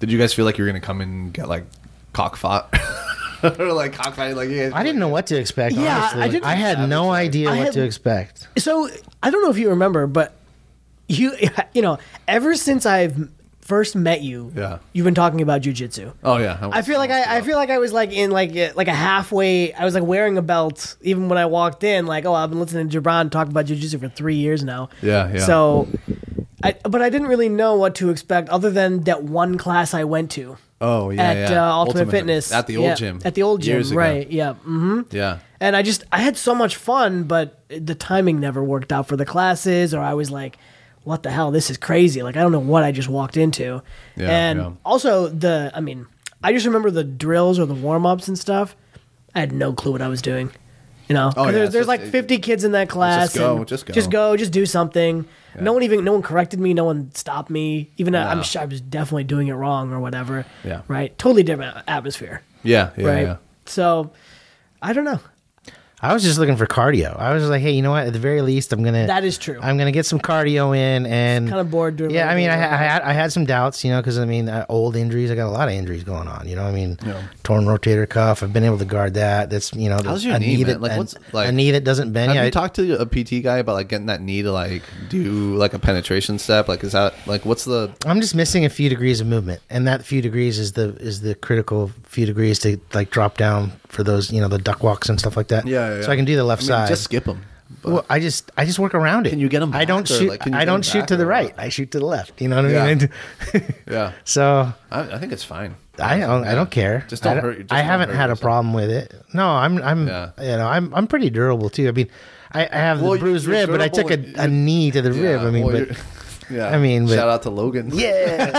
[0.00, 1.64] Did you guys feel like you were gonna come and get like
[2.14, 2.68] cockfought
[3.42, 4.36] or like cockfight?
[4.36, 5.74] Like yeah, I didn't know what to expect.
[5.74, 6.22] Yeah, honestly.
[6.22, 8.48] I didn't- I had no idea I what had- to expect.
[8.58, 8.88] So
[9.22, 10.34] I don't know if you remember, but
[11.08, 11.32] you
[11.74, 13.30] you know, ever since I've
[13.60, 14.78] first met you, Yeah.
[14.94, 16.14] you've been talking about jujitsu.
[16.24, 18.72] Oh yeah, I feel like I, I feel like I was like in like a-
[18.72, 19.72] like a halfway.
[19.74, 22.06] I was like wearing a belt even when I walked in.
[22.06, 24.88] Like, oh, I've been listening to Gibran talk about jujitsu for three years now.
[25.02, 25.44] Yeah, yeah.
[25.44, 25.86] So,
[26.64, 30.04] I but I didn't really know what to expect other than that one class I
[30.04, 31.68] went to Oh yeah, at yeah.
[31.68, 33.98] Uh, Ultimate, Fitness at the old Yeah, gym At the old gym, years ago.
[33.98, 34.30] right?
[34.30, 34.52] Yeah.
[34.54, 38.92] hmm Yeah, and I just I had so much fun, but the timing never worked
[38.92, 40.56] out for the classes, or I was like,
[41.02, 41.50] "What the hell?
[41.50, 43.82] This is crazy!" Like I don't know what I just walked into.
[44.16, 44.70] Yeah, and yeah.
[44.84, 46.06] also the, I mean,
[46.44, 48.76] I just remember the drills or the warm ups and stuff.
[49.34, 50.52] I had no clue what I was doing.
[51.08, 53.34] You know, Oh, yeah, there's, there's just- like it- 50 kids in that class.
[53.34, 53.94] go, and just go.
[53.94, 55.24] just go, just do something.
[55.56, 55.62] Yeah.
[55.62, 56.74] No one even, no one corrected me.
[56.74, 57.90] No one stopped me.
[57.96, 60.44] Even though I'm sure I was definitely doing it wrong or whatever.
[60.64, 60.82] Yeah.
[60.86, 61.16] Right.
[61.18, 62.42] Totally different atmosphere.
[62.62, 63.22] yeah, yeah, right.
[63.26, 63.36] yeah.
[63.66, 64.10] So,
[64.82, 65.20] I don't know.
[66.00, 67.18] I was just looking for cardio.
[67.18, 68.06] I was like, hey, you know what?
[68.06, 69.58] At the very least, I'm gonna That is true.
[69.60, 72.76] I'm gonna get some cardio in, and Kinda bored doing Yeah, I mean, I, I
[72.76, 75.28] had I had some doubts, you know, because I mean, uh, old injuries.
[75.30, 76.46] I got a lot of injuries going on.
[76.46, 77.20] You know, I mean, Yeah.
[77.42, 78.44] torn rotator cuff.
[78.44, 79.50] I've been able to guard that.
[79.50, 80.66] That's you know, How's your a knee, man?
[80.66, 82.28] that, Like, what's- like- a knee that doesn't bend.
[82.28, 84.52] Have Yeah, you I- talked to a PT guy about like getting that knee to
[84.52, 86.68] like do like a penetration step?
[86.68, 87.90] Like, is that like what's the?
[88.06, 91.22] I'm just missing a few degrees of movement, and that few degrees is the is
[91.22, 95.08] the critical few degrees to like drop down for those you know the duck walks
[95.08, 95.66] and stuff like that.
[95.66, 96.12] Yeah, yeah, So.
[96.12, 96.88] I can do the left I mean, side.
[96.88, 97.42] just skip them.
[97.84, 99.30] Well, I just I just work around it.
[99.30, 100.28] Can you get 'em I don't back, shoot.
[100.30, 101.54] like, I don't shoot to the right.
[101.54, 101.60] what?
[101.64, 102.40] I shoot to the left.
[102.40, 102.84] You know what Yeah.
[102.84, 103.10] I mean?
[103.90, 104.12] yeah.
[104.24, 105.74] so I, I think it's fine.
[106.00, 106.44] I don't.
[106.44, 107.04] I don't care.
[107.08, 109.12] Just don't I hurt- just I haven't had a problem with it.
[109.34, 109.82] No, I'm.
[109.82, 110.06] I'm.
[110.06, 110.30] Yeah.
[110.40, 110.94] You know, I'm.
[110.94, 111.88] I'm pretty durable too.
[111.88, 112.08] I mean,
[112.52, 115.12] I, I have Well, the bruised rib, but I took a, a knee to the
[115.12, 115.40] rib.
[115.42, 115.96] I mean, well, but
[116.50, 116.68] yeah.
[116.68, 117.90] I mean, but- shout out to Logan.
[117.92, 118.50] yeah.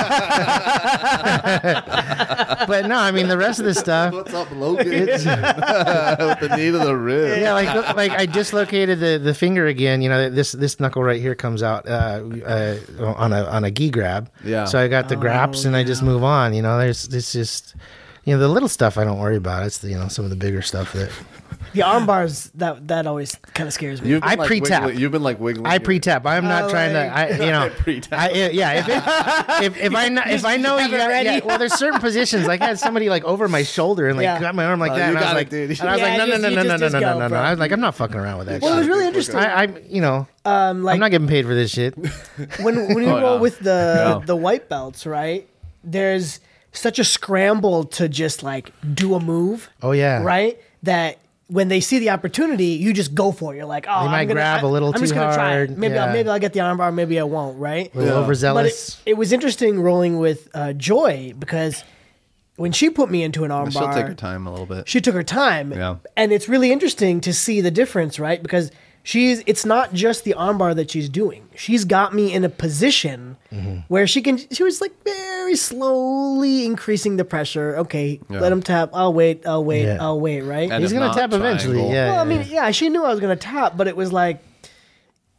[2.68, 4.14] but no, I mean the rest of the stuff.
[4.14, 4.86] What's up, Logan?
[4.90, 7.42] With the knee to the rib.
[7.42, 10.02] yeah, like like I dislocated the, the finger again.
[10.02, 12.78] You know, this this knuckle right here comes out uh, uh,
[13.18, 14.30] on a on a gi grab.
[14.44, 14.66] Yeah.
[14.66, 16.54] So I got the graps and I just move on.
[16.54, 17.76] You know, there's this just
[18.26, 19.66] you know the little stuff I don't worry about.
[19.66, 21.12] It's the, you know some of the bigger stuff that
[21.74, 24.10] The arm bars that that always kind of scares me.
[24.10, 24.84] You've been I like pre-tap.
[24.84, 25.68] wiggling- You've been like wiggling.
[25.68, 26.26] I your- pre-tap.
[26.26, 27.00] I'm not Oh, trying to.
[27.00, 27.66] I you know.
[27.66, 28.20] I pre-tap.
[28.20, 31.08] I, yeah, if, it, if if I know if I know have you it got,
[31.10, 31.30] ready.
[31.30, 34.24] yeah, well, there's certain positions like I had somebody like over my shoulder and like
[34.24, 34.40] Yeah.
[34.40, 35.80] got my arm like Oh, that, you and I was got it, like, dude.
[35.80, 36.94] and I was Yeah, like, no, no, just- no, you no, no, just- no, just
[36.94, 37.30] no, go, no, no.
[37.30, 37.40] bro.
[37.40, 38.62] I was like, I'm not fucking around with that.
[38.62, 38.80] well, it shit.
[38.80, 39.36] was really interesting.
[39.38, 41.96] I, I, you know, um, like I'm not getting paid for this shit.
[42.62, 43.42] when when you Oh, roll yeah.
[43.42, 44.26] with the Yeah.
[44.26, 45.48] the white belts, right?
[45.84, 46.40] There's
[46.72, 50.60] such a scramble to just like do a move, Oh yeah, right?
[50.84, 51.18] That
[51.50, 53.58] when they see the opportunity, you just go for it.
[53.58, 55.50] You're like, oh, They might I'm gonna, grab I- a little I'm just gonna try
[55.54, 55.78] hard, it.
[55.78, 57.94] Maybe I'll, maybe I'll get the armbar, maybe I won't, right?
[57.94, 58.18] A little Yeah.
[58.20, 59.02] But overzealous.
[59.06, 61.84] it, it was interesting rolling with uh, Joy because
[62.56, 64.88] when she put me into an armbar, She'll take her time a little bit.
[64.88, 65.72] she took her time.
[65.74, 65.96] Yeah.
[66.16, 68.42] And it's really interesting to see the difference, right?
[68.44, 68.70] Because
[69.04, 71.48] she's it's not just the armbar that she's doing.
[71.56, 73.80] She's got me in a position Mm-hmm.
[73.88, 77.78] where she can she was like very slowly increasing the pressure.
[77.78, 78.40] Okay, Yeah.
[78.42, 78.92] let him tap.
[78.94, 79.98] I'll wait, I'll wait, Yeah.
[80.00, 80.70] I'll wait, right?
[80.72, 81.82] And He's gonna not, tap eventually.
[81.90, 82.12] Yeah.
[82.12, 84.44] well, I mean, yeah, she knew I was gonna tap, but it was like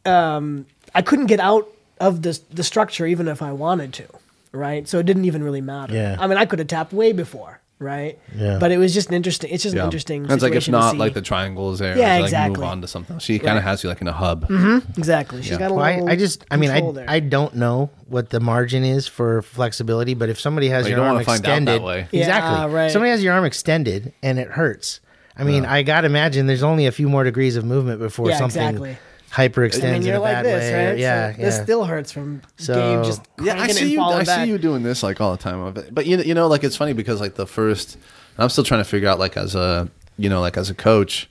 [0.05, 4.07] um I couldn't get out of the the structure even if I wanted to.
[4.51, 4.85] Right?
[4.89, 5.93] So it didn't even really matter.
[5.93, 6.17] Yeah.
[6.19, 8.17] I mean I could have tapped way before, right?
[8.35, 8.57] Yeah.
[8.59, 9.81] But it was just an interesting it's just Yeah.
[9.81, 11.97] an interesting It's like if situation to not like the triangle is there.
[11.97, 12.59] Yeah, it's like exactly.
[12.61, 13.15] Move on to something.
[13.15, 13.23] else.
[13.23, 13.69] She kind of Right.
[13.69, 14.47] has you like in a hub.
[14.47, 14.99] Mm-hmm.
[14.99, 15.41] Exactly.
[15.41, 15.57] She's Yeah.
[15.59, 16.09] got a Well, little.
[16.09, 17.05] I, I just, I mean, I, there.
[17.07, 20.95] I don't know what the margin is for flexibility, but if somebody has Well, you
[20.95, 22.07] your don't arm wanna find out that extended, way.
[22.11, 22.91] Yeah, exactly, right.
[22.91, 24.99] somebody has your arm extended and it hurts.
[25.37, 28.37] I mean, I gotta imagine there's only a few more degrees of movement before Yeah,
[28.37, 28.97] something exactly.
[29.31, 30.85] Hyperextends I mean, in you're a like bad this, way.
[30.89, 30.97] right?
[30.97, 31.45] Yeah, So yeah.
[31.45, 33.97] This still hurts from So- Gabe just Yeah, I cranking see and you.
[33.99, 34.43] falling I back.
[34.45, 35.73] see you doing this like all the time.
[35.91, 37.97] But you know, you know, like it's funny because like the first,
[38.37, 41.29] I'm still trying to figure out like as a, you know, like as a coach,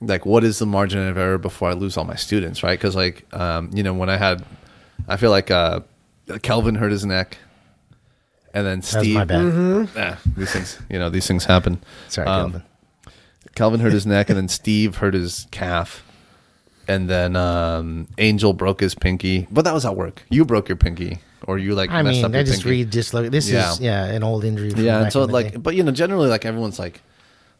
[0.00, 2.78] like what is the margin of error before I lose all my students, right?
[2.78, 4.44] Because like, um, you know, when I had,
[5.08, 5.80] I feel like uh,
[6.42, 7.38] Kelvin hurt his neck,
[8.52, 9.14] and then Steve.
[9.16, 9.40] my bad.
[9.40, 9.98] Mm-hmm.
[9.98, 11.82] Eh, these things, you know, these things happen.
[12.08, 12.62] Sorry, Um, Kelvin.
[13.54, 16.02] Calvin hurt his neck, and then Steve hurt his calf,
[16.88, 19.46] and then um, Angel broke his pinky.
[19.50, 20.22] But that was at work.
[20.30, 22.70] You broke your pinky, or you like I messed mean, up I just pinky.
[22.70, 23.30] read disloc.
[23.30, 23.72] This Yeah.
[23.72, 24.72] is yeah, an old injury.
[24.76, 25.56] Yeah, and so like, day.
[25.58, 27.00] but you know, generally like everyone's like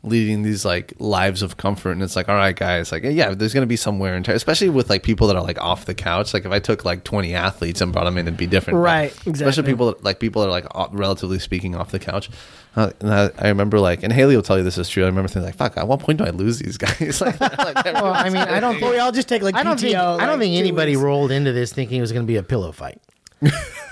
[0.05, 3.55] leading these like lives of comfort, and it's like, all right, guys, like yeah, there's
[3.55, 5.95] gonna be some wear and tear, especially with like people that are like off the
[5.95, 6.33] couch.
[6.35, 8.83] Like if I took like 20 athletes and brought them in, it'd be different, But
[8.83, 12.31] Right, Especially people that, like people that are like o- relatively speaking off the couch.
[12.77, 15.05] Uh, and I, I remember like, and Haley will tell you this is true.
[15.05, 17.21] I remember thinking like, fuck, at what point do I lose these guys?
[17.21, 19.63] like, like well, I mean, I don't Well, we think all just take like I
[19.63, 19.81] don't PTO.
[19.81, 21.03] think I don't think anybody weeks.
[21.05, 23.01] rolled into this thinking it was going to be a pillow fight.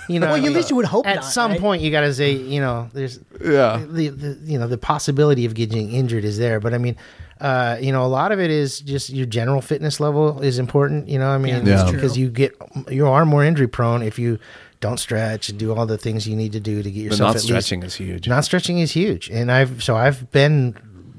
[0.08, 1.60] You know, Well, at least you would hope at not, some right?
[1.60, 3.84] point you got to say, you know, there's Yeah.
[3.88, 6.96] the, the you know the possibility of getting injured is there, but I mean,
[7.40, 11.08] uh, you know, a lot of it is just your general fitness level is important.
[11.08, 11.92] You know, I mean, that's true.
[11.98, 12.54] because you get
[12.90, 14.38] you are more injury prone if you
[14.80, 17.20] don't stretch and do all the things you need to do to get But yourself
[17.20, 18.26] not at least- stretching is huge.
[18.28, 20.74] not stretching is huge, and I've so I've been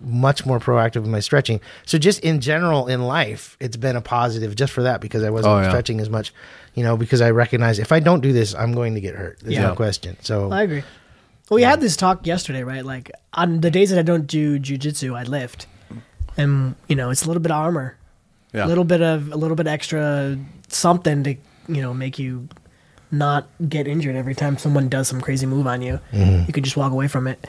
[0.05, 1.61] much more proactive with my stretching.
[1.85, 5.29] So just in general in life, it's been a positive just for that because I
[5.29, 5.69] wasn't Oh, yeah.
[5.69, 6.33] stretching as much,
[6.75, 9.39] you know, because I recognize if I don't do this, I'm going to get hurt.
[9.41, 9.67] There's Yeah.
[9.69, 10.17] no question.
[10.21, 10.83] So I agree.
[11.49, 12.83] Well, we had this talk yesterday, right?
[12.85, 15.67] Like on the days that I don't do jujitsu, I lift,
[16.37, 17.97] and you know, it's a little bit of armor,
[18.53, 18.65] yeah.
[18.65, 20.37] a little bit of a little bit extra
[20.69, 21.35] something to
[21.67, 22.47] you know make you
[23.11, 25.99] not get injured every time someone does some crazy move on you.
[26.11, 26.45] Mm-hmm.
[26.47, 27.45] You could just walk away from it.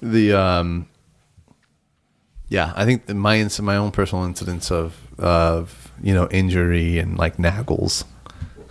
[0.00, 0.88] the um
[2.48, 6.98] yeah i think that my inc- my own personal incidents of of you know injury
[6.98, 8.04] and like naggles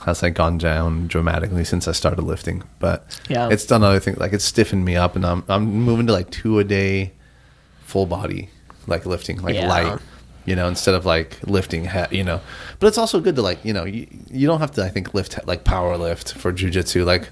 [0.05, 3.49] has like gone down dramatically since i started lifting but Yeah.
[3.51, 6.29] it's done other things like it's stiffened me up and i'm i'm moving to like
[6.31, 7.11] two a day
[7.83, 8.49] full body
[8.87, 9.67] like lifting like Yeah.
[9.69, 9.99] light
[10.45, 12.41] you know instead of like lifting he- you know
[12.79, 15.13] but it's also good to like you know you, you don't have to i think
[15.13, 17.29] lift like power lift for jujitsu like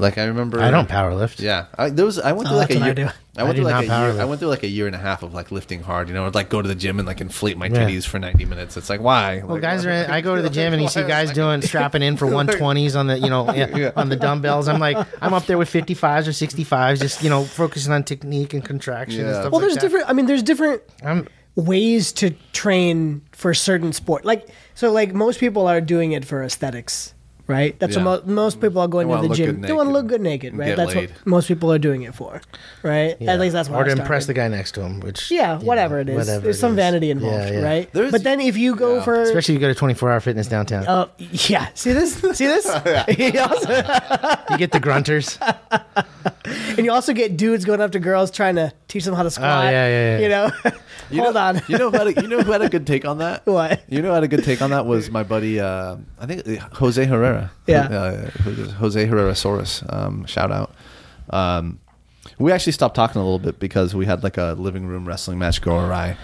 [0.00, 1.38] like i remember I don't power lift.
[1.40, 2.18] yeah, I, there was.
[2.18, 2.94] I went Oh, through like a that's what I year.
[2.94, 3.02] do.
[3.36, 4.20] I went I do through like a power year.
[4.20, 6.08] I went through like a year and a half of like lifting hard.
[6.08, 7.86] You know, I'd like go to the gym and like inflate my Yeah.
[7.86, 8.76] titties for ninety minutes.
[8.76, 9.38] It's like why?
[9.38, 10.10] Well, Like, guys why- are.
[10.10, 13.06] I go to the gym and you see guys doing strapping in for 120s on
[13.06, 14.66] the, you know, yeah, on the dumbbells.
[14.68, 18.52] I'm like, I'm up there with 55s or 65s, just you know, focusing on technique
[18.54, 19.40] and contraction and Yeah.
[19.40, 19.52] stuff.
[19.52, 19.80] Well, like there's that.
[19.80, 20.08] different.
[20.08, 24.24] I mean, there's different I'm ways to train for certain sport.
[24.24, 27.14] Like so, like most people are doing it for aesthetics,
[27.50, 27.78] right?
[27.78, 28.04] That's Yeah.
[28.04, 29.56] what mo- most people are going They to wanna the look gym.
[29.60, 30.66] good They want to naked look good naked, and right?
[30.68, 31.10] get That's laid.
[31.10, 32.40] what most people are doing it for,
[32.82, 33.16] right?
[33.20, 33.32] Yeah.
[33.32, 34.50] At least that's what or I to impress the started.
[34.52, 36.16] guy next to him, which Yeah, you whatever know, it is.
[36.16, 36.76] whatever There's it some is.
[36.76, 37.64] vanity involved, Yeah, yeah.
[37.66, 37.92] right?
[37.92, 39.02] There's- but then if you go Yeah.
[39.02, 40.86] for Especially if you go to 24 hour fitness downtown.
[40.86, 41.66] Uh, yeah.
[41.74, 42.14] See this?
[42.38, 42.66] See this?
[43.08, 43.68] He also-
[44.50, 45.36] you get the grunters.
[46.76, 49.30] and you also get dudes going up to girls trying to teach them how to
[49.30, 49.64] squat.
[49.66, 50.18] Oh, yeah, yeah, yeah.
[50.18, 50.50] You know?
[51.10, 51.62] You Hold know, on.
[51.68, 53.44] You know who had a, you know who had a good take on that?
[53.44, 53.82] What?
[53.88, 55.58] You know who had a good take on that was my buddy.
[55.58, 57.39] Uh, I think uh, Jose Herrera.
[57.66, 57.82] Yeah.
[57.84, 58.30] Uh,
[58.78, 59.84] Jose Herrera Saurus.
[59.92, 60.74] Um, shout out.
[61.30, 61.78] Um,
[62.38, 65.38] we actually stopped talking a little bit because we had like a living room wrestling
[65.38, 66.16] match go awry,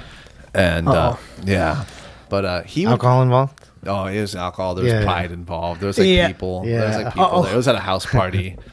[0.54, 1.84] and uh, yeah.
[2.28, 3.60] But uh, he would- Alcohol involved?
[3.86, 4.74] Oh, it was alcohol.
[4.74, 5.04] There was Yeah.
[5.04, 5.80] pride involved.
[5.80, 6.26] There was like Yeah.
[6.26, 6.64] people.
[6.66, 6.78] Yeah.
[6.78, 7.24] There was like people.
[7.24, 7.44] Uh-oh.
[7.44, 8.56] It was at a house party.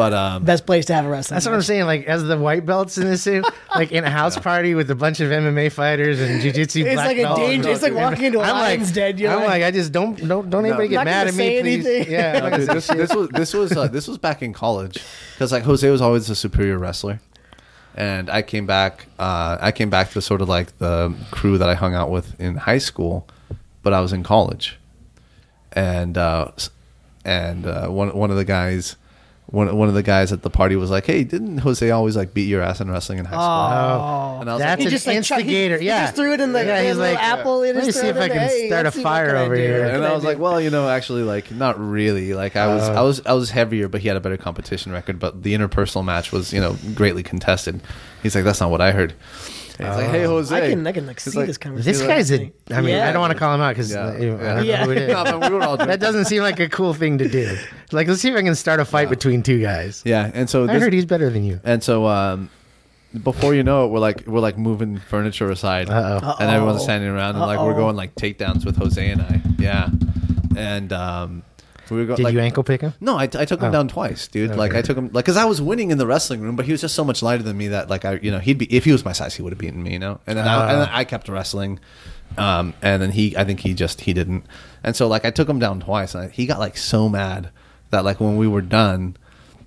[0.00, 1.36] But um, Best place to have a wrestling.
[1.36, 1.84] That's what I'm saying.
[1.84, 3.44] Like, as the white belts in this, suit,
[3.74, 6.86] like in a house party with a bunch of MMA fighters and jujitsu.
[6.86, 7.68] It's black like a danger.
[7.68, 9.18] It's like walking into a I'm lion's like, den.
[9.18, 11.34] You're I'm like, like, I just don't don't don't anybody Not get mad gonna at
[11.34, 11.86] say me, please.
[11.86, 12.12] anything.
[12.14, 14.96] Yeah, No, dude, this, this was this was uh, this was back in college
[15.34, 17.20] because like Jose was always a superior wrestler,
[17.94, 19.04] and I came back.
[19.18, 22.40] Uh, I came back to sort of like the crew that I hung out with
[22.40, 23.28] in high school,
[23.82, 24.78] but I was in college,
[25.72, 26.52] and uh,
[27.22, 28.96] and uh, one one of the guys.
[29.50, 32.32] One, one of the guys at the party was like, "Hey, didn't Jose always like
[32.32, 34.40] beat your ass in wrestling in high school?" oh.
[34.40, 35.78] and I was That's like, an just, like, try- he- instigator.
[35.78, 36.80] he yeah, just threw it in the- yeah.
[36.82, 38.82] the He's little like, apple in Let me see if I can and, hey, start
[38.82, 39.60] a let's see, what fire over do?
[39.60, 39.84] here.
[39.86, 42.32] And I I was like, well, you know, actually, like, not really.
[42.32, 43.04] Like, I was, I uh.
[43.04, 45.18] was, I was heavier, but he had a better competition record.
[45.18, 47.80] But the interpersonal match was, you know, greatly contested.
[48.22, 49.14] He's like, that's not what I heard.
[49.80, 51.98] And he's like, hey, Jose, I can, I can like see like, this conversation.
[51.98, 52.52] This guy's a.
[52.74, 53.08] I mean, Yeah.
[53.08, 54.80] I don't want to call him out because Yeah, I don't yeah.
[54.80, 55.08] know who it is.
[55.14, 57.56] No, but we were all that doesn't seem like a cool thing to do.
[57.92, 60.02] Like, let's see if I can start a fight between two guys.
[60.04, 61.60] Yeah, and so I this, heard he's better than you.
[61.64, 62.50] and so um,
[63.24, 66.36] before you know it, we're like, we're like moving furniture aside, Uh-oh.
[66.38, 67.76] and everyone's standing around, and like we're Uh-oh.
[67.76, 69.40] going like takedowns with Jose and I.
[69.58, 69.88] Yeah,
[70.56, 71.42] and um,
[71.90, 72.16] we were.
[72.16, 72.92] Did like, you ankle pick him?
[73.00, 73.72] No, I, I took him Oh.
[73.72, 74.54] down twice, dude.
[74.56, 76.72] Like I took him, like, cause I was winning in the wrestling room, but he
[76.72, 78.84] was just so much lighter than me that, like, I, you know, he'd be if
[78.84, 80.20] he was my size, he would have beaten me, you know.
[80.26, 80.96] And then, I, and then Ah.
[80.98, 81.80] I kept wrestling,
[82.38, 84.44] um, and then he, I think he just he didn't,
[84.84, 87.50] and so like I took him down twice, and I, he got like so mad
[87.90, 89.16] that like when we were done,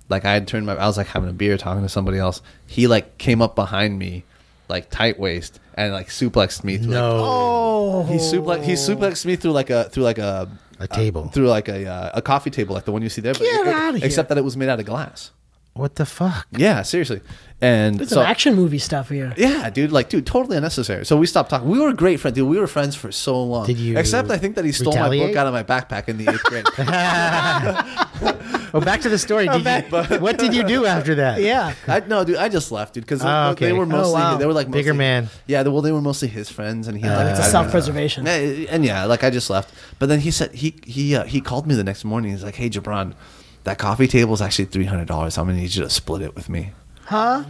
[0.08, 2.40] like I had turned my, I was like having a beer talking to somebody else.
[2.66, 4.24] He like came up behind me,
[4.68, 6.78] like tight waist, and like suplexed me.
[6.78, 7.20] Through, like, No.
[7.22, 10.48] Oh, he suplex he suplexed me through like a through like a
[10.80, 11.28] A table.
[11.28, 13.32] through like a uh, a coffee table like the one you see there.
[13.34, 14.06] But Get it- outta here.
[14.06, 15.30] Except that it was made out of glass.
[15.74, 16.46] What the fuck?
[16.56, 17.20] Yeah, seriously.
[17.60, 19.34] And It's so some action movie stuff here.
[19.36, 21.04] yeah, dude, like dude, totally unnecessary.
[21.04, 21.68] So we stopped talking.
[21.68, 22.48] We were great friends, dude.
[22.48, 23.66] We were friends for so long.
[23.66, 25.28] Did you Except I think that he stole my retaliate?
[25.30, 26.64] book out of my backpack in the eighth grade.
[28.74, 29.48] Well, back to the story.
[29.54, 31.40] Oh, did you, what did you do after that?
[31.40, 31.74] Yeah.
[31.86, 32.36] I no, dude.
[32.36, 33.66] I just left, dude, because Oh, uh, ah, okay.
[33.66, 34.36] they were Oh, mostly wow.
[34.36, 35.28] they were like Bigger man.
[35.46, 37.48] Yeah, they- well, they were mostly his friends, and he like uh, It's a I-
[37.48, 38.26] self preservation.
[38.26, 38.32] Yeah,
[38.74, 39.72] and yeah, like I just left.
[40.00, 42.32] But then he said he he uh, he called me the next morning.
[42.32, 43.14] He's like, "Hey, Gibran,
[43.62, 45.38] that coffee table is actually three hundred dollars.
[45.38, 46.72] I'm gonna need you to split it with me."
[47.04, 47.44] Huh?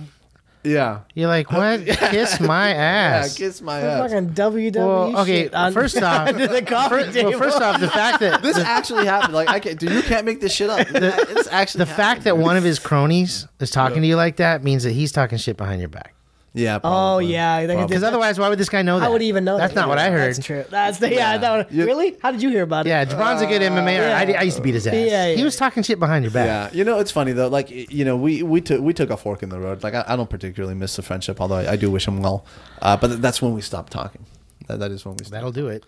[0.64, 1.00] Yeah.
[1.14, 1.84] You're like, what?
[1.86, 2.74] Kiss my Yeah,
[3.22, 3.36] ass.
[3.36, 4.10] kiss my ass.
[4.10, 5.42] Fucking WWE well, okay.
[5.44, 7.30] shit on- First off, under the coffee fir- table.
[7.30, 9.34] well, first off, the fact that This actually happened.
[9.34, 9.78] Like I can't.
[9.78, 10.86] Dude, you can't make this shit up.
[10.90, 14.64] It's actually the fact that one of his cronies is talking to you like that
[14.64, 16.13] means that he's talking shit behind your back.
[16.56, 16.78] Yeah.
[16.84, 17.86] oh yeah, Probably.
[17.88, 19.04] Because otherwise, why would this guy know that?
[19.06, 19.56] How would even know?
[19.58, 19.80] That's that?
[19.80, 20.34] not what I heard.
[20.36, 20.64] That's true.
[20.70, 21.36] That's the yeah.
[21.36, 22.16] that one- You- really?
[22.22, 22.90] How did you hear about it?
[22.90, 23.96] Yeah, Gibran's a good MMA.
[23.96, 24.16] Yeah.
[24.16, 24.94] I, I used to beat his ass.
[24.94, 25.34] Yeah, yeah.
[25.34, 26.72] He was talking shit behind your back.
[26.72, 27.48] Yeah, you know it's funny though.
[27.48, 29.82] Like y- you know, we we took we took a fork in the road.
[29.82, 32.46] Like I, I don't particularly miss the friendship, although I, I do wish him well.
[32.80, 34.24] Uh, but that's when we stopped talking.
[34.68, 35.32] That, that is when we stopped.
[35.32, 35.84] That'll do it.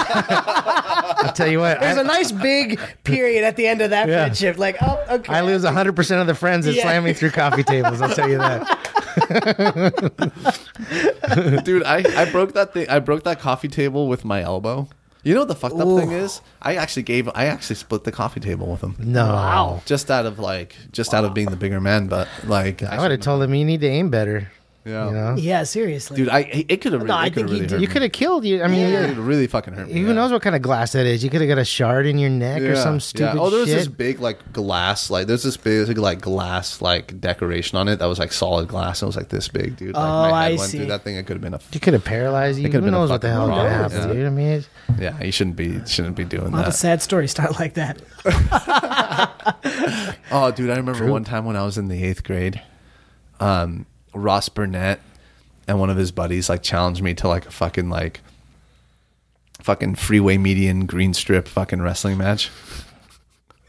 [0.00, 1.80] I'll tell you what.
[1.80, 4.24] There's I, a nice big period at the end of that Yeah.
[4.24, 4.58] friendship.
[4.58, 5.32] Like, oh, okay.
[5.34, 6.82] I lose 100% of the friends that Yeah.
[6.82, 8.00] slam me through coffee tables.
[8.00, 8.78] I'll tell you that.
[11.64, 14.88] dude I, I broke that thing i broke that coffee table with my elbow
[15.22, 15.98] you know what the fucked up Ooh.
[15.98, 19.26] thing is i actually gave i actually split the coffee table with him No.
[19.26, 19.82] Wow.
[19.86, 23.10] just out of like just out of being the bigger man but like I would
[23.10, 24.50] have told him you need to aim better.
[24.84, 25.34] Yeah You know?
[25.38, 26.16] Yeah, seriously.
[26.16, 27.86] dude i it could have really, No, I think have he really did- hurt You
[27.88, 27.92] me.
[27.92, 28.62] could have killed you.
[28.62, 29.00] I mean, it yeah.
[29.06, 30.12] could have really fucking hurt me who yeah.
[30.14, 31.22] knows what kind of glass that is?
[31.22, 32.98] You could have got a shard in your neck or Yeah, some yeah.
[33.00, 33.78] stupid Oh, there was shit.
[33.78, 38.06] this big like glass, like there's this big like glass like decoration on it that
[38.06, 39.02] was like solid glass.
[39.02, 39.94] It was like this big, dude.
[39.94, 40.78] Like, Oh, my head I went see.
[40.78, 41.16] through that thing.
[41.16, 41.60] It could have been a.
[41.72, 42.64] you could have paralyzed you.
[42.64, 44.14] It could've Who been a knows what the hell fucking could problem, happen, yeah.
[44.14, 44.26] dude?
[44.26, 44.64] I mean,
[44.98, 46.68] Yeah, you shouldn't be shouldn't be doing a lot that.
[46.68, 48.00] of sad stories start like that.
[50.32, 52.60] Oh, dude, I remember one time when I was in the eighth grade,
[53.40, 55.00] um, Ross Burnett
[55.68, 58.20] and one of his buddies like challenged me to like a fucking like
[59.62, 62.50] fucking freeway median green strip fucking wrestling match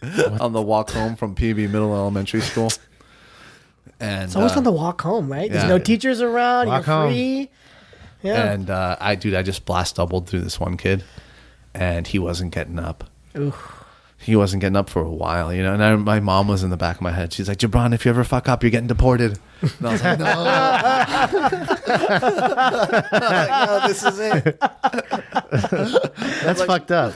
[0.39, 2.71] on the walk home from PB Middle Elementary School.
[3.99, 5.51] And It's always uh, on the walk home, right?
[5.51, 5.69] There's yeah.
[5.69, 6.67] no teachers around.
[6.67, 7.11] Walk you're home.
[7.11, 7.49] free.
[8.23, 8.51] Yeah.
[8.51, 11.03] And uh, I, dude, I just blast doubled through this one kid,
[11.73, 13.03] and he wasn't getting up.
[13.37, 13.53] Ooh.
[14.23, 15.73] He wasn't getting up for a while, you know.
[15.73, 17.33] And I, my mom was in the back of my head.
[17.33, 20.19] She's like, "Gibran, if you ever fuck up, you're getting deported." And I was like,
[20.19, 20.25] "No,
[23.81, 24.59] no, this is it."
[26.43, 27.13] That's fucked up.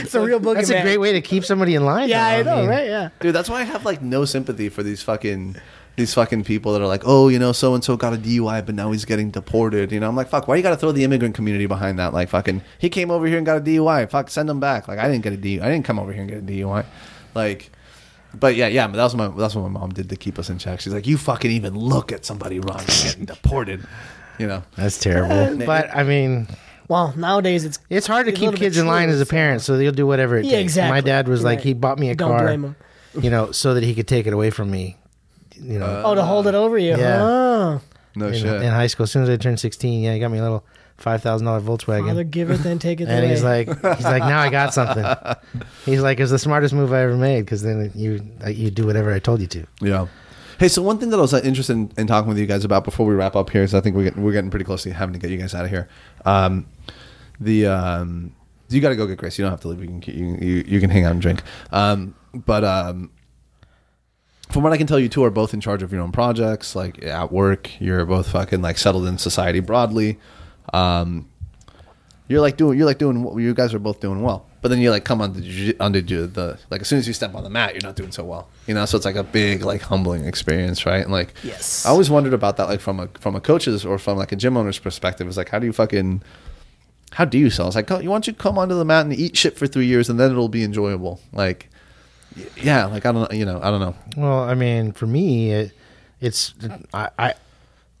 [0.00, 0.54] It's a real boogeyman.
[0.54, 2.08] That's a great way to keep somebody in line.
[2.08, 2.56] Yeah, I though.
[2.56, 2.86] know, mean, right?
[2.86, 3.08] Yeah.
[3.20, 5.56] Dude, that's why I have like no sympathy for these fucking
[5.98, 8.64] these fucking people that are like, oh, you know, so and so got a DUI,
[8.64, 9.92] but now he's getting deported.
[9.92, 12.14] You know, I'm like, fuck, why you got to throw the immigrant community behind that?
[12.14, 14.08] Like, fucking, he came over here and got a DUI.
[14.08, 14.88] Fuck, send him back.
[14.88, 15.60] Like, I didn't get a DUI.
[15.60, 16.86] I didn't come over here and get a DUI.
[17.34, 17.70] Like,
[18.34, 20.50] but yeah, yeah, but that's what my that's what my mom did to keep us
[20.50, 20.80] in check.
[20.80, 23.86] She's like, you fucking even look at somebody wrong, you're getting deported.
[24.38, 25.62] You know, That's terrible.
[25.62, 26.46] Uh, but I mean,
[26.88, 29.92] Well, nowadays it's it's hard to keep kids in line as a parent, so they'll
[29.92, 30.72] do whatever it Yeah, takes.
[30.72, 30.90] exactly.
[30.94, 32.76] My dad was like, he bought me a don't car, blame him.
[33.20, 34.96] you know, so that he could take it away from me.
[35.60, 36.96] You know, Oh, to hold it over you.
[36.96, 37.22] Yeah.
[37.22, 37.80] Oh.
[38.14, 38.62] no in, shit.
[38.62, 39.04] in high school.
[39.04, 40.64] As soon as I turned sixteen, yeah, he got me a little
[40.96, 42.08] five thousand dollar Volkswagen.
[42.08, 43.08] Father giveth take it.
[43.08, 43.28] and away.
[43.28, 45.04] he's like, he's like, now I got something.
[45.84, 49.12] He's like, it's the smartest move I ever made because then you you do whatever
[49.12, 49.66] I told you to.
[49.80, 50.06] Yeah.
[50.58, 52.64] Hey, so one thing that I was uh, interested in, in talking with you guys
[52.64, 54.82] about before we wrap up here is I think we're getting, we're getting pretty close
[54.82, 55.88] to having to get you guys out of here.
[56.24, 56.66] Um,
[57.38, 58.32] the um,
[58.68, 59.38] you got to go get Grace.
[59.38, 59.80] You don't have to leave.
[59.80, 61.42] You can you, you, you can hang out and drink.
[61.70, 63.10] Um, but um,
[64.50, 66.74] from what I can tell, you two are both in charge of your own projects.
[66.76, 70.18] Like at work, you're both fucking like settled in society broadly.
[70.72, 71.28] Um,
[72.28, 74.90] you're like doing you're like doing you guys are both doing well but then you
[74.90, 75.30] like come on
[75.80, 78.12] onto jiu- the like as soon as you step on the mat you're not doing
[78.12, 81.32] so well you know so it's like a big like humbling experience right and like
[81.42, 81.86] Yes.
[81.86, 84.36] i always wondered about that like from a from a coach's or from like a
[84.36, 86.22] gym owner's perspective It's like how do you fucking
[87.12, 89.14] how do you sell it's like you want you to come onto the mat and
[89.14, 91.70] eat shit for three years and then it'll be enjoyable like
[92.56, 95.50] yeah like i don't know, you know i don't know Well, I mean, for me,
[95.52, 95.72] it,
[96.20, 96.54] it's
[96.92, 97.34] I, I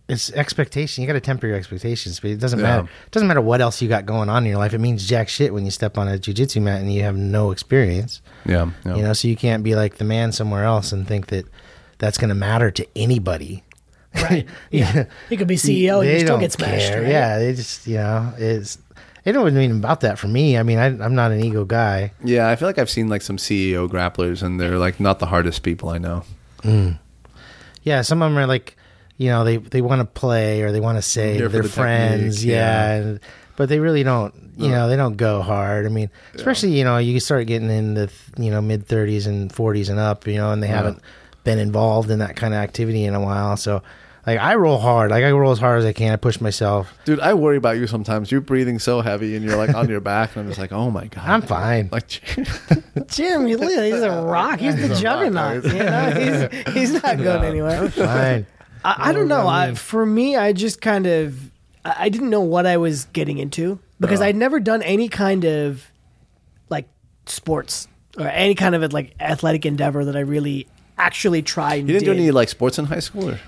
[0.08, 1.02] it's expectation.
[1.02, 2.62] You got to temper your expectations, but it doesn't Yeah.
[2.64, 2.88] matter.
[3.06, 4.72] It doesn't matter what else you got going on in your life.
[4.72, 7.50] It means jack shit when you step on a jujitsu mat and you have no
[7.50, 8.22] experience.
[8.46, 8.96] yeah, yeah.
[8.96, 11.44] You know, so you can't be like the man somewhere else and think that
[11.98, 13.62] that's going to matter to anybody.
[14.14, 14.46] right.
[14.70, 15.04] Yeah.
[15.28, 16.88] He could be CEO and They you still don't get smashed.
[16.88, 17.02] care.
[17.02, 17.10] right?
[17.10, 18.78] Yeah, they just you know it's.
[19.28, 20.56] It don't mean about that for me.
[20.56, 22.12] I mean, I, I'm not an ego guy.
[22.24, 25.26] yeah i feel like i've seen like some ceo grapplers and they're like not the
[25.26, 26.24] hardest people i know
[26.62, 26.98] mm.
[27.82, 28.76] Yeah, some of them are like,
[29.16, 31.52] you know, they they want to play or they want to say Here to for
[31.52, 32.94] their the friends, yeah, yeah.
[32.96, 33.20] and,
[33.56, 34.34] but they really don't.
[34.56, 35.86] You know, they don't go hard.
[35.86, 39.50] I mean, especially you know, you start getting in the you know mid 30s and
[39.52, 41.00] 40s and up, you know, and they haven't
[41.44, 43.56] been involved in that kind of activity in a while.
[43.56, 43.82] So,
[44.28, 45.10] like, I roll hard.
[45.10, 46.12] Like, I roll as hard as I can.
[46.12, 46.92] I push myself.
[47.04, 48.30] Dude, I worry about you sometimes.
[48.30, 50.90] You're breathing so heavy and you're like on your back, and I'm just like, oh
[50.90, 51.24] my god.
[51.26, 51.88] I'm fine.
[51.90, 52.08] Like,
[53.08, 54.60] Jim, he, look, he's a rock.
[54.60, 55.64] He's the juggernaut.
[55.64, 57.82] You know, he's, he's not going anywhere.
[57.84, 58.46] I'm Fine.
[58.84, 59.46] I, I don't know.
[59.48, 61.50] I, for me, I just kind of
[61.84, 64.24] I I didn't know what I was getting into because Uh.
[64.24, 65.84] I'd never done any kind of
[66.68, 66.88] like
[67.26, 67.88] sports
[68.18, 71.86] or any kind of like athletic endeavor that I really actually tried.
[71.88, 73.40] You didn't do any like sports in high school, or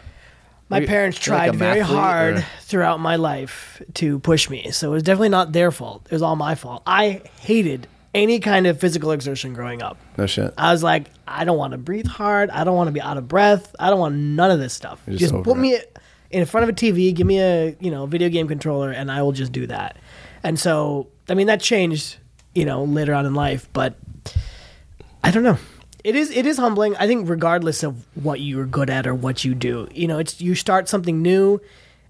[0.70, 4.90] My parents you're like tried very hard or- throughout my life to push me, so
[4.90, 6.06] it was definitely not their fault.
[6.06, 6.82] It was all my fault.
[6.86, 9.97] I hated any kind of physical exertion growing up.
[10.16, 10.52] no shit.
[10.59, 12.51] I was like, I don't want to breathe hard.
[12.51, 13.74] I don't want to be out of breath.
[13.78, 15.01] I don't want none of this stuff.
[15.06, 15.78] You're Just, just put over me
[16.30, 19.22] in front of a TV, give me a you know video game controller, and I
[19.22, 19.97] will just do that.
[20.42, 22.16] And so, I mean, that changed
[22.55, 23.94] you know later on in life, but
[25.22, 25.59] I don't know.
[26.05, 26.97] It is it is humbling.
[26.97, 30.40] I think regardless of what you're good at or what you do, you know, it's
[30.40, 31.60] you start something new.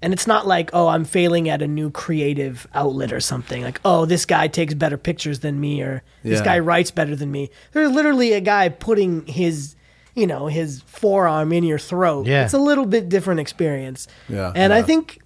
[0.03, 3.62] And it's not like, oh, I'm failing at a new creative outlet or something.
[3.62, 6.45] Like, oh, this guy takes better pictures than me, or this Yeah.
[6.47, 7.51] guy writes better than me.
[7.73, 9.77] There's literally a guy putting his,
[10.15, 12.27] you know, his forearm in your throat.
[12.27, 12.45] Yeah.
[12.45, 14.09] It's a little bit different experience.
[14.27, 15.19] Yeah, And I think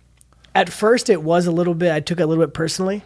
[0.57, 3.05] at first it was a little bit, I took it a little bit personally.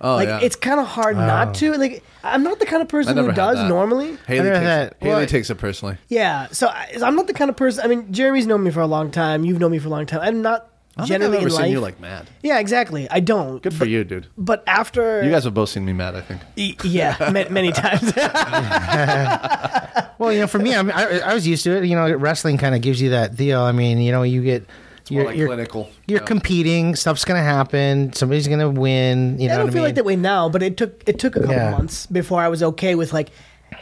[0.00, 0.40] Oh like, yeah.
[0.42, 1.76] it's kind of hard not to.
[1.76, 3.68] Like, I'm not the kind of person never who had does that.
[3.68, 4.16] normally.
[4.26, 5.96] Haley, I never takes, had- it, Haley well- takes it personally.
[6.08, 6.48] Yeah.
[6.52, 8.86] So, I, I'm not the kind of person, I mean, Jeremy's known me for a
[8.86, 9.44] long time.
[9.44, 10.20] You've known me for a long time.
[10.22, 11.70] I'm not I don't generally think I've ever in seen life.
[11.72, 12.30] you like mad.
[12.42, 13.08] yeah, exactly.
[13.10, 13.62] I don't.
[13.62, 14.26] Good for you, dude.
[14.38, 15.22] But after.
[15.24, 16.14] You guys have both seen me mad.
[16.16, 16.40] I think.
[16.56, 18.12] Y- Yeah, ma- many times.
[20.16, 21.84] Well, you know, for me, I'm, I, I was used to it.
[21.86, 23.60] You know, wrestling kind of gives you that deal.
[23.60, 24.64] I mean, you know, you get.
[25.10, 25.90] More You're, like you're, clinical.
[26.06, 26.26] you're Yeah.
[26.26, 26.96] competing.
[26.96, 28.12] Stuff's gonna happen.
[28.14, 29.38] Somebody's gonna win.
[29.38, 29.88] You know I don't what feel I mean?
[29.88, 31.70] like that way now, but it took it took a couple Yeah.
[31.72, 33.28] months before I was okay with like.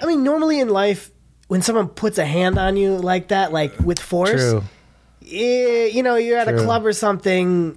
[0.00, 1.10] I mean, normally in life,
[1.48, 4.62] when someone puts a hand on you like that, like with force, True.
[5.30, 7.76] eh, you know, you're at a club or something,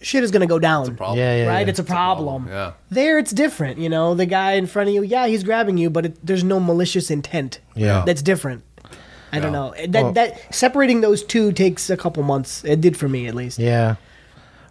[0.00, 0.96] shit is gonna go down.
[0.96, 1.18] Problem.
[1.18, 1.46] Yeah, yeah.
[1.48, 1.60] right?
[1.66, 1.70] yeah.
[1.70, 2.48] It's a problem.
[2.48, 2.72] Yeah.
[2.90, 3.78] There, it's different.
[3.78, 6.42] You know, the guy in front of you, yeah, he's grabbing you, but it, there's
[6.44, 7.60] no malicious intent.
[7.76, 8.02] Yeah.
[8.06, 8.62] that's different.
[9.32, 9.74] I don't know.
[9.88, 12.64] That Well- that separating those two takes a couple months.
[12.64, 13.58] It did for me at least.
[13.58, 13.96] Yeah.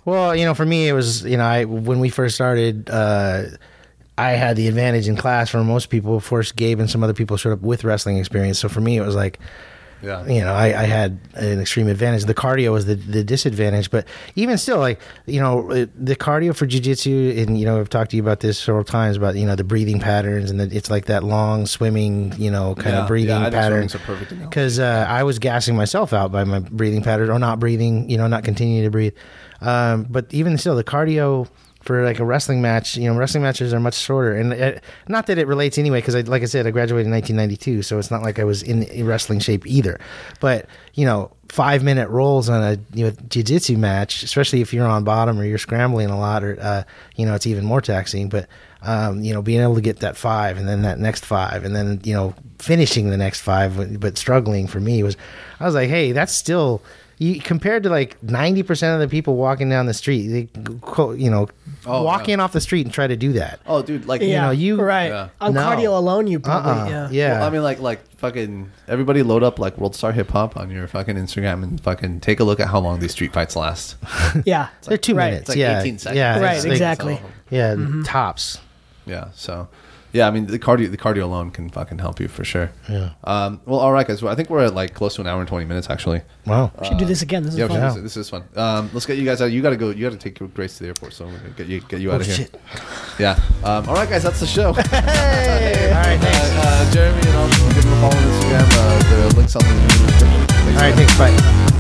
[0.05, 3.43] Well, you know, for me, it was you know, I when we first started, uh,
[4.17, 6.15] I had the advantage in class for most people.
[6.15, 8.59] Of course, Gabe and some other people showed up with wrestling experience.
[8.59, 9.39] So for me, it was like,
[10.01, 10.25] Yeah.
[10.27, 12.23] you know, I, I had an extreme advantage.
[12.25, 16.55] The cardio was the, the disadvantage, but even still, like you know, it- the cardio
[16.55, 19.45] for jujitsu, and you know, I've talked to you about this several times about you
[19.45, 23.01] know the breathing patterns and the, it's like that long swimming, you know, kind Yeah,
[23.01, 23.89] of breathing yeah, pattern.
[23.89, 24.49] swimming's a perfect analogy.
[24.49, 28.17] Because uh, I was gassing myself out by my breathing pattern or not breathing, you
[28.17, 29.13] know, not continuing to breathe.
[29.61, 31.47] Um, but even still, the cardio
[31.81, 35.27] for like a wrestling match, you know, wrestling matches are much shorter, and it, not
[35.27, 35.99] that it relates anyway.
[35.99, 38.61] Because I, like I said, I graduated in 1992, so it's not like I was
[38.61, 39.99] in wrestling shape either.
[40.41, 44.87] But you know, five minute rolls on a you know jiu-jitsu match, especially if you're
[44.87, 46.83] on bottom or you're scrambling a lot, or uh,
[47.15, 48.27] you know, it's even more taxing.
[48.27, 48.47] But
[48.81, 51.75] um, you know, being able to get that five and then that next five, and
[51.75, 55.15] then you know, finishing the next five, but struggling for me was,
[55.61, 56.81] I was like, hey, that's still.
[57.21, 60.43] You, compared to like ninety percent of the people walking down the street, they,
[60.79, 61.49] go- you know,
[61.85, 62.35] Oh, walk yeah.
[62.35, 63.59] in off the street and try to do that.
[63.67, 65.29] Oh, dude, like Yeah, know, you- right Yeah.
[65.41, 65.61] on No.
[65.61, 66.87] cardio alone, you probably Uh-uh.
[66.89, 67.09] yeah.
[67.11, 67.33] yeah.
[67.39, 70.71] Well, I mean, like, like fucking everybody load up like World Star Hip Hop on
[70.71, 73.97] your fucking Instagram and fucking take a look at how long these street fights last.
[74.45, 74.69] yeah.
[74.83, 75.25] They're two right.
[75.31, 75.41] minutes.
[75.41, 76.17] It's like yeah, 18 seconds.
[76.17, 77.15] Yeah, Right, it's like- exactly.
[77.17, 78.03] So, Yeah, Mm-hmm.
[78.03, 78.59] tops.
[79.05, 79.25] yeah.
[79.35, 79.67] So,
[80.11, 80.27] yeah.
[80.27, 82.71] I mean, the cardio, the cardio alone can fucking help you for sure.
[82.89, 83.11] Yeah.
[83.23, 83.61] Um.
[83.65, 84.21] Well, all right, guys.
[84.21, 86.21] Well, I think we're at like close to an hour and twenty minutes actually.
[86.45, 86.71] Wow.
[86.79, 87.43] We should do this again.
[87.43, 87.79] This is Yeah, fun.
[87.81, 88.43] this, is, this is fun.
[88.55, 89.45] Um, let's get you guys out.
[89.51, 89.89] You got to go.
[89.91, 91.13] You got to take your Grace to the airport.
[91.13, 92.35] So I'm gonna get you get you out Oh, of here.
[92.35, 92.59] shit.
[93.19, 93.39] Yeah.
[93.63, 94.23] Um, all right, guys.
[94.23, 94.73] That's the show.
[94.89, 95.91] Hey.
[95.91, 96.49] All right, thanks.
[96.51, 97.47] Uh, uh, Jeremy and all.
[97.47, 98.69] Give them a follow on Instagram.
[98.73, 100.75] Uh, the links on the description.
[100.75, 101.17] All right, thanks.
[101.17, 101.78] Bye.